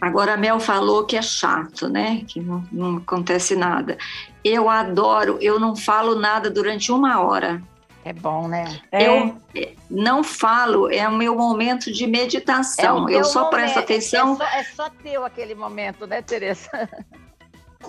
Agora, 0.00 0.34
a 0.34 0.36
Mel 0.36 0.60
falou 0.60 1.04
que 1.06 1.16
é 1.16 1.22
chato, 1.22 1.88
né? 1.88 2.22
Que 2.28 2.40
não, 2.40 2.62
não 2.70 2.96
acontece 2.98 3.56
nada. 3.56 3.96
Eu 4.44 4.68
adoro, 4.68 5.38
eu 5.40 5.58
não 5.58 5.74
falo 5.74 6.14
nada 6.14 6.50
durante 6.50 6.92
uma 6.92 7.20
hora. 7.22 7.62
É 8.04 8.12
bom, 8.12 8.48
né? 8.48 8.80
É, 8.90 9.06
Eu 9.06 9.36
não 9.88 10.24
falo, 10.24 10.90
é 10.90 11.06
o 11.08 11.12
meu 11.12 11.36
momento 11.36 11.92
de 11.92 12.06
meditação. 12.06 13.08
É 13.08 13.14
eu 13.14 13.24
só 13.24 13.44
presto 13.44 13.76
momento, 13.76 13.84
atenção. 13.84 14.34
É 14.34 14.36
só, 14.36 14.44
é 14.44 14.64
só 14.64 14.90
teu 14.90 15.24
aquele 15.24 15.54
momento, 15.54 16.06
né, 16.06 16.20
Tereza? 16.20 16.68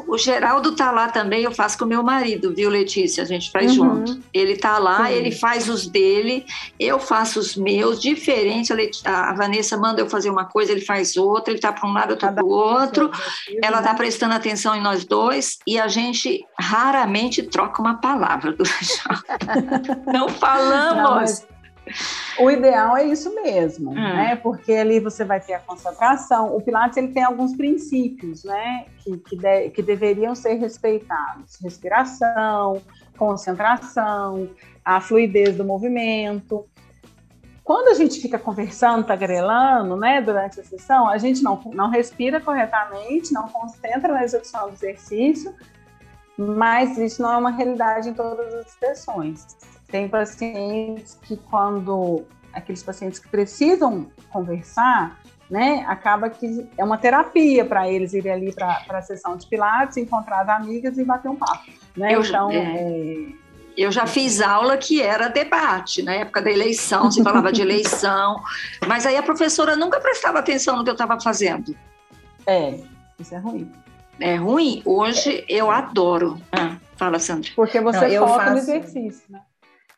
O 0.08 0.18
Geraldo 0.18 0.76
tá 0.76 0.92
lá 0.92 1.08
também, 1.08 1.44
eu 1.44 1.52
faço 1.52 1.78
com 1.78 1.86
meu 1.86 2.04
marido, 2.04 2.54
viu, 2.54 2.70
Letícia? 2.70 3.24
A 3.24 3.26
gente 3.26 3.52
faz 3.52 3.78
uhum. 3.78 4.06
junto. 4.06 4.20
Ele 4.34 4.56
tá 4.56 4.78
lá, 4.78 5.08
Sim. 5.08 5.14
ele 5.14 5.32
faz 5.32 5.70
os 5.70 5.88
dele, 5.88 6.46
eu 6.80 7.00
faço 7.00 7.40
os 7.40 7.56
meus, 7.56 8.02
diferente. 8.02 8.74
A, 9.06 9.30
a, 9.30 9.34
Vanessa 9.34 9.78
manda 9.78 10.02
eu 10.02 10.10
fazer 10.10 10.30
uma 10.30 10.46
coisa, 10.46 10.72
ele 10.72 10.82
faz 10.82 11.18
outra, 11.18 11.54
ele 11.54 11.60
tá 11.60 11.72
para 11.72 11.90
um 11.90 11.94
lado, 11.94 12.14
eu 12.14 12.18
tô 12.18 12.32
para 12.32 12.44
o 12.44 12.50
outro. 12.50 13.12
Ela 13.64 13.82
tá 13.82 13.94
prestando 13.94 14.34
atenção 14.34 14.76
em 14.76 14.82
nós 14.82 15.06
dois 15.06 15.58
e 15.66 15.80
a 15.80 15.88
gente 15.88 16.46
raramente 16.60 17.44
troca 17.44 17.82
uma 17.82 17.96
palavra 17.96 18.56
Não 20.12 20.30
falamos. 20.30 21.04
Não, 21.04 21.16
mas 21.16 21.53
o 22.40 22.50
ideal 22.50 22.98
é 22.98 23.04
isso 23.04 23.34
mesmo, 23.36 23.92
hum. 23.92 23.96
né? 23.96 24.36
Porque 24.38 24.74
ali 24.74 25.00
você 25.00 25.24
vai 25.24 25.40
ter 25.40 25.54
a 25.54 25.60
concentração. 25.60 26.56
O 26.56 26.62
Pilates 26.62 26.98
ele 26.98 27.10
tem 27.10 27.24
alguns 27.24 27.56
princípios, 27.56 28.44
né? 28.44 28.86
Que, 29.04 29.18
que, 29.18 29.38
de, 29.38 29.70
que 29.70 29.82
deveriam 29.82 30.34
ser 30.34 30.56
respeitados: 30.56 31.58
respiração, 31.62 32.82
concentração, 33.18 34.50
a 34.84 35.00
fluidez 35.00 35.56
do 35.56 35.64
movimento. 35.64 36.66
Quando 37.64 37.90
a 37.90 37.94
gente 37.94 38.20
fica 38.20 38.38
conversando, 38.38 39.06
tagarelando, 39.06 39.96
né, 39.96 40.20
durante 40.22 40.60
a 40.60 40.64
sessão, 40.66 41.08
a 41.08 41.18
gente 41.18 41.42
não, 41.42 41.62
não 41.74 41.90
respira 41.90 42.42
corretamente, 42.42 43.32
não 43.32 43.48
concentra 43.48 44.12
na 44.12 44.22
execução 44.22 44.68
do 44.68 44.74
exercício, 44.74 45.56
mas 46.38 46.98
isso 46.98 47.22
não 47.22 47.32
é 47.32 47.38
uma 47.38 47.52
realidade 47.52 48.10
em 48.10 48.14
todas 48.14 48.54
as 48.54 48.72
sessões. 48.72 49.48
Tem 49.94 50.10
pacientes 50.10 51.20
que 51.22 51.38
quando 51.38 52.24
aqueles 52.52 52.82
pacientes 52.82 53.20
que 53.20 53.28
precisam 53.28 54.08
conversar, 54.32 55.20
né, 55.48 55.86
acaba 55.88 56.32
que 56.32 56.68
é 56.76 56.84
uma 56.84 56.98
terapia 56.98 57.64
para 57.64 57.88
eles 57.88 58.12
irem 58.12 58.32
ali 58.32 58.52
para 58.52 58.84
a 58.90 59.02
sessão 59.04 59.38
de 59.38 59.46
pilates, 59.46 59.98
encontrar 59.98 60.42
as 60.42 60.50
amigas 60.50 60.98
e 60.98 61.04
bater 61.04 61.30
um 61.30 61.36
papo, 61.36 61.70
né? 61.96 62.16
Eu, 62.16 62.24
então, 62.24 62.50
é... 62.50 62.58
É... 62.58 63.28
Eu 63.78 63.92
já 63.92 64.08
fiz 64.08 64.42
aula 64.42 64.78
que 64.78 65.00
era 65.00 65.28
debate, 65.28 66.02
na 66.02 66.14
época 66.14 66.42
da 66.42 66.50
eleição, 66.50 67.12
se 67.12 67.22
falava 67.22 67.52
de 67.52 67.62
eleição, 67.62 68.42
mas 68.88 69.06
aí 69.06 69.16
a 69.16 69.22
professora 69.22 69.76
nunca 69.76 70.00
prestava 70.00 70.40
atenção 70.40 70.76
no 70.76 70.84
que 70.84 70.90
eu 70.90 70.94
estava 70.94 71.22
fazendo. 71.22 71.76
É, 72.48 72.80
isso 73.20 73.36
é 73.36 73.38
ruim. 73.38 73.72
É 74.20 74.38
ruim? 74.38 74.82
Hoje 74.86 75.46
é. 75.48 75.54
eu 75.54 75.70
adoro. 75.70 76.42
Ah, 76.52 76.78
fala, 76.96 77.20
Sandra. 77.20 77.52
Porque 77.56 77.80
você 77.80 78.18
Não, 78.18 78.28
foca 78.28 78.40
faço... 78.40 78.52
no 78.54 78.58
exercício, 78.58 79.26
né? 79.30 79.40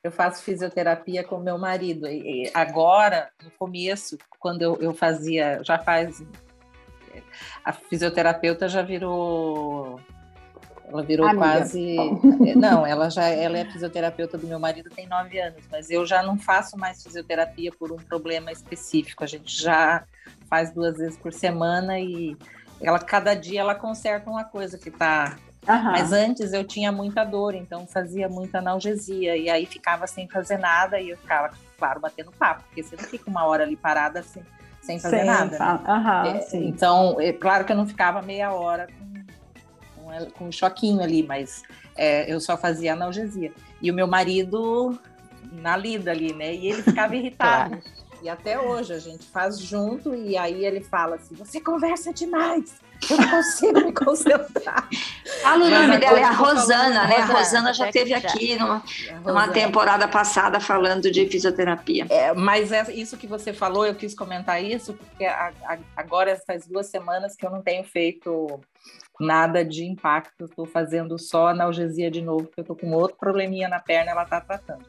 Eu 0.05 0.11
faço 0.11 0.43
fisioterapia 0.43 1.23
com 1.23 1.39
meu 1.39 1.57
marido. 1.57 2.05
E 2.07 2.51
agora, 2.53 3.31
no 3.43 3.49
começo, 3.49 4.19
quando 4.39 4.61
eu, 4.61 4.77
eu 4.79 4.93
fazia, 4.93 5.59
já 5.63 5.79
faz. 5.79 6.23
A 7.63 7.73
fisioterapeuta 7.73 8.69
já 8.69 8.83
virou. 8.83 9.99
Ela 10.87 11.01
virou 11.01 11.27
Amiga. 11.27 11.43
quase. 11.43 11.95
Não, 12.55 12.85
ela 12.85 13.09
já 13.09 13.29
ela 13.29 13.57
é 13.57 13.65
fisioterapeuta 13.65 14.37
do 14.37 14.45
meu 14.45 14.59
marido 14.59 14.91
tem 14.91 15.07
nove 15.07 15.39
anos, 15.39 15.65
mas 15.71 15.89
eu 15.89 16.05
já 16.05 16.21
não 16.21 16.37
faço 16.37 16.77
mais 16.77 17.01
fisioterapia 17.01 17.71
por 17.71 17.91
um 17.91 17.97
problema 17.97 18.51
específico. 18.51 19.23
A 19.23 19.27
gente 19.27 19.59
já 19.59 20.05
faz 20.47 20.71
duas 20.71 20.97
vezes 20.97 21.17
por 21.17 21.33
semana 21.33 21.99
e 21.99 22.37
ela 22.79 22.99
cada 22.99 23.33
dia 23.33 23.61
ela 23.61 23.73
conserta 23.73 24.29
uma 24.29 24.43
coisa 24.43 24.77
que 24.77 24.89
está 24.89 25.35
Uhum. 25.67 25.91
Mas 25.91 26.11
antes 26.11 26.53
eu 26.53 26.63
tinha 26.63 26.91
muita 26.91 27.23
dor, 27.23 27.55
então 27.55 27.87
fazia 27.87 28.29
muita 28.29 28.59
analgesia, 28.59 29.35
e 29.35 29.49
aí 29.49 29.65
ficava 29.65 30.05
sem 30.05 30.27
fazer 30.27 30.57
nada, 30.57 30.99
e 30.99 31.09
eu 31.09 31.17
ficava, 31.17 31.51
claro, 31.77 31.99
batendo 31.99 32.31
papo, 32.31 32.63
porque 32.67 32.83
você 32.83 32.95
não 32.95 33.03
fica 33.03 33.29
uma 33.29 33.45
hora 33.45 33.63
ali 33.63 33.75
parada 33.75 34.21
sem, 34.21 34.43
sem 34.81 34.99
fazer 34.99 35.21
sim, 35.21 35.25
nada. 35.25 35.57
Né? 35.57 35.79
Uhum, 35.87 36.25
é, 36.25 36.67
então, 36.67 37.19
é, 37.19 37.33
claro 37.33 37.65
que 37.65 37.71
eu 37.71 37.77
não 37.77 37.87
ficava 37.87 38.21
meia 38.21 38.51
hora 38.53 38.87
com, 38.87 40.03
com, 40.03 40.31
com 40.31 40.45
um 40.45 40.51
choquinho 40.51 41.01
ali, 41.01 41.23
mas 41.23 41.63
é, 41.95 42.31
eu 42.31 42.39
só 42.39 42.55
fazia 42.55 42.93
analgesia. 42.93 43.51
E 43.81 43.89
o 43.89 43.93
meu 43.93 44.07
marido 44.07 44.99
na 45.51 45.75
lida 45.75 46.11
ali, 46.11 46.33
né? 46.33 46.53
E 46.53 46.67
ele 46.67 46.83
ficava 46.83 47.15
irritado. 47.17 47.79
E 48.21 48.29
até 48.29 48.59
hoje 48.59 48.93
a 48.93 48.99
gente 48.99 49.25
faz 49.25 49.59
junto, 49.59 50.13
e 50.13 50.37
aí 50.37 50.65
ele 50.65 50.81
fala 50.81 51.15
assim: 51.15 51.35
você 51.35 51.59
conversa 51.61 52.13
demais 52.13 52.84
eu 53.09 53.17
não 53.17 53.29
consigo 53.29 53.79
me 53.79 53.93
concentrar. 53.93 54.87
Fala 55.41 55.65
o 55.65 55.69
nome 55.69 55.97
dela, 55.97 56.19
é 56.19 56.23
a 56.23 56.31
Rosana, 56.31 57.07
né? 57.07 57.17
A 57.17 57.25
Rosana 57.25 57.73
já 57.73 57.87
esteve 57.87 58.13
aqui 58.13 58.55
numa, 58.55 58.83
numa, 59.23 59.47
temporada 59.49 60.07
passada 60.07 60.59
falando 60.59 61.11
de 61.11 61.27
fisioterapia. 61.27 62.07
É, 62.09 62.33
mas 62.33 62.71
é 62.71 62.91
isso 62.91 63.17
que 63.17 63.27
você 63.27 63.53
falou, 63.53 63.85
eu 63.85 63.95
quis 63.95 64.13
comentar 64.13 64.63
isso, 64.63 64.93
porque 64.93 65.25
a, 65.25 65.51
a, 65.65 65.77
agora, 65.95 66.31
essas 66.31 66.67
duas 66.67 66.87
semanas 66.87 67.35
que 67.35 67.45
eu 67.45 67.51
não 67.51 67.61
tenho 67.61 67.83
feito 67.83 68.59
nada 69.19 69.63
de 69.63 69.85
impacto, 69.85 70.45
estou 70.45 70.65
fazendo 70.65 71.17
só 71.17 71.47
analgesia 71.47 72.11
de 72.11 72.21
novo, 72.21 72.45
porque 72.45 72.59
eu 72.59 72.63
estou 72.63 72.75
com 72.75 72.91
outro 72.91 73.17
probleminha 73.17 73.69
na 73.69 73.79
perna, 73.79 74.11
ela 74.11 74.23
está 74.23 74.41
tratando. 74.41 74.85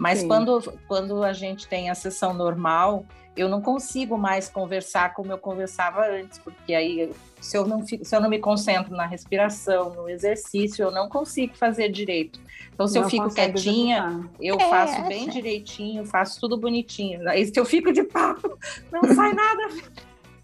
Mas 0.00 0.22
quando, 0.22 0.60
quando 0.88 1.22
a 1.22 1.32
gente 1.32 1.68
tem 1.68 1.90
a 1.90 1.94
sessão 1.94 2.32
normal, 2.32 3.04
eu 3.36 3.48
não 3.48 3.60
consigo 3.60 4.16
mais 4.16 4.48
conversar 4.48 5.12
como 5.12 5.30
eu 5.30 5.38
conversava 5.38 6.06
antes, 6.06 6.38
porque 6.38 6.72
aí 6.74 7.12
se 7.40 7.56
eu 7.56 7.66
não, 7.66 7.84
se 7.86 7.98
eu 8.10 8.20
não 8.20 8.28
me 8.28 8.38
concentro 8.38 8.94
na 8.94 9.06
respiração, 9.06 9.94
no 9.94 10.08
exercício, 10.08 10.84
eu 10.84 10.90
não 10.90 11.08
consigo 11.08 11.56
fazer 11.56 11.90
direito. 11.90 12.40
Então, 12.72 12.86
se 12.86 12.94
não 12.94 13.02
eu 13.02 13.10
fico 13.10 13.34
quietinha, 13.34 14.06
executar. 14.06 14.30
eu 14.40 14.56
é, 14.56 14.70
faço 14.70 15.02
bem 15.08 15.28
é. 15.28 15.30
direitinho, 15.30 16.06
faço 16.06 16.40
tudo 16.40 16.56
bonitinho. 16.56 17.28
Aí, 17.28 17.46
se 17.46 17.58
eu 17.58 17.64
fico 17.64 17.92
de 17.92 18.02
papo, 18.02 18.58
não 18.92 19.02
sai 19.14 19.32
nada. 19.32 19.68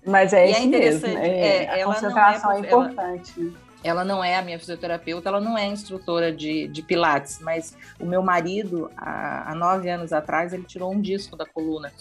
Mas 0.06 0.32
é, 0.32 0.50
isso 0.50 0.60
é 0.60 0.62
interessante. 0.64 1.18
Mesmo. 1.18 1.34
É, 1.34 1.64
é, 1.64 1.82
a 1.82 1.84
concentração 1.84 2.52
é, 2.52 2.56
é 2.56 2.60
importante. 2.60 3.40
Ela, 3.40 3.65
ela 3.86 4.04
não 4.04 4.22
é 4.22 4.36
a 4.36 4.42
minha 4.42 4.58
fisioterapeuta, 4.58 5.28
ela 5.28 5.40
não 5.40 5.56
é 5.56 5.66
instrutora 5.66 6.32
de, 6.32 6.68
de 6.68 6.82
pilates, 6.82 7.38
mas 7.40 7.76
o 8.00 8.04
meu 8.04 8.22
marido, 8.22 8.90
há, 8.96 9.50
há 9.50 9.54
nove 9.54 9.88
anos 9.88 10.12
atrás, 10.12 10.52
ele 10.52 10.64
tirou 10.64 10.92
um 10.92 11.00
disco 11.00 11.36
da 11.36 11.46
coluna. 11.46 11.92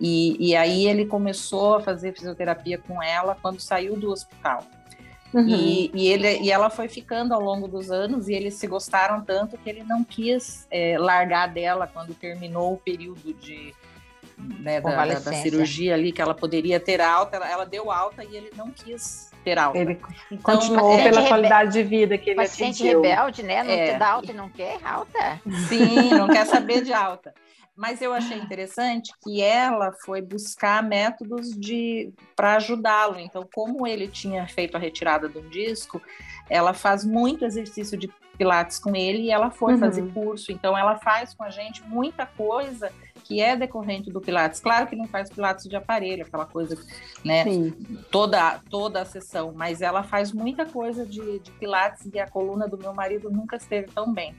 E, 0.00 0.36
e 0.38 0.56
aí 0.56 0.86
ele 0.86 1.06
começou 1.06 1.76
a 1.76 1.80
fazer 1.80 2.12
fisioterapia 2.12 2.78
com 2.78 3.02
ela 3.02 3.36
quando 3.40 3.60
saiu 3.60 3.96
do 3.96 4.10
hospital. 4.10 4.64
Uhum. 5.32 5.48
E, 5.48 5.90
e, 5.94 6.08
ele, 6.08 6.42
e 6.42 6.50
ela 6.50 6.70
foi 6.70 6.88
ficando 6.88 7.34
ao 7.34 7.40
longo 7.40 7.66
dos 7.66 7.90
anos 7.90 8.28
e 8.28 8.34
eles 8.34 8.54
se 8.54 8.66
gostaram 8.66 9.20
tanto 9.20 9.58
que 9.58 9.68
ele 9.68 9.82
não 9.82 10.04
quis 10.04 10.66
é, 10.70 10.96
largar 10.96 11.48
dela 11.48 11.88
quando 11.92 12.14
terminou 12.14 12.74
o 12.74 12.76
período 12.76 13.34
de, 13.34 13.74
né, 14.38 14.80
da, 14.80 15.04
da, 15.04 15.32
cirurgia 15.32 15.94
ali, 15.94 16.12
que 16.12 16.22
ela 16.22 16.34
poderia 16.34 16.78
ter 16.78 17.00
alta, 17.00 17.36
ela, 17.36 17.50
ela, 17.50 17.66
deu 17.66 17.90
alta 17.90 18.22
e 18.22 18.36
ele 18.36 18.50
não 18.56 18.70
quis 18.70 19.30
ter 19.44 19.58
alta. 19.58 19.78
Ele 19.78 20.00
então, 20.30 20.56
continuou 20.56 20.96
pela 20.96 21.28
qualidade 21.28 21.72
de 21.72 21.82
vida 21.82 22.16
que 22.16 22.30
ele 22.30 22.36
paciente 22.36 22.82
atingiu. 22.82 23.02
rebelde, 23.02 23.42
né? 23.42 23.62
Não 23.62 23.70
é. 23.70 23.98
dá 23.98 24.08
alta 24.12 24.32
e 24.32 24.34
não 24.34 24.48
quer 24.48 24.78
alta. 24.84 25.40
Sim, 25.68 26.10
não 26.10 26.26
quer 26.28 26.46
saber 26.46 26.82
de 26.82 26.92
alta. 26.92 27.34
Mas 27.76 28.00
eu 28.00 28.12
achei 28.12 28.38
interessante 28.38 29.12
que 29.22 29.42
ela 29.42 29.92
foi 30.04 30.22
buscar 30.22 30.82
métodos 30.82 31.50
de 31.50 32.12
para 32.36 32.56
ajudá-lo. 32.56 33.18
Então, 33.18 33.48
como 33.52 33.86
ele 33.86 34.06
tinha 34.06 34.46
feito 34.46 34.76
a 34.76 34.80
retirada 34.80 35.28
de 35.28 35.38
um 35.38 35.48
disco, 35.48 36.00
ela 36.48 36.72
faz 36.72 37.04
muito 37.04 37.44
exercício 37.44 37.98
de 37.98 38.08
pilates 38.38 38.78
com 38.78 38.94
ele 38.94 39.22
e 39.22 39.30
ela 39.30 39.50
foi 39.50 39.74
uhum. 39.74 39.80
fazer 39.80 40.02
curso. 40.12 40.52
Então, 40.52 40.78
ela 40.78 40.96
faz 40.96 41.34
com 41.34 41.42
a 41.42 41.50
gente 41.50 41.82
muita 41.82 42.24
coisa 42.26 42.92
que 43.24 43.40
é 43.40 43.56
decorrente 43.56 44.10
do 44.10 44.20
pilates. 44.20 44.60
Claro 44.60 44.86
que 44.86 44.94
não 44.94 45.08
faz 45.08 45.30
pilates 45.30 45.64
de 45.64 45.74
aparelho, 45.74 46.22
aquela 46.22 46.46
coisa, 46.46 46.78
né? 47.24 47.42
Sim. 47.44 47.72
Toda 48.10 48.60
toda 48.70 49.00
a 49.00 49.04
sessão, 49.04 49.52
mas 49.54 49.82
ela 49.82 50.02
faz 50.02 50.32
muita 50.32 50.64
coisa 50.66 51.04
de, 51.04 51.40
de 51.40 51.50
pilates 51.52 52.08
e 52.12 52.18
a 52.20 52.28
coluna 52.28 52.68
do 52.68 52.78
meu 52.78 52.92
marido 52.92 53.30
nunca 53.30 53.56
esteve 53.56 53.88
tão 53.92 54.12
bem. 54.12 54.34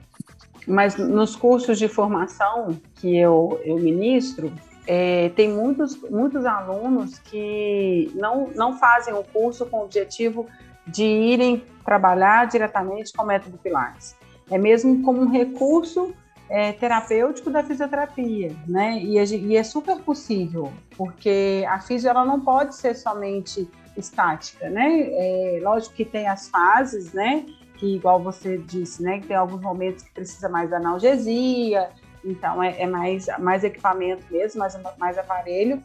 Mas 0.67 0.95
nos 0.95 1.35
cursos 1.35 1.77
de 1.77 1.87
formação 1.87 2.79
que 2.95 3.15
eu, 3.15 3.59
eu 3.65 3.77
ministro, 3.77 4.51
é, 4.87 5.29
tem 5.29 5.49
muitos, 5.49 5.95
muitos 6.09 6.45
alunos 6.45 7.19
que 7.19 8.11
não, 8.15 8.49
não 8.55 8.77
fazem 8.77 9.13
o 9.13 9.23
curso 9.23 9.65
com 9.65 9.77
o 9.77 9.83
objetivo 9.83 10.47
de 10.87 11.03
irem 11.03 11.63
trabalhar 11.83 12.45
diretamente 12.47 13.11
com 13.13 13.23
o 13.23 13.25
método 13.25 13.57
Pilates. 13.57 14.15
É 14.49 14.57
mesmo 14.57 15.03
como 15.03 15.21
um 15.21 15.29
recurso 15.29 16.13
é, 16.49 16.71
terapêutico 16.71 17.49
da 17.49 17.63
fisioterapia, 17.63 18.55
né? 18.67 18.99
E, 18.99 19.17
e, 19.17 19.55
é 19.55 19.63
super 19.63 19.97
possível, 20.01 20.71
porque 20.95 21.65
a 21.67 21.79
fisio 21.79 22.09
ela 22.09 22.23
não 22.23 22.39
pode 22.39 22.75
ser 22.75 22.95
somente 22.95 23.67
estática, 23.97 24.69
né? 24.69 25.07
É, 25.11 25.59
lógico 25.61 25.95
que 25.95 26.05
tem 26.05 26.27
as 26.27 26.49
fases, 26.49 27.13
né? 27.13 27.45
que, 27.77 27.95
igual 27.95 28.21
você 28.21 28.57
disse, 28.57 29.03
né, 29.03 29.19
que 29.19 29.27
tem 29.27 29.35
alguns 29.35 29.61
momentos 29.61 30.03
que 30.03 30.11
precisa 30.11 30.49
mais 30.49 30.71
analgesia, 30.71 31.89
então 32.23 32.61
é, 32.61 32.81
é 32.81 32.87
mais, 32.87 33.27
mais 33.39 33.63
equipamento 33.63 34.25
mesmo, 34.31 34.59
mais, 34.59 34.77
mais 34.97 35.17
aparelho. 35.17 35.81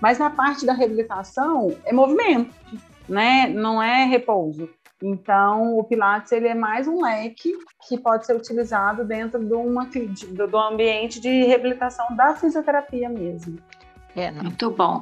Mas 0.00 0.18
na 0.18 0.30
parte 0.30 0.66
da 0.66 0.72
reabilitação 0.72 1.74
é 1.84 1.92
movimento, 1.92 2.54
né? 3.08 3.48
Não 3.48 3.82
é 3.82 4.04
repouso. 4.04 4.68
Então, 5.02 5.78
o 5.78 5.84
Pilates 5.84 6.32
ele 6.32 6.48
é 6.48 6.54
mais 6.54 6.88
um 6.88 7.02
leque 7.02 7.52
que 7.86 7.96
pode 7.96 8.26
ser 8.26 8.34
utilizado 8.34 9.04
dentro 9.04 9.38
de 9.38 9.54
uma, 9.54 9.84
do, 9.86 10.46
do 10.48 10.58
ambiente 10.58 11.20
de 11.20 11.44
reabilitação 11.44 12.16
da 12.16 12.34
fisioterapia 12.34 13.08
mesmo. 13.08 13.58
É, 14.16 14.32
muito 14.32 14.70
bom. 14.70 15.00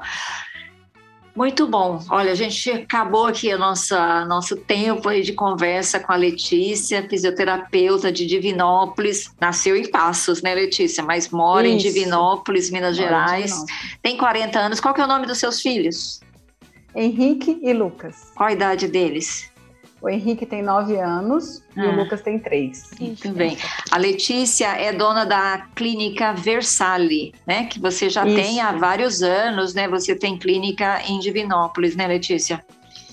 Muito 1.34 1.66
bom. 1.66 2.02
Olha, 2.10 2.32
a 2.32 2.34
gente 2.34 2.70
acabou 2.70 3.26
aqui 3.26 3.52
o 3.52 3.58
nosso 3.58 4.56
tempo 4.66 5.10
de 5.20 5.34
conversa 5.34 6.00
com 6.00 6.10
a 6.12 6.16
Letícia, 6.16 7.06
fisioterapeuta 7.06 8.10
de 8.10 8.24
Divinópolis. 8.24 9.34
Nasceu 9.38 9.76
em 9.76 9.90
Passos, 9.90 10.40
né, 10.40 10.54
Letícia? 10.54 11.04
Mas 11.04 11.28
mora 11.28 11.68
Isso. 11.68 11.74
em 11.74 11.78
Divinópolis, 11.92 12.70
Minas 12.70 12.96
mora 12.96 13.08
Gerais. 13.08 13.50
Divinópolis. 13.50 13.98
Tem 14.02 14.16
40 14.16 14.58
anos. 14.58 14.80
Qual 14.80 14.94
que 14.94 15.00
é 15.00 15.04
o 15.04 15.06
nome 15.06 15.26
dos 15.26 15.36
seus 15.36 15.60
filhos? 15.60 16.20
Henrique 16.94 17.60
e 17.62 17.72
Lucas. 17.74 18.32
Qual 18.34 18.48
a 18.48 18.52
idade 18.52 18.88
deles? 18.88 19.52
O 20.00 20.08
Henrique 20.08 20.44
tem 20.44 20.62
nove 20.62 20.98
anos 20.98 21.62
ah. 21.76 21.84
e 21.84 21.86
o 21.86 21.90
ah. 21.90 21.96
Lucas 21.96 22.20
tem 22.20 22.38
três. 22.38 22.90
Muito 23.00 23.30
bem. 23.30 23.56
A 23.90 23.96
Letícia 23.96 24.68
é 24.68 24.92
dona 24.92 25.24
da 25.24 25.66
clínica 25.74 26.32
Versale, 26.32 27.34
né? 27.46 27.64
Que 27.64 27.80
você 27.80 28.10
já 28.10 28.26
Isso. 28.26 28.36
tem 28.36 28.60
há 28.60 28.72
vários 28.72 29.22
anos, 29.22 29.74
né? 29.74 29.88
Você 29.88 30.14
tem 30.14 30.38
clínica 30.38 31.00
em 31.08 31.18
Divinópolis, 31.18 31.96
né, 31.96 32.06
Letícia? 32.06 32.64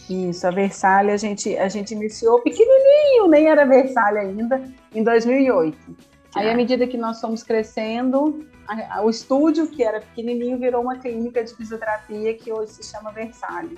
Isso, 0.10 0.46
a 0.46 0.52
Versale 0.52 1.12
a 1.12 1.18
gente, 1.18 1.58
a 1.58 1.70
gente 1.70 1.94
iniciou 1.94 2.42
pequenininho, 2.42 3.28
nem 3.30 3.48
era 3.48 3.66
Versale 3.66 4.20
ainda, 4.20 4.62
em 4.94 5.04
2008. 5.04 5.78
Aí, 6.36 6.50
à 6.50 6.56
medida 6.56 6.88
que 6.88 6.98
nós 6.98 7.22
fomos 7.22 7.44
crescendo, 7.44 8.46
a, 8.68 8.98
a, 8.98 9.04
o 9.04 9.10
estúdio, 9.10 9.68
que 9.68 9.84
era 9.84 10.02
pequenininho, 10.02 10.58
virou 10.58 10.82
uma 10.82 10.98
clínica 10.98 11.44
de 11.44 11.56
fisioterapia 11.56 12.34
que 12.34 12.52
hoje 12.52 12.74
se 12.74 12.84
chama 12.84 13.12
Versale. 13.12 13.78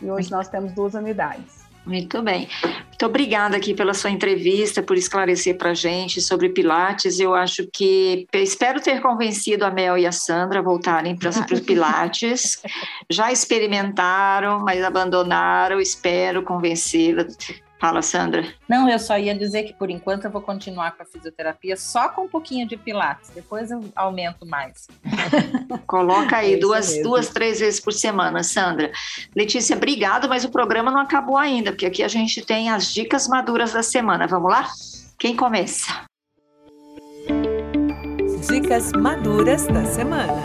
E 0.00 0.10
hoje 0.10 0.30
nós 0.30 0.48
temos 0.48 0.72
duas 0.72 0.94
unidades. 0.94 1.62
Muito 1.84 2.22
bem. 2.22 2.48
Muito 2.62 3.06
obrigada 3.06 3.56
aqui 3.56 3.74
pela 3.74 3.92
sua 3.92 4.10
entrevista, 4.10 4.82
por 4.82 4.96
esclarecer 4.96 5.58
para 5.58 5.70
a 5.70 5.74
gente 5.74 6.20
sobre 6.20 6.48
Pilates. 6.48 7.18
Eu 7.18 7.34
acho 7.34 7.66
que 7.72 8.26
espero 8.32 8.80
ter 8.80 9.00
convencido 9.00 9.64
a 9.64 9.70
Mel 9.70 9.98
e 9.98 10.06
a 10.06 10.12
Sandra 10.12 10.60
a 10.60 10.62
voltarem 10.62 11.16
para 11.16 11.30
os 11.30 11.38
Pilates. 11.66 12.62
Já 13.10 13.32
experimentaram, 13.32 14.60
mas 14.60 14.84
abandonaram. 14.84 15.80
Espero 15.80 16.44
convencê-las 16.44 17.36
Fala, 17.82 18.00
Sandra. 18.00 18.46
Não, 18.68 18.88
eu 18.88 18.96
só 18.96 19.18
ia 19.18 19.34
dizer 19.34 19.64
que 19.64 19.72
por 19.72 19.90
enquanto 19.90 20.24
eu 20.24 20.30
vou 20.30 20.40
continuar 20.40 20.92
com 20.92 21.02
a 21.02 21.04
fisioterapia 21.04 21.76
só 21.76 22.08
com 22.10 22.26
um 22.26 22.28
pouquinho 22.28 22.64
de 22.64 22.76
pilates, 22.76 23.30
depois 23.30 23.72
eu 23.72 23.80
aumento 23.96 24.46
mais. 24.46 24.86
Coloca 25.84 26.36
aí 26.36 26.54
é 26.54 26.56
duas, 26.58 27.02
duas, 27.02 27.30
três 27.30 27.58
vezes 27.58 27.80
por 27.80 27.92
semana, 27.92 28.44
Sandra. 28.44 28.92
Letícia, 29.34 29.74
obrigado, 29.74 30.28
mas 30.28 30.44
o 30.44 30.50
programa 30.52 30.92
não 30.92 31.00
acabou 31.00 31.36
ainda, 31.36 31.72
porque 31.72 31.86
aqui 31.86 32.04
a 32.04 32.08
gente 32.08 32.46
tem 32.46 32.70
as 32.70 32.86
dicas 32.94 33.26
maduras 33.26 33.72
da 33.72 33.82
semana. 33.82 34.28
Vamos 34.28 34.52
lá? 34.52 34.68
Quem 35.18 35.34
começa? 35.34 36.04
Dicas 38.48 38.92
maduras 38.92 39.66
da 39.66 39.84
semana. 39.86 40.40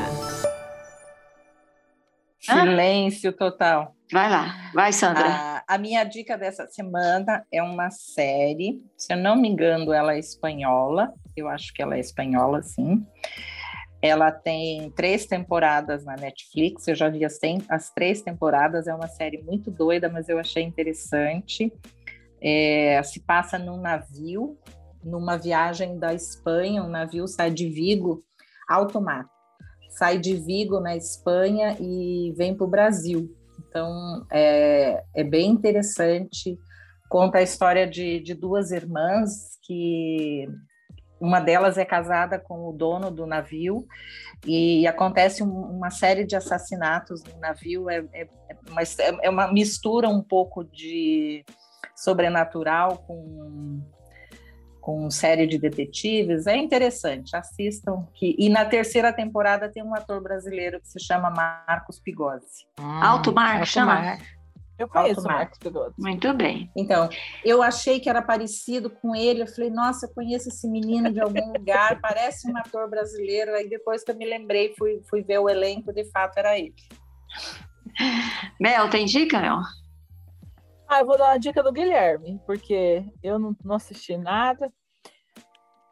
Silêncio 2.39 3.31
total. 3.31 3.93
Vai 4.11 4.27
lá, 4.27 4.71
vai, 4.73 4.91
Sandra. 4.91 5.27
Ah, 5.27 5.56
a 5.68 5.78
minha 5.78 6.05
dica 6.05 6.38
dessa 6.38 6.65
semana 6.65 7.45
é 7.51 7.61
uma 7.61 7.91
série, 7.91 8.86
se 8.95 9.13
eu 9.13 9.18
não 9.18 9.36
me 9.36 9.49
engano, 9.49 9.91
ela 9.91 10.13
é 10.13 10.20
espanhola, 10.20 11.13
eu 11.36 11.49
acho 11.49 11.74
que 11.74 11.82
ela 11.82 11.97
é 11.97 11.99
espanhola, 11.99 12.63
sim. 12.63 13.05
Ela 14.01 14.32
tem 14.32 14.89
três 14.91 15.26
temporadas 15.26 16.05
na 16.05 16.15
Netflix, 16.15 16.88
eu 16.88 16.95
já 16.95 17.09
vi 17.09 17.26
as, 17.26 17.38
as 17.68 17.89
três 17.89 18.22
temporadas, 18.22 18.88
é 18.88 18.95
uma 18.95 19.09
série 19.09 19.41
muito 19.41 19.70
doida, 19.70 20.07
mas 20.07 20.30
eu 20.30 20.39
achei 20.39 20.63
interessante. 20.63 21.74
É, 22.39 23.01
se 23.03 23.20
passa 23.20 23.59
num 23.59 23.82
navio, 23.82 24.57
numa 25.03 25.36
viagem 25.36 25.99
da 25.99 26.13
Espanha, 26.13 26.82
um 26.82 26.89
navio 26.89 27.28
sai 27.28 27.51
de 27.51 27.68
Vigo, 27.68 28.24
alto 28.70 29.01
mar, 29.01 29.26
sai 29.89 30.18
de 30.18 30.36
Vigo, 30.36 30.80
na 30.80 30.95
Espanha, 30.95 31.76
e 31.78 32.34
vem 32.38 32.55
para 32.55 32.65
o 32.65 32.70
Brasil. 32.70 33.36
Então, 33.68 34.26
é, 34.32 35.03
é 35.15 35.24
bem 35.24 35.49
interessante. 35.51 36.57
Conta 37.09 37.39
a 37.39 37.43
história 37.43 37.88
de, 37.88 38.20
de 38.20 38.34
duas 38.34 38.72
irmãs 38.72 39.57
que 39.63 40.47
uma 41.20 41.39
delas 41.39 41.78
é 41.78 41.86
casada 41.86 42.39
com 42.39 42.70
o 42.70 42.74
dono 42.74 43.09
do 43.09 43.26
navio 43.26 43.88
e 44.45 44.86
acontece 44.86 45.43
um, 45.43 45.49
uma 45.49 45.89
série 45.89 46.26
de 46.26 46.36
assassinatos 46.36 47.24
no 47.24 47.39
navio. 47.39 47.89
É, 47.89 48.05
é, 48.13 48.28
uma, 48.70 48.82
é 49.24 49.30
uma 49.30 49.51
mistura 49.51 50.07
um 50.07 50.22
pouco 50.22 50.63
de 50.63 51.43
sobrenatural 51.95 52.99
com 52.99 53.82
com 54.88 55.11
série 55.11 55.45
de 55.45 55.57
detetives, 55.57 56.47
é 56.47 56.55
interessante, 56.55 57.35
assistam. 57.35 58.07
Que, 58.13 58.38
e 58.39 58.47
na 58.47 58.63
terceira 58.63 59.11
temporada 59.11 59.67
tem 59.67 59.83
um 59.83 59.93
ator 59.93 60.21
brasileiro 60.21 60.79
que 60.79 60.88
se 60.88 60.97
chama 60.97 61.29
Marcos 61.29 61.99
Pigossi. 61.99 62.65
Hum, 62.79 63.03
Alto 63.03 63.33
Mar, 63.33 63.67
chama? 63.67 63.95
Mar. 63.95 64.19
Eu 64.79 64.88
conheço 64.88 65.19
o 65.19 65.23
Marcos 65.25 65.59
Pigossi. 65.59 65.93
Muito 65.99 66.33
bem. 66.33 66.71
Então, 66.73 67.09
eu 67.43 67.61
achei 67.61 67.99
que 67.99 68.09
era 68.09 68.21
parecido 68.21 68.89
com 68.89 69.13
ele, 69.13 69.41
eu 69.41 69.47
falei, 69.47 69.69
nossa, 69.69 70.05
eu 70.05 70.13
conheço 70.13 70.47
esse 70.47 70.65
menino 70.69 71.11
de 71.11 71.19
algum 71.19 71.51
lugar, 71.51 71.99
parece 71.99 72.49
um 72.49 72.55
ator 72.55 72.89
brasileiro, 72.89 73.55
aí 73.55 73.67
depois 73.67 74.05
que 74.05 74.11
eu 74.11 74.15
me 74.15 74.25
lembrei, 74.25 74.73
fui, 74.77 75.01
fui 75.09 75.21
ver 75.21 75.39
o 75.39 75.49
elenco, 75.49 75.91
de 75.91 76.09
fato 76.11 76.38
era 76.38 76.57
ele. 76.57 76.73
Mel, 78.57 78.89
tem 78.89 79.05
dica, 79.05 79.41
Mel? 79.41 79.59
Ah, 80.88 81.01
eu 81.01 81.05
vou 81.05 81.17
dar 81.17 81.31
uma 81.31 81.38
dica 81.38 81.61
do 81.61 81.73
Guilherme, 81.73 82.39
porque 82.45 83.03
eu 83.21 83.38
não, 83.38 83.53
não 83.61 83.75
assisti 83.75 84.15
nada. 84.15 84.71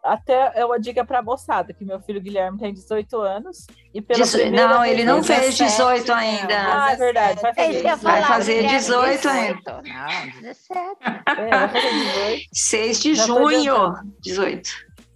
Até 0.05 0.51
é 0.53 0.63
uma 0.63 0.79
dica 0.79 1.03
para 1.03 1.19
a 1.19 1.23
moçada, 1.23 1.73
que 1.73 1.83
meu 1.83 1.99
filho 1.99 2.21
Guilherme 2.21 2.59
tem 2.59 2.71
18 2.71 3.19
anos. 3.19 3.65
E 3.91 4.01
pela 4.01 4.19
Dezo... 4.19 4.37
Não, 4.51 4.85
ele 4.85 5.03
não 5.03 5.23
fez 5.23 5.57
18 5.57 6.13
ainda. 6.13 6.53
Ah, 6.53 6.91
é 6.91 6.95
verdade. 6.95 7.41
Vai 7.41 7.53
fazer, 7.55 7.81
vai 7.81 7.97
falar, 7.97 8.27
fazer 8.27 8.67
18 8.67 9.15
18 9.15 9.29
ainda. 9.29 9.81
Não, 9.83 10.41
17. 10.41 10.81
É, 11.37 11.49
vai 11.49 11.67
fazer 11.69 11.89
18. 11.89 12.49
6 12.53 12.99
de 12.99 13.15
Já 13.15 13.25
junho. 13.25 13.93
18. 14.21 14.69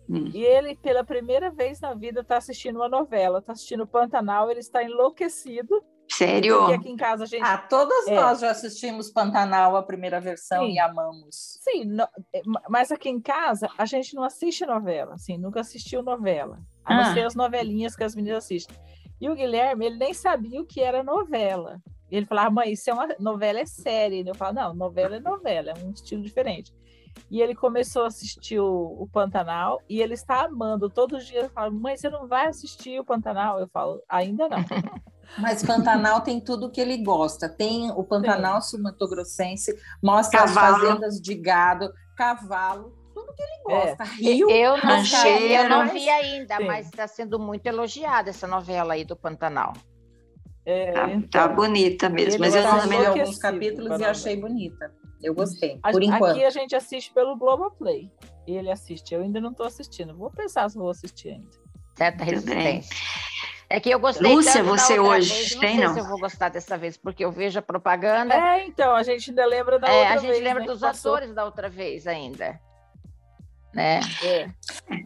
Hum. 0.09 0.31
E 0.33 0.43
ele, 0.43 0.75
pela 0.75 1.03
primeira 1.03 1.51
vez 1.51 1.79
na 1.79 1.93
vida, 1.93 2.21
está 2.21 2.37
assistindo 2.37 2.77
uma 2.77 2.89
novela, 2.89 3.39
está 3.39 3.53
assistindo 3.53 3.85
Pantanal, 3.85 4.49
ele 4.49 4.59
está 4.59 4.83
enlouquecido 4.83 5.83
Sério? 6.20 6.57
Porque 6.57 6.74
aqui 6.74 6.89
em 6.89 6.97
casa 6.97 7.24
a 7.24 7.28
gente. 7.28 7.43
Ah, 7.43 7.57
todas 7.57 8.07
é. 8.07 8.15
nós 8.15 8.41
já 8.41 8.51
assistimos 8.51 9.09
Pantanal, 9.09 9.78
a 9.78 9.84
primeira 9.84 10.20
versão, 10.20 10.65
Sim. 10.65 10.74
e 10.74 10.80
amamos. 10.80 11.59
Sim, 11.61 11.86
no... 11.86 12.03
É, 12.34 12.41
mas 12.70 12.91
aqui 12.91 13.07
em 13.07 13.22
casa 13.22 13.70
a 13.78 13.86
gente 13.86 14.13
não 14.13 14.24
assiste 14.24 14.65
novela, 14.65 15.13
assim, 15.13 15.38
nunca 15.38 15.61
assistiu 15.61 16.03
novela. 16.03 16.59
A 16.84 16.93
não 16.93 17.03
ah. 17.03 17.13
ser 17.13 17.26
as 17.26 17.36
novelinhas 17.36 17.95
que 17.95 18.03
as 18.03 18.15
meninas 18.15 18.43
assistem. 18.43 18.76
E 19.22 19.30
o 19.30 19.36
Guilherme, 19.36 19.86
ele 19.86 19.97
nem 19.97 20.13
sabia 20.13 20.59
o 20.59 20.65
que 20.65 20.82
era 20.82 21.03
novela. 21.03 21.80
E 22.11 22.17
ele 22.17 22.26
falava, 22.26 22.49
mãe, 22.49 22.74
isso 22.74 22.89
é 22.89 22.93
uma 22.93 23.07
novela, 23.20 23.59
é 23.59 23.65
série. 23.65 24.28
Eu 24.28 24.36
falo, 24.36 24.55
não, 24.55 24.74
novela 24.74 25.15
é 25.15 25.20
novela, 25.22 25.72
é 25.72 25.86
um 25.86 25.91
estilo 25.91 26.22
diferente. 26.22 26.74
E 27.32 27.41
ele 27.41 27.55
começou 27.55 28.03
a 28.03 28.07
assistir 28.07 28.59
o, 28.59 28.97
o 28.99 29.07
Pantanal 29.07 29.82
e 29.88 30.01
ele 30.01 30.15
está 30.15 30.45
amando. 30.45 30.89
Todos 30.89 31.20
os 31.20 31.28
dias 31.28 31.43
ele 31.43 31.53
fala, 31.53 31.72
mãe, 31.72 31.95
você 31.95 32.09
não 32.09 32.28
vai 32.28 32.47
assistir 32.47 32.99
o 32.99 33.05
Pantanal? 33.05 33.59
Eu 33.59 33.67
falo, 33.67 34.01
ainda 34.09 34.49
não. 34.49 34.57
Mas 35.38 35.63
Pantanal 35.63 36.21
tem 36.21 36.39
tudo 36.39 36.71
que 36.71 36.82
ele 36.82 36.97
gosta. 37.03 37.47
Tem 37.47 37.91
o 37.91 38.03
Pantanal 38.03 38.61
sul-mato-grossense, 38.61 39.73
mostra 40.03 40.41
cavalo. 40.41 40.75
as 40.75 40.82
fazendas 40.82 41.21
de 41.21 41.36
gado, 41.36 41.93
cavalo, 42.15 42.93
tudo 43.13 43.34
que 43.34 43.41
ele 43.41 43.63
gosta. 43.63 44.03
É. 44.03 44.07
Rio, 44.07 44.49
eu 44.49 44.77
não, 44.77 45.03
vi, 45.03 45.53
eu 45.53 45.69
não 45.69 45.88
vi 45.88 46.09
ainda, 46.09 46.57
Sim. 46.57 46.65
mas 46.65 46.86
está 46.88 47.07
sendo 47.07 47.39
muito 47.39 47.65
elogiada 47.65 48.30
essa 48.30 48.47
novela 48.47 48.93
aí 48.93 49.05
do 49.05 49.15
Pantanal. 49.15 49.73
É, 50.65 50.91
tá, 50.91 51.09
então, 51.09 51.30
tá, 51.30 51.47
bonita 51.47 52.09
mesmo, 52.09 52.39
mas 52.39 52.53
eu 52.53 52.61
não 52.63 52.82
vi 52.82 53.05
alguns 53.05 53.38
capítulos 53.38 53.99
e 53.99 54.03
achei 54.03 54.36
bonita. 54.36 54.93
Eu 55.21 55.34
gostei, 55.34 55.80
por 55.91 56.01
enquanto. 56.01 56.32
Aqui 56.32 56.45
a 56.45 56.49
gente 56.49 56.75
assiste 56.75 57.13
pelo 57.13 57.36
Globoplay. 57.38 58.09
Ele 58.47 58.71
assiste, 58.71 59.13
eu 59.13 59.21
ainda 59.21 59.41
não 59.41 59.51
estou 59.51 59.65
assistindo. 59.65 60.15
Vou 60.15 60.32
pensar 60.32 60.69
se 60.69 60.77
vou 60.77 60.89
assistir 60.89 61.30
ainda. 61.30 61.49
Certa 61.97 62.23
resistência. 62.23 62.95
É 63.70 63.80
que 63.80 63.89
eu 63.89 63.99
gostei 63.99 64.34
Lúcia, 64.34 64.63
você 64.63 64.99
hoje 64.99 65.32
vez. 65.32 65.53
não 65.53 65.61
tem, 65.61 65.76
sei 65.76 65.86
não? 65.86 65.93
se 65.93 65.99
eu 65.99 66.05
vou 66.05 66.20
gostar 66.20 66.49
dessa 66.49 66.76
vez, 66.76 66.97
porque 66.97 67.24
eu 67.24 67.32
vejo 67.32 67.59
a 67.59 67.61
propaganda. 67.61 68.34
É, 68.34 68.65
então, 68.65 68.95
a 68.95 69.03
gente 69.03 69.30
ainda 69.30 69.45
lembra 69.45 69.78
da 69.78 69.88
é, 69.88 69.91
outra 69.91 70.09
vez. 70.09 70.17
A 70.17 70.22
gente 70.22 70.32
vez, 70.32 70.43
lembra 70.43 70.61
né, 70.61 70.67
dos 70.67 70.84
atores 70.84 71.34
da 71.36 71.45
outra 71.45 71.70
vez 71.70 72.07
ainda. 72.07 72.59
Né? 73.72 73.99
É. 74.24 74.49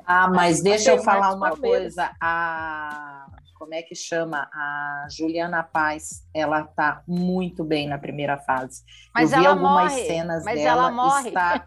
Ah, 0.06 0.30
mas 0.30 0.64
deixa 0.64 0.92
eu 0.92 1.04
falar 1.04 1.34
uma 1.34 1.58
coisa. 1.58 2.12
A 2.22 3.28
como 3.64 3.74
é 3.74 3.82
que 3.82 3.96
chama? 3.96 4.50
A 4.54 5.08
Juliana 5.10 5.64
Paz, 5.64 6.28
ela 6.34 6.64
tá 6.64 7.02
muito 7.08 7.64
bem 7.64 7.88
na 7.88 7.98
primeira 7.98 8.38
fase. 8.38 8.84
Mas 9.16 9.32
eu 9.32 9.40
vi 9.40 9.46
algumas 9.46 9.94
morre. 9.94 10.06
cenas 10.06 10.44
mas 10.44 10.60
dela. 10.60 10.82
Ela 10.82 10.92
morre. 10.92 11.30
Está... 11.30 11.64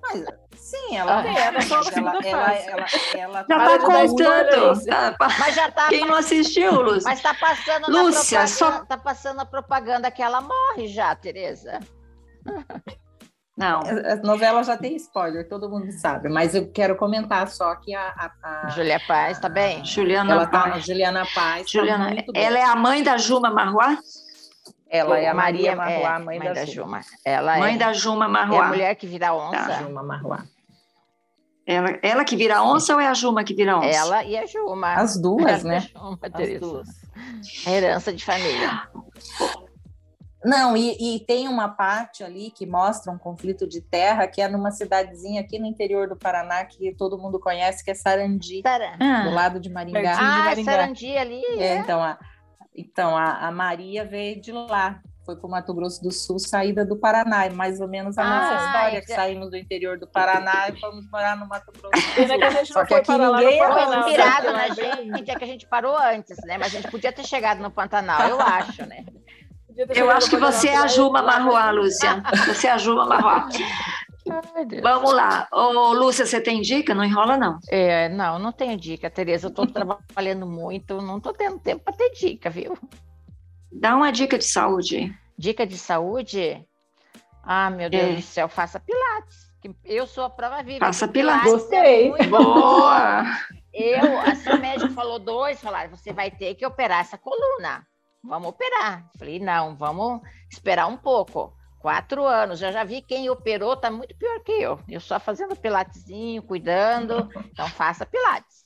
Mas, 0.00 0.24
sim, 0.54 0.96
ela 0.96 1.20
ah, 1.20 1.26
é, 1.26 1.46
ela, 1.46 1.58
ela, 1.58 1.90
ela, 1.92 2.24
ela, 2.24 2.52
ela, 3.16 3.46
já 3.48 3.58
tá 3.58 3.78
contando. 3.80 4.86
Tá, 4.86 5.28
mas 5.40 5.54
já 5.56 5.70
tá. 5.72 5.88
Quem 5.88 6.06
não 6.06 6.14
assistiu, 6.14 6.80
Lúcia? 6.80 7.10
Mas 7.10 7.20
tá 7.20 7.34
passando 7.34 7.90
Lúcia, 7.90 8.38
na 8.38 8.46
propaganda, 8.46 8.46
só... 8.46 8.84
tá 8.84 8.96
passando 8.96 9.40
a 9.40 9.46
propaganda 9.46 10.10
que 10.12 10.22
ela 10.22 10.40
morre 10.40 10.86
já, 10.86 11.16
Tereza. 11.16 11.80
Não. 13.56 13.80
A 13.80 14.16
novela 14.16 14.64
já 14.64 14.76
tem 14.76 14.96
spoiler, 14.96 15.48
todo 15.48 15.70
mundo 15.70 15.90
sabe, 15.92 16.28
mas 16.28 16.56
eu 16.56 16.72
quero 16.72 16.96
comentar 16.96 17.48
só 17.48 17.74
que 17.76 17.94
a. 17.94 18.32
a, 18.42 18.66
a 18.66 18.68
Julia 18.70 19.00
Paz, 19.06 19.38
tá 19.38 19.48
bem? 19.48 19.84
Juliana 19.84 20.32
ela 20.32 20.46
Paz. 20.48 20.72
Tá, 20.72 20.78
Juliana 20.80 21.26
Paz. 21.32 21.62
Tá 21.66 21.78
Juliana, 21.78 22.16
tá 22.16 22.22
ela 22.34 22.58
é 22.58 22.64
a 22.64 22.74
mãe 22.74 23.02
da 23.04 23.16
Juma 23.16 23.50
Marruá? 23.50 23.96
Ela 24.88 25.18
é 25.18 25.28
a 25.28 25.34
Maria, 25.34 25.74
Maria 25.74 26.02
Marruá, 26.02 26.16
é, 26.16 26.24
mãe, 26.24 26.38
mãe, 26.38 26.48
da, 26.48 26.54
da 26.54 26.64
Juma. 26.64 27.00
Ela 27.24 27.58
mãe 27.58 27.74
é, 27.74 27.78
da 27.78 27.92
Juma 27.92 28.28
Marruá. 28.28 28.56
É 28.56 28.60
a 28.60 28.68
mulher 28.68 28.94
que 28.96 29.06
vira 29.06 29.34
onça. 29.34 29.66
Tá. 29.66 29.82
Juma 29.82 30.02
Marruá. 30.02 30.44
Ela, 31.66 31.98
ela 32.02 32.24
que 32.24 32.36
vira 32.36 32.62
onça 32.62 32.94
ou 32.94 33.00
é 33.00 33.06
a 33.06 33.14
Juma 33.14 33.42
que 33.42 33.54
vira 33.54 33.78
onça? 33.78 33.88
Ela 33.88 34.24
e 34.24 34.36
a 34.36 34.46
Juma. 34.46 34.94
As 34.94 35.16
duas, 35.16 35.62
né? 35.64 35.80
Juma, 35.80 36.18
As 36.32 36.60
duas. 36.60 36.88
A 37.66 37.70
herança 37.70 38.12
de 38.12 38.24
família. 38.24 38.88
Não, 40.44 40.76
e, 40.76 41.16
e, 41.16 41.20
tem 41.20 41.48
uma 41.48 41.68
parte 41.68 42.22
ali 42.22 42.50
que 42.50 42.66
mostra 42.66 43.10
um 43.10 43.16
conflito 43.16 43.66
de 43.66 43.80
terra, 43.80 44.26
que 44.26 44.42
é 44.42 44.48
numa 44.48 44.70
cidadezinha 44.70 45.40
aqui 45.40 45.58
no 45.58 45.66
interior 45.66 46.06
do 46.06 46.16
Paraná, 46.16 46.64
que 46.64 46.94
todo 46.94 47.18
mundo 47.18 47.40
conhece, 47.40 47.82
que 47.82 47.90
é 47.90 47.94
Sarandi, 47.94 48.62
ah. 48.64 49.22
do 49.22 49.30
lado 49.30 49.58
de 49.58 49.70
Maringá. 49.70 50.12
Ah, 50.12 50.54
de 50.54 50.62
Maringá. 50.62 50.72
Sarandi 50.72 51.16
ali. 51.16 51.42
É, 51.58 51.64
é. 51.64 51.78
Então, 51.78 52.02
a, 52.02 52.18
então 52.76 53.16
a, 53.16 53.46
a 53.48 53.50
Maria 53.50 54.04
veio 54.04 54.38
de 54.38 54.52
lá, 54.52 55.00
foi 55.24 55.36
para 55.36 55.46
o 55.46 55.50
Mato 55.50 55.72
Grosso 55.72 56.02
do 56.02 56.12
Sul, 56.12 56.38
saída 56.38 56.84
do 56.84 56.96
Paraná, 56.96 57.46
é 57.46 57.50
mais 57.50 57.80
ou 57.80 57.88
menos 57.88 58.18
a 58.18 58.22
ah, 58.22 58.28
nossa 58.28 58.66
história, 58.66 59.00
que 59.00 59.14
saímos 59.14 59.50
do 59.50 59.56
interior 59.56 59.98
do 59.98 60.06
Paraná 60.06 60.68
e 60.68 60.78
fomos 60.78 61.10
morar 61.10 61.38
no 61.38 61.48
Mato 61.48 61.72
Grosso 61.72 61.90
do 61.90 62.26
Sul. 62.66 62.74
Só 62.74 62.84
que 62.84 62.94
aqui 62.94 63.12
ninguém 63.12 63.58
foi 63.58 63.98
inspirado 63.98 64.52
na 64.52 64.68
gente, 64.68 65.30
é 65.30 65.34
que 65.36 65.44
a 65.44 65.46
gente 65.46 65.66
parou 65.66 65.96
antes, 65.96 66.36
né? 66.44 66.58
Mas 66.58 66.66
a 66.66 66.76
gente 66.76 66.90
podia 66.90 67.10
ter 67.10 67.24
chegado 67.24 67.62
no 67.62 67.70
Pantanal, 67.70 68.28
eu 68.28 68.40
acho, 68.40 68.84
né? 68.86 69.06
Eu 69.94 70.10
acho 70.10 70.30
que 70.30 70.36
você 70.36 70.68
é 70.68 70.76
a 70.76 70.86
Juma 70.86 71.22
Marroá, 71.22 71.70
Lúcia. 71.70 72.22
Você 72.46 72.68
é 72.68 72.72
a 72.72 72.78
Juma 72.78 73.06
Marroá. 73.06 73.48
Vamos 74.82 75.12
lá. 75.12 75.48
Ô, 75.52 75.92
Lúcia, 75.92 76.24
você 76.24 76.40
tem 76.40 76.62
dica? 76.62 76.94
Não 76.94 77.04
enrola, 77.04 77.36
não. 77.36 77.58
É, 77.68 78.08
não, 78.08 78.38
não 78.38 78.52
tenho 78.52 78.76
dica, 78.76 79.10
Tereza. 79.10 79.46
Eu 79.46 79.50
estou 79.50 79.66
trabalhando 79.68 80.46
muito, 80.46 81.02
não 81.02 81.18
estou 81.18 81.32
tendo 81.32 81.58
tempo 81.58 81.84
para 81.84 81.94
ter 81.94 82.10
dica, 82.10 82.48
viu? 82.48 82.78
Dá 83.70 83.96
uma 83.96 84.10
dica 84.10 84.38
de 84.38 84.44
saúde. 84.44 85.14
Dica 85.36 85.66
de 85.66 85.76
saúde? 85.76 86.64
Ah, 87.42 87.68
meu 87.68 87.90
Deus 87.90 88.04
é. 88.04 88.14
do 88.14 88.22
céu, 88.22 88.48
faça 88.48 88.80
pilates. 88.80 89.52
Eu 89.84 90.06
sou 90.06 90.24
a 90.24 90.30
prova 90.30 90.62
viva. 90.62 90.86
Faça 90.86 91.08
pilates. 91.08 91.44
pilates 91.44 91.72
é 91.72 92.10
Gostei. 92.10 92.14
É 92.18 92.26
Boa! 92.28 93.24
Eu, 93.72 94.20
assim, 94.20 94.50
o 94.50 94.60
médico 94.60 94.92
falou 94.92 95.18
dois, 95.18 95.60
falaram, 95.60 95.90
você 95.90 96.12
vai 96.12 96.30
ter 96.30 96.54
que 96.54 96.64
operar 96.64 97.00
essa 97.00 97.18
coluna 97.18 97.84
vamos 98.24 98.48
operar. 98.48 99.08
Falei, 99.18 99.38
não, 99.38 99.76
vamos 99.76 100.20
esperar 100.50 100.86
um 100.86 100.96
pouco. 100.96 101.52
Quatro 101.78 102.24
anos, 102.24 102.62
eu 102.62 102.72
já 102.72 102.82
vi 102.82 103.02
quem 103.02 103.28
operou, 103.28 103.76
tá 103.76 103.90
muito 103.90 104.16
pior 104.16 104.40
que 104.40 104.52
eu. 104.52 104.80
Eu 104.88 105.00
só 105.00 105.20
fazendo 105.20 105.54
pilatezinho, 105.54 106.42
cuidando. 106.42 107.28
Então, 107.52 107.68
faça 107.68 108.06
pilates. 108.06 108.64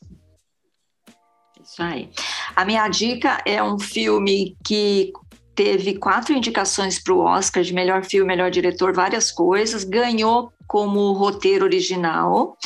Isso 1.61 1.83
aí. 1.83 2.11
A 2.55 2.65
minha 2.65 2.89
dica 2.89 3.43
é 3.45 3.61
um 3.61 3.79
filme 3.79 4.57
que 4.65 5.13
teve 5.57 5.99
quatro 5.99 6.33
indicações 6.33 7.03
para 7.03 7.13
o 7.13 7.19
Oscar 7.19 7.65
de 7.65 7.75
melhor 7.75 8.05
filme, 8.05 8.29
melhor 8.29 8.53
diretor, 8.53 8.95
várias 8.95 9.33
coisas. 9.33 9.83
Ganhou 9.83 10.53
como 10.69 11.13
roteiro 11.13 11.65
original 11.65 12.57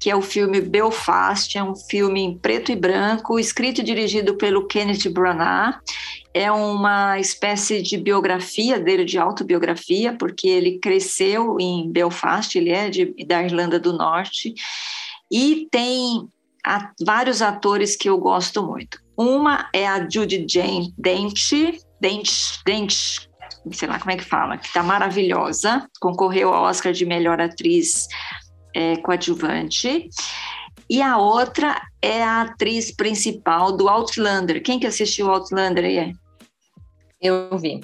que 0.00 0.10
é 0.10 0.16
o 0.16 0.22
filme 0.22 0.62
Belfast, 0.62 1.58
é 1.58 1.62
um 1.62 1.76
filme 1.76 2.22
em 2.22 2.38
preto 2.38 2.72
e 2.72 2.76
branco, 2.76 3.38
escrito 3.38 3.82
e 3.82 3.84
dirigido 3.84 4.34
pelo 4.34 4.66
Kenneth 4.66 5.10
Branagh. 5.10 5.78
É 6.32 6.50
uma 6.50 7.18
espécie 7.18 7.82
de 7.82 7.96
biografia 7.96 8.78
dele, 8.78 9.04
de 9.04 9.18
autobiografia, 9.18 10.16
porque 10.16 10.48
ele 10.48 10.78
cresceu 10.78 11.58
em 11.58 11.90
Belfast, 11.90 12.56
ele 12.56 12.70
é 12.70 12.88
de, 12.88 13.14
da 13.26 13.42
Irlanda 13.42 13.78
do 13.80 13.92
Norte, 13.92 14.54
e 15.30 15.66
tem 15.70 16.28
a, 16.64 16.92
vários 17.04 17.42
atores 17.42 17.96
que 17.96 18.08
eu 18.08 18.18
gosto 18.18 18.62
muito. 18.62 19.00
Uma 19.16 19.68
é 19.72 19.86
a 19.86 20.08
Judy 20.08 20.46
Jane 20.48 20.94
Dench, 20.96 21.80
Dench, 22.00 22.60
Dench 22.64 23.28
sei 23.72 23.88
lá 23.88 23.98
como 23.98 24.10
é 24.10 24.16
que 24.16 24.24
fala, 24.24 24.56
que 24.56 24.66
está 24.66 24.82
maravilhosa, 24.82 25.86
concorreu 26.00 26.52
ao 26.52 26.64
Oscar 26.64 26.92
de 26.92 27.04
melhor 27.04 27.40
atriz 27.40 28.08
é, 28.74 28.96
coadjuvante. 28.96 30.08
E 30.88 31.02
a 31.02 31.18
outra 31.18 31.80
é 32.02 32.22
a 32.22 32.42
atriz 32.42 32.90
principal 32.90 33.76
do 33.76 33.88
Outlander. 33.88 34.62
Quem 34.62 34.78
que 34.78 34.86
assistiu 34.86 35.30
Outlander 35.30 35.84
aí? 35.84 36.12
Eu 37.20 37.56
vi. 37.58 37.80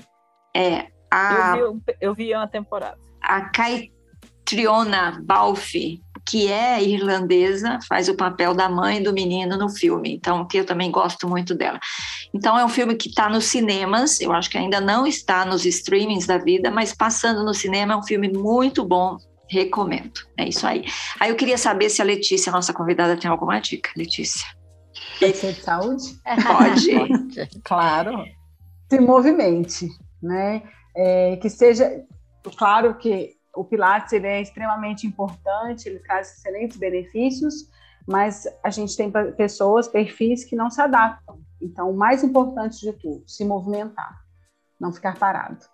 É 0.55 0.87
a. 1.11 1.57
Eu 1.59 1.75
vi, 1.75 1.83
eu 2.01 2.15
vi 2.15 2.35
uma 2.35 2.49
temporada. 2.49 2.99
A 3.21 3.43
Caitriona 3.51 5.21
Balfe, 5.25 6.01
que 6.27 6.51
é 6.51 6.83
irlandesa, 6.83 7.79
faz 7.89 8.09
o 8.09 8.17
papel 8.17 8.55
da 8.55 8.69
mãe 8.69 9.03
do 9.03 9.13
menino 9.13 9.57
no 9.57 9.69
filme. 9.69 10.15
Então, 10.15 10.47
que 10.47 10.59
eu 10.59 10.65
também 10.65 10.91
gosto 10.91 11.29
muito 11.29 11.55
dela. 11.55 11.79
Então, 12.35 12.59
é 12.59 12.65
um 12.65 12.69
filme 12.69 12.95
que 12.95 13.09
está 13.09 13.29
nos 13.29 13.45
cinemas. 13.45 14.21
Eu 14.21 14.33
acho 14.33 14.51
que 14.51 14.59
ainda 14.59 14.81
não 14.81 15.07
está 15.07 15.45
nos 15.45 15.65
streamings 15.65 16.27
da 16.27 16.39
vida, 16.39 16.71
mas 16.71 16.95
passando 16.95 17.45
no 17.45 17.55
cinema 17.55 17.95
é 17.95 17.97
um 17.97 18.03
filme 18.03 18.29
muito 18.33 18.85
bom 18.85 19.19
Recomendo. 19.49 20.21
É 20.37 20.49
isso 20.49 20.67
aí. 20.67 20.85
Aí 21.21 21.31
eu 21.31 21.37
queria 21.37 21.57
saber 21.57 21.89
se 21.89 22.03
a 22.03 22.05
Letícia, 22.05 22.51
nossa 22.51 22.73
convidada, 22.73 23.17
tem 23.17 23.31
alguma 23.31 23.61
dica. 23.61 23.91
Letícia. 23.97 24.47
Pode 25.21 25.37
ser 25.37 25.53
de 25.53 25.61
saúde? 25.61 26.19
Pode. 26.25 27.61
claro. 27.63 28.25
Se 28.91 29.01
movimente, 29.01 29.89
né? 30.23 30.63
É, 30.97 31.37
que 31.37 31.51
seja. 31.51 32.05
Claro 32.57 32.97
que 32.97 33.37
o 33.55 33.65
Pilates 33.65 34.13
ele 34.13 34.27
é 34.27 34.41
extremamente 34.41 35.07
importante, 35.07 35.89
ele 35.89 35.99
traz 35.99 36.37
excelentes 36.37 36.77
benefícios, 36.77 37.69
mas 38.07 38.47
a 38.63 38.71
gente 38.71 38.97
tem 38.97 39.11
pessoas, 39.37 39.89
perfis 39.89 40.45
que 40.45 40.55
não 40.55 40.71
se 40.71 40.81
adaptam. 40.81 41.41
Então, 41.61 41.91
o 41.91 41.97
mais 41.97 42.23
importante 42.23 42.81
de 42.81 42.93
tudo, 42.93 43.25
se 43.27 43.45
movimentar, 43.45 44.23
não 44.79 44.93
ficar 44.93 45.19
parado 45.19 45.65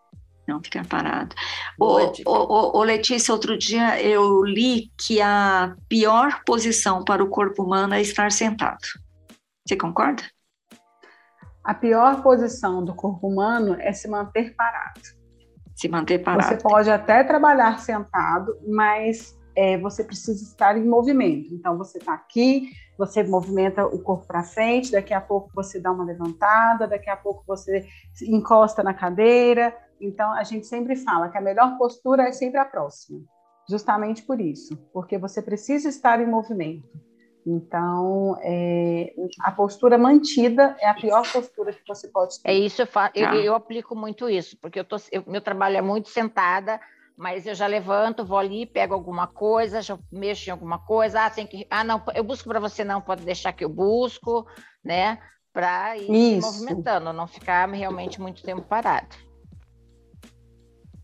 não 0.47 0.63
ficar 0.63 0.87
parado. 0.87 1.35
Ô, 1.79 2.83
Letícia, 2.83 3.33
outro 3.33 3.57
dia 3.57 4.01
eu 4.03 4.43
li 4.45 4.91
que 4.99 5.21
a 5.21 5.77
pior 5.89 6.43
posição 6.45 7.05
para 7.05 7.23
o 7.23 7.29
corpo 7.29 7.63
humano 7.63 7.95
é 7.95 8.01
estar 8.01 8.31
sentado. 8.31 8.81
Você 9.67 9.77
concorda? 9.77 10.23
A 11.65 11.75
pior 11.75 12.23
posição 12.23 12.85
do 12.85 12.95
corpo 12.95 13.29
humano 13.29 13.77
é 13.79 13.93
se 13.93 14.09
manter 14.09 14.55
parado. 14.55 15.01
Se 15.75 15.89
manter 15.89 16.19
parado. 16.19 16.49
Você 16.49 16.63
pode 16.63 16.91
até 16.91 17.23
trabalhar 17.25 17.79
sentado, 17.79 18.57
mas 18.69 19.39
é, 19.57 19.79
você 19.79 20.03
precisa 20.03 20.43
estar 20.43 20.77
em 20.77 20.87
movimento. 20.87 21.55
Então, 21.55 21.79
você 21.79 21.99
está 21.99 22.15
aqui, 22.15 22.71
você 22.99 23.23
movimenta 23.23 23.87
o 23.87 23.99
corpo 24.01 24.27
para 24.27 24.43
frente, 24.43 24.93
daqui 24.93 25.15
a 25.15 25.21
pouco 25.21 25.51
você 25.55 25.81
dá 25.81 25.93
uma 25.93 26.05
levantada, 26.05 26.87
daqui 26.87 27.11
a 27.11 27.17
pouco 27.17 27.45
você 27.47 27.87
encosta 28.23 28.83
na 28.83 28.93
cadeira, 28.93 29.75
então, 30.03 30.33
a 30.33 30.43
gente 30.43 30.67
sempre 30.67 30.97
fala 30.97 31.29
que 31.29 31.39
a 31.39 31.41
melhor 31.41 31.79
postura 31.79 32.25
é 32.25 32.33
sempre 32.33 32.59
a 32.59 32.65
próxima, 32.65 33.21
justamente 33.71 34.25
por 34.25 34.41
isso, 34.41 34.77
porque 34.93 35.17
você 35.17 35.41
precisa 35.41 35.89
estar 35.89 36.21
em 36.21 36.27
movimento. 36.27 36.89
Então, 37.47 38.39
é, 38.41 39.13
a 39.41 39.51
postura 39.51 39.99
mantida 39.99 40.77
é 40.81 40.89
a 40.89 40.95
pior 40.95 41.23
postura 41.31 41.73
que 41.73 41.83
você 41.87 42.09
pode 42.09 42.41
ter. 42.41 42.51
É 42.51 42.55
isso, 42.55 42.83
eu, 42.83 42.89
eu, 43.15 43.27
tá. 43.27 43.37
eu 43.37 43.55
aplico 43.55 43.97
muito 43.97 44.29
isso, 44.31 44.57
porque 44.61 44.79
eu 44.79 44.85
tô, 44.85 44.97
eu, 45.11 45.25
meu 45.27 45.41
trabalho 45.41 45.77
é 45.77 45.83
muito 45.83 46.09
sentada, 46.09 46.81
mas 47.17 47.45
eu 47.47 47.55
já 47.55 47.67
levanto, 47.67 48.25
vou 48.25 48.39
ali, 48.39 48.65
pego 48.65 48.95
alguma 48.95 49.27
coisa, 49.27 49.83
já 49.83 49.99
mexo 50.11 50.49
em 50.49 50.53
alguma 50.53 50.79
coisa, 50.79 51.27
ah, 51.27 51.31
tem 51.31 51.47
que, 51.47 51.67
ah, 51.69 51.83
não, 51.83 52.03
eu 52.15 52.23
busco 52.23 52.49
para 52.49 52.61
você, 52.61 52.85
não, 52.85 53.01
pode 53.01 53.25
deixar 53.25 53.53
que 53.53 53.65
eu 53.65 53.69
busco, 53.69 54.47
né, 54.85 55.19
para 55.53 55.97
ir 55.97 56.39
isso. 56.39 56.47
movimentando, 56.47 57.13
não 57.13 57.27
ficar 57.27 57.69
realmente 57.69 58.21
muito 58.21 58.43
tempo 58.43 58.63
parado 58.63 59.32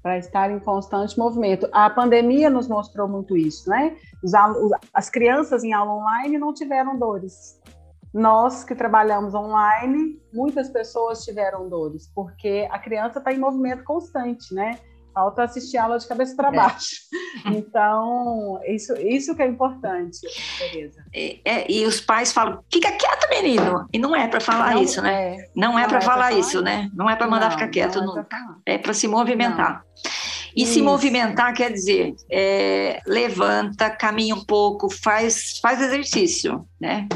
para 0.02 0.18
estar 0.18 0.50
em 0.50 0.58
constante 0.58 1.18
movimento. 1.18 1.68
A 1.72 1.90
pandemia 1.90 2.48
nos 2.48 2.68
mostrou 2.68 3.08
muito 3.08 3.36
isso, 3.36 3.68
né? 3.68 3.96
as 4.94 5.10
crianças 5.10 5.64
em 5.64 5.72
aula 5.72 5.92
online 5.92 6.38
não 6.38 6.52
tiveram 6.52 6.98
dores. 6.98 7.60
Nós 8.12 8.64
que 8.64 8.74
trabalhamos 8.74 9.34
online, 9.34 10.18
muitas 10.32 10.70
pessoas 10.70 11.24
tiveram 11.24 11.68
dores, 11.68 12.10
porque 12.14 12.66
a 12.70 12.78
criança 12.78 13.18
está 13.18 13.32
em 13.32 13.38
movimento 13.38 13.84
constante, 13.84 14.54
né? 14.54 14.78
Falta 15.18 15.42
assistir 15.42 15.76
aula 15.76 15.98
de 15.98 16.06
cabeça 16.06 16.36
para 16.36 16.48
é. 16.48 16.52
baixo. 16.52 16.96
É. 17.44 17.50
Então, 17.58 18.60
isso, 18.66 18.94
isso 18.96 19.34
que 19.34 19.42
é 19.42 19.46
importante, 19.46 20.18
Tereza. 20.58 21.04
É, 21.14 21.38
é, 21.44 21.70
e 21.70 21.84
os 21.86 22.00
pais 22.00 22.32
falam, 22.32 22.62
fica 22.72 22.90
quieto, 22.92 23.28
menino. 23.28 23.86
E 23.92 23.98
não 23.98 24.14
é 24.14 24.26
para 24.28 24.40
falar 24.40 24.74
não, 24.74 24.82
isso, 24.82 25.00
né? 25.02 25.34
É. 25.34 25.50
Não 25.54 25.78
é 25.78 25.86
para 25.86 26.00
falar, 26.00 26.28
falar 26.28 26.32
isso, 26.32 26.60
né? 26.62 26.90
Não 26.94 27.08
é 27.08 27.16
para 27.16 27.26
mandar 27.26 27.46
não, 27.46 27.52
ficar 27.52 27.68
quieto 27.68 28.00
nunca. 28.00 28.26
É 28.64 28.78
para 28.78 28.92
se 28.92 29.08
movimentar. 29.08 29.84
E 30.54 30.62
isso. 30.62 30.74
se 30.74 30.82
movimentar 30.82 31.52
quer 31.54 31.72
dizer, 31.72 32.14
é, 32.30 33.00
levanta, 33.06 33.90
caminha 33.90 34.34
um 34.34 34.44
pouco, 34.44 34.88
faz, 34.90 35.58
faz 35.60 35.80
exercício, 35.80 36.66
né? 36.80 37.08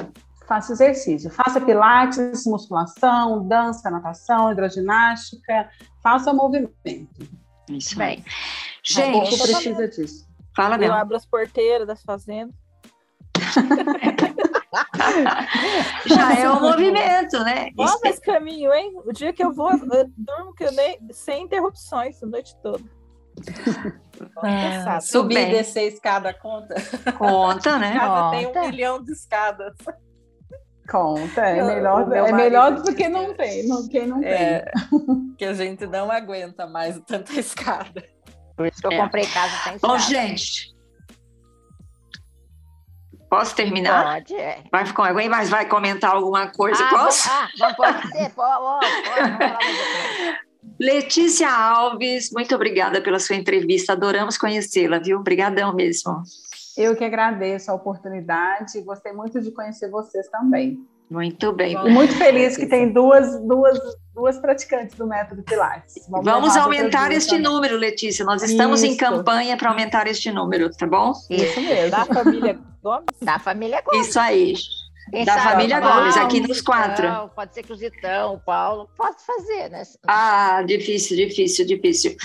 Faça 0.46 0.72
exercício. 0.72 1.30
Faça 1.30 1.60
pilates, 1.60 2.44
musculação, 2.46 3.46
dança, 3.46 3.90
natação, 3.90 4.52
hidroginástica. 4.52 5.68
Faça 6.02 6.32
movimento. 6.32 7.41
Isso 7.76 7.96
bem. 7.96 8.24
Gente, 8.82 9.38
tá 9.38 9.44
precisa 9.44 9.88
disso. 9.88 10.26
Fala 10.54 10.76
mesmo. 10.76 10.94
Eu 10.94 10.98
abro 10.98 11.16
as 11.16 11.26
porteiras 11.26 11.86
das 11.86 12.02
fazendas. 12.02 12.54
Já 16.06 16.34
é 16.34 16.50
um 16.50 16.60
movimento, 16.60 17.38
né? 17.40 17.70
Vamos 17.76 18.02
esse 18.04 18.20
caminho, 18.20 18.72
hein? 18.72 18.92
O 19.04 19.12
dia 19.12 19.32
que 19.32 19.44
eu 19.44 19.52
vou, 19.52 19.70
eu 19.70 20.10
durmo 20.16 20.54
que 20.54 20.64
eu 20.64 20.72
nem, 20.72 20.98
sem 21.10 21.44
interrupções 21.44 22.22
a 22.22 22.26
noite 22.26 22.56
toda. 22.62 22.82
Ah, 24.36 25.00
subir 25.00 25.38
e 25.38 25.50
descer 25.52 25.92
escada 25.92 26.34
conta? 26.34 26.74
Conta, 27.18 27.78
né? 27.78 27.94
Casa 27.94 28.30
tem 28.30 28.46
um 28.46 28.68
milhão 28.68 29.02
de 29.02 29.12
escadas. 29.12 29.74
Conta, 30.88 31.40
é 31.40 31.62
melhor, 31.62 32.12
é 32.12 32.32
melhor 32.32 32.72
do 32.82 32.94
que 32.94 33.08
não 33.08 33.34
tem, 33.34 33.66
não, 33.66 33.88
quem 33.88 34.06
não 34.06 34.22
é, 34.22 34.60
tem. 34.60 35.32
Que 35.38 35.44
a 35.44 35.54
gente 35.54 35.86
não 35.86 36.10
aguenta 36.10 36.66
mais 36.66 37.00
tanta 37.06 37.32
escada. 37.38 38.04
Por 38.56 38.66
isso 38.66 38.80
que 38.80 38.86
eu 38.86 38.92
é. 38.92 38.96
comprei 38.98 39.26
casa 39.26 39.56
sem 39.64 39.78
Bom, 39.78 39.98
gente, 39.98 40.72
Posso 43.32 43.56
terminar? 43.56 44.12
Pode, 44.12 44.34
é. 44.34 44.62
Vai, 44.70 44.84
alguém 45.08 45.26
mais 45.26 45.48
vai 45.48 45.66
comentar 45.66 46.14
alguma 46.14 46.48
coisa? 46.48 46.84
Ah, 46.84 46.90
Posso? 46.90 47.30
ah, 47.30 47.48
não 47.58 47.74
pode 47.74 48.08
ser? 48.08 48.28
Pode, 48.34 48.86
pode, 49.04 50.38
Letícia 50.78 51.50
Alves, 51.50 52.30
muito 52.30 52.54
obrigada 52.54 53.00
pela 53.00 53.18
sua 53.18 53.36
entrevista. 53.36 53.94
Adoramos 53.94 54.36
conhecê-la, 54.36 54.98
viu? 54.98 55.18
Obrigadão 55.18 55.74
mesmo. 55.74 56.22
Eu 56.76 56.96
que 56.96 57.04
agradeço 57.04 57.70
a 57.70 57.74
oportunidade. 57.74 58.80
Gostei 58.82 59.12
muito 59.12 59.40
de 59.40 59.50
conhecer 59.50 59.90
vocês 59.90 60.28
também. 60.28 60.78
Muito 61.10 61.52
bem. 61.52 61.74
E 61.74 61.90
muito 61.90 62.14
feliz 62.16 62.56
que 62.56 62.66
tem 62.66 62.90
duas, 62.90 63.38
duas, 63.46 63.78
duas 64.14 64.38
praticantes 64.38 64.96
do 64.96 65.06
método 65.06 65.42
Pilates. 65.42 66.06
Vamos, 66.08 66.24
Vamos 66.24 66.56
aumentar 66.56 67.12
este 67.12 67.36
também. 67.36 67.44
número, 67.44 67.76
Letícia. 67.76 68.24
Nós 68.24 68.42
estamos 68.42 68.82
Isso. 68.82 68.94
em 68.94 68.96
campanha 68.96 69.56
para 69.56 69.68
aumentar 69.68 70.06
este 70.06 70.30
número, 70.32 70.70
tá 70.70 70.86
bom? 70.86 71.12
Isso 71.28 71.60
mesmo. 71.60 71.90
Da 71.90 72.06
família 72.06 72.58
Gomes? 72.82 73.06
Da 73.20 73.38
família 73.38 73.82
Gomes. 73.82 74.08
Isso 74.08 74.18
aí. 74.18 74.54
Quem 75.10 75.26
da 75.26 75.38
família 75.38 75.80
Gomes, 75.80 76.16
aqui 76.16 76.40
nos 76.40 76.62
quatro. 76.62 77.28
Pode 77.34 77.52
ser 77.52 77.62
Cruzitão, 77.64 78.34
o 78.34 78.40
Paulo, 78.40 78.88
pode 78.96 79.16
fazer, 79.22 79.68
né? 79.68 79.82
Ah, 80.06 80.62
difícil, 80.62 81.16
difícil, 81.16 81.66
difícil. 81.66 82.16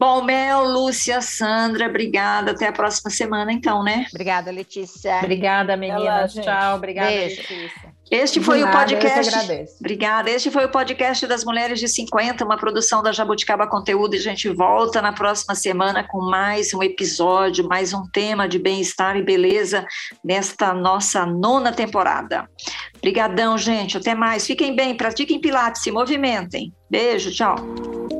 Bom, 0.00 0.22
Mel, 0.22 0.64
Lúcia, 0.64 1.20
Sandra, 1.20 1.86
obrigada. 1.86 2.52
Até 2.52 2.66
a 2.68 2.72
próxima 2.72 3.10
semana, 3.10 3.52
então, 3.52 3.84
né? 3.84 4.06
Obrigada, 4.08 4.50
Letícia. 4.50 5.18
Obrigada, 5.18 5.76
meninas. 5.76 6.32
Tchau, 6.32 6.76
obrigada, 6.76 7.10
Beijo. 7.10 7.42
Letícia. 7.42 8.00
Este 8.10 8.40
foi 8.40 8.60
nada, 8.60 8.78
o 8.78 8.78
podcast. 8.78 9.76
Obrigada. 9.78 10.30
Este 10.30 10.50
foi 10.50 10.64
o 10.64 10.70
podcast 10.70 11.26
das 11.26 11.44
Mulheres 11.44 11.78
de 11.78 11.86
50, 11.86 12.46
uma 12.46 12.56
produção 12.56 13.02
da 13.02 13.12
Jabuticaba 13.12 13.66
Conteúdo. 13.66 14.14
E 14.14 14.18
a 14.18 14.22
gente 14.22 14.48
volta 14.48 15.02
na 15.02 15.12
próxima 15.12 15.54
semana 15.54 16.02
com 16.02 16.22
mais 16.22 16.72
um 16.72 16.82
episódio, 16.82 17.68
mais 17.68 17.92
um 17.92 18.08
tema 18.10 18.48
de 18.48 18.58
bem-estar 18.58 19.18
e 19.18 19.22
beleza 19.22 19.86
nesta 20.24 20.72
nossa 20.72 21.26
nona 21.26 21.72
temporada. 21.72 22.48
Obrigadão, 22.96 23.58
gente. 23.58 23.98
Até 23.98 24.14
mais. 24.14 24.46
Fiquem 24.46 24.74
bem, 24.74 24.96
pratiquem 24.96 25.38
Pilates, 25.38 25.82
se 25.82 25.92
movimentem. 25.92 26.72
Beijo, 26.90 27.30
tchau. 27.30 28.19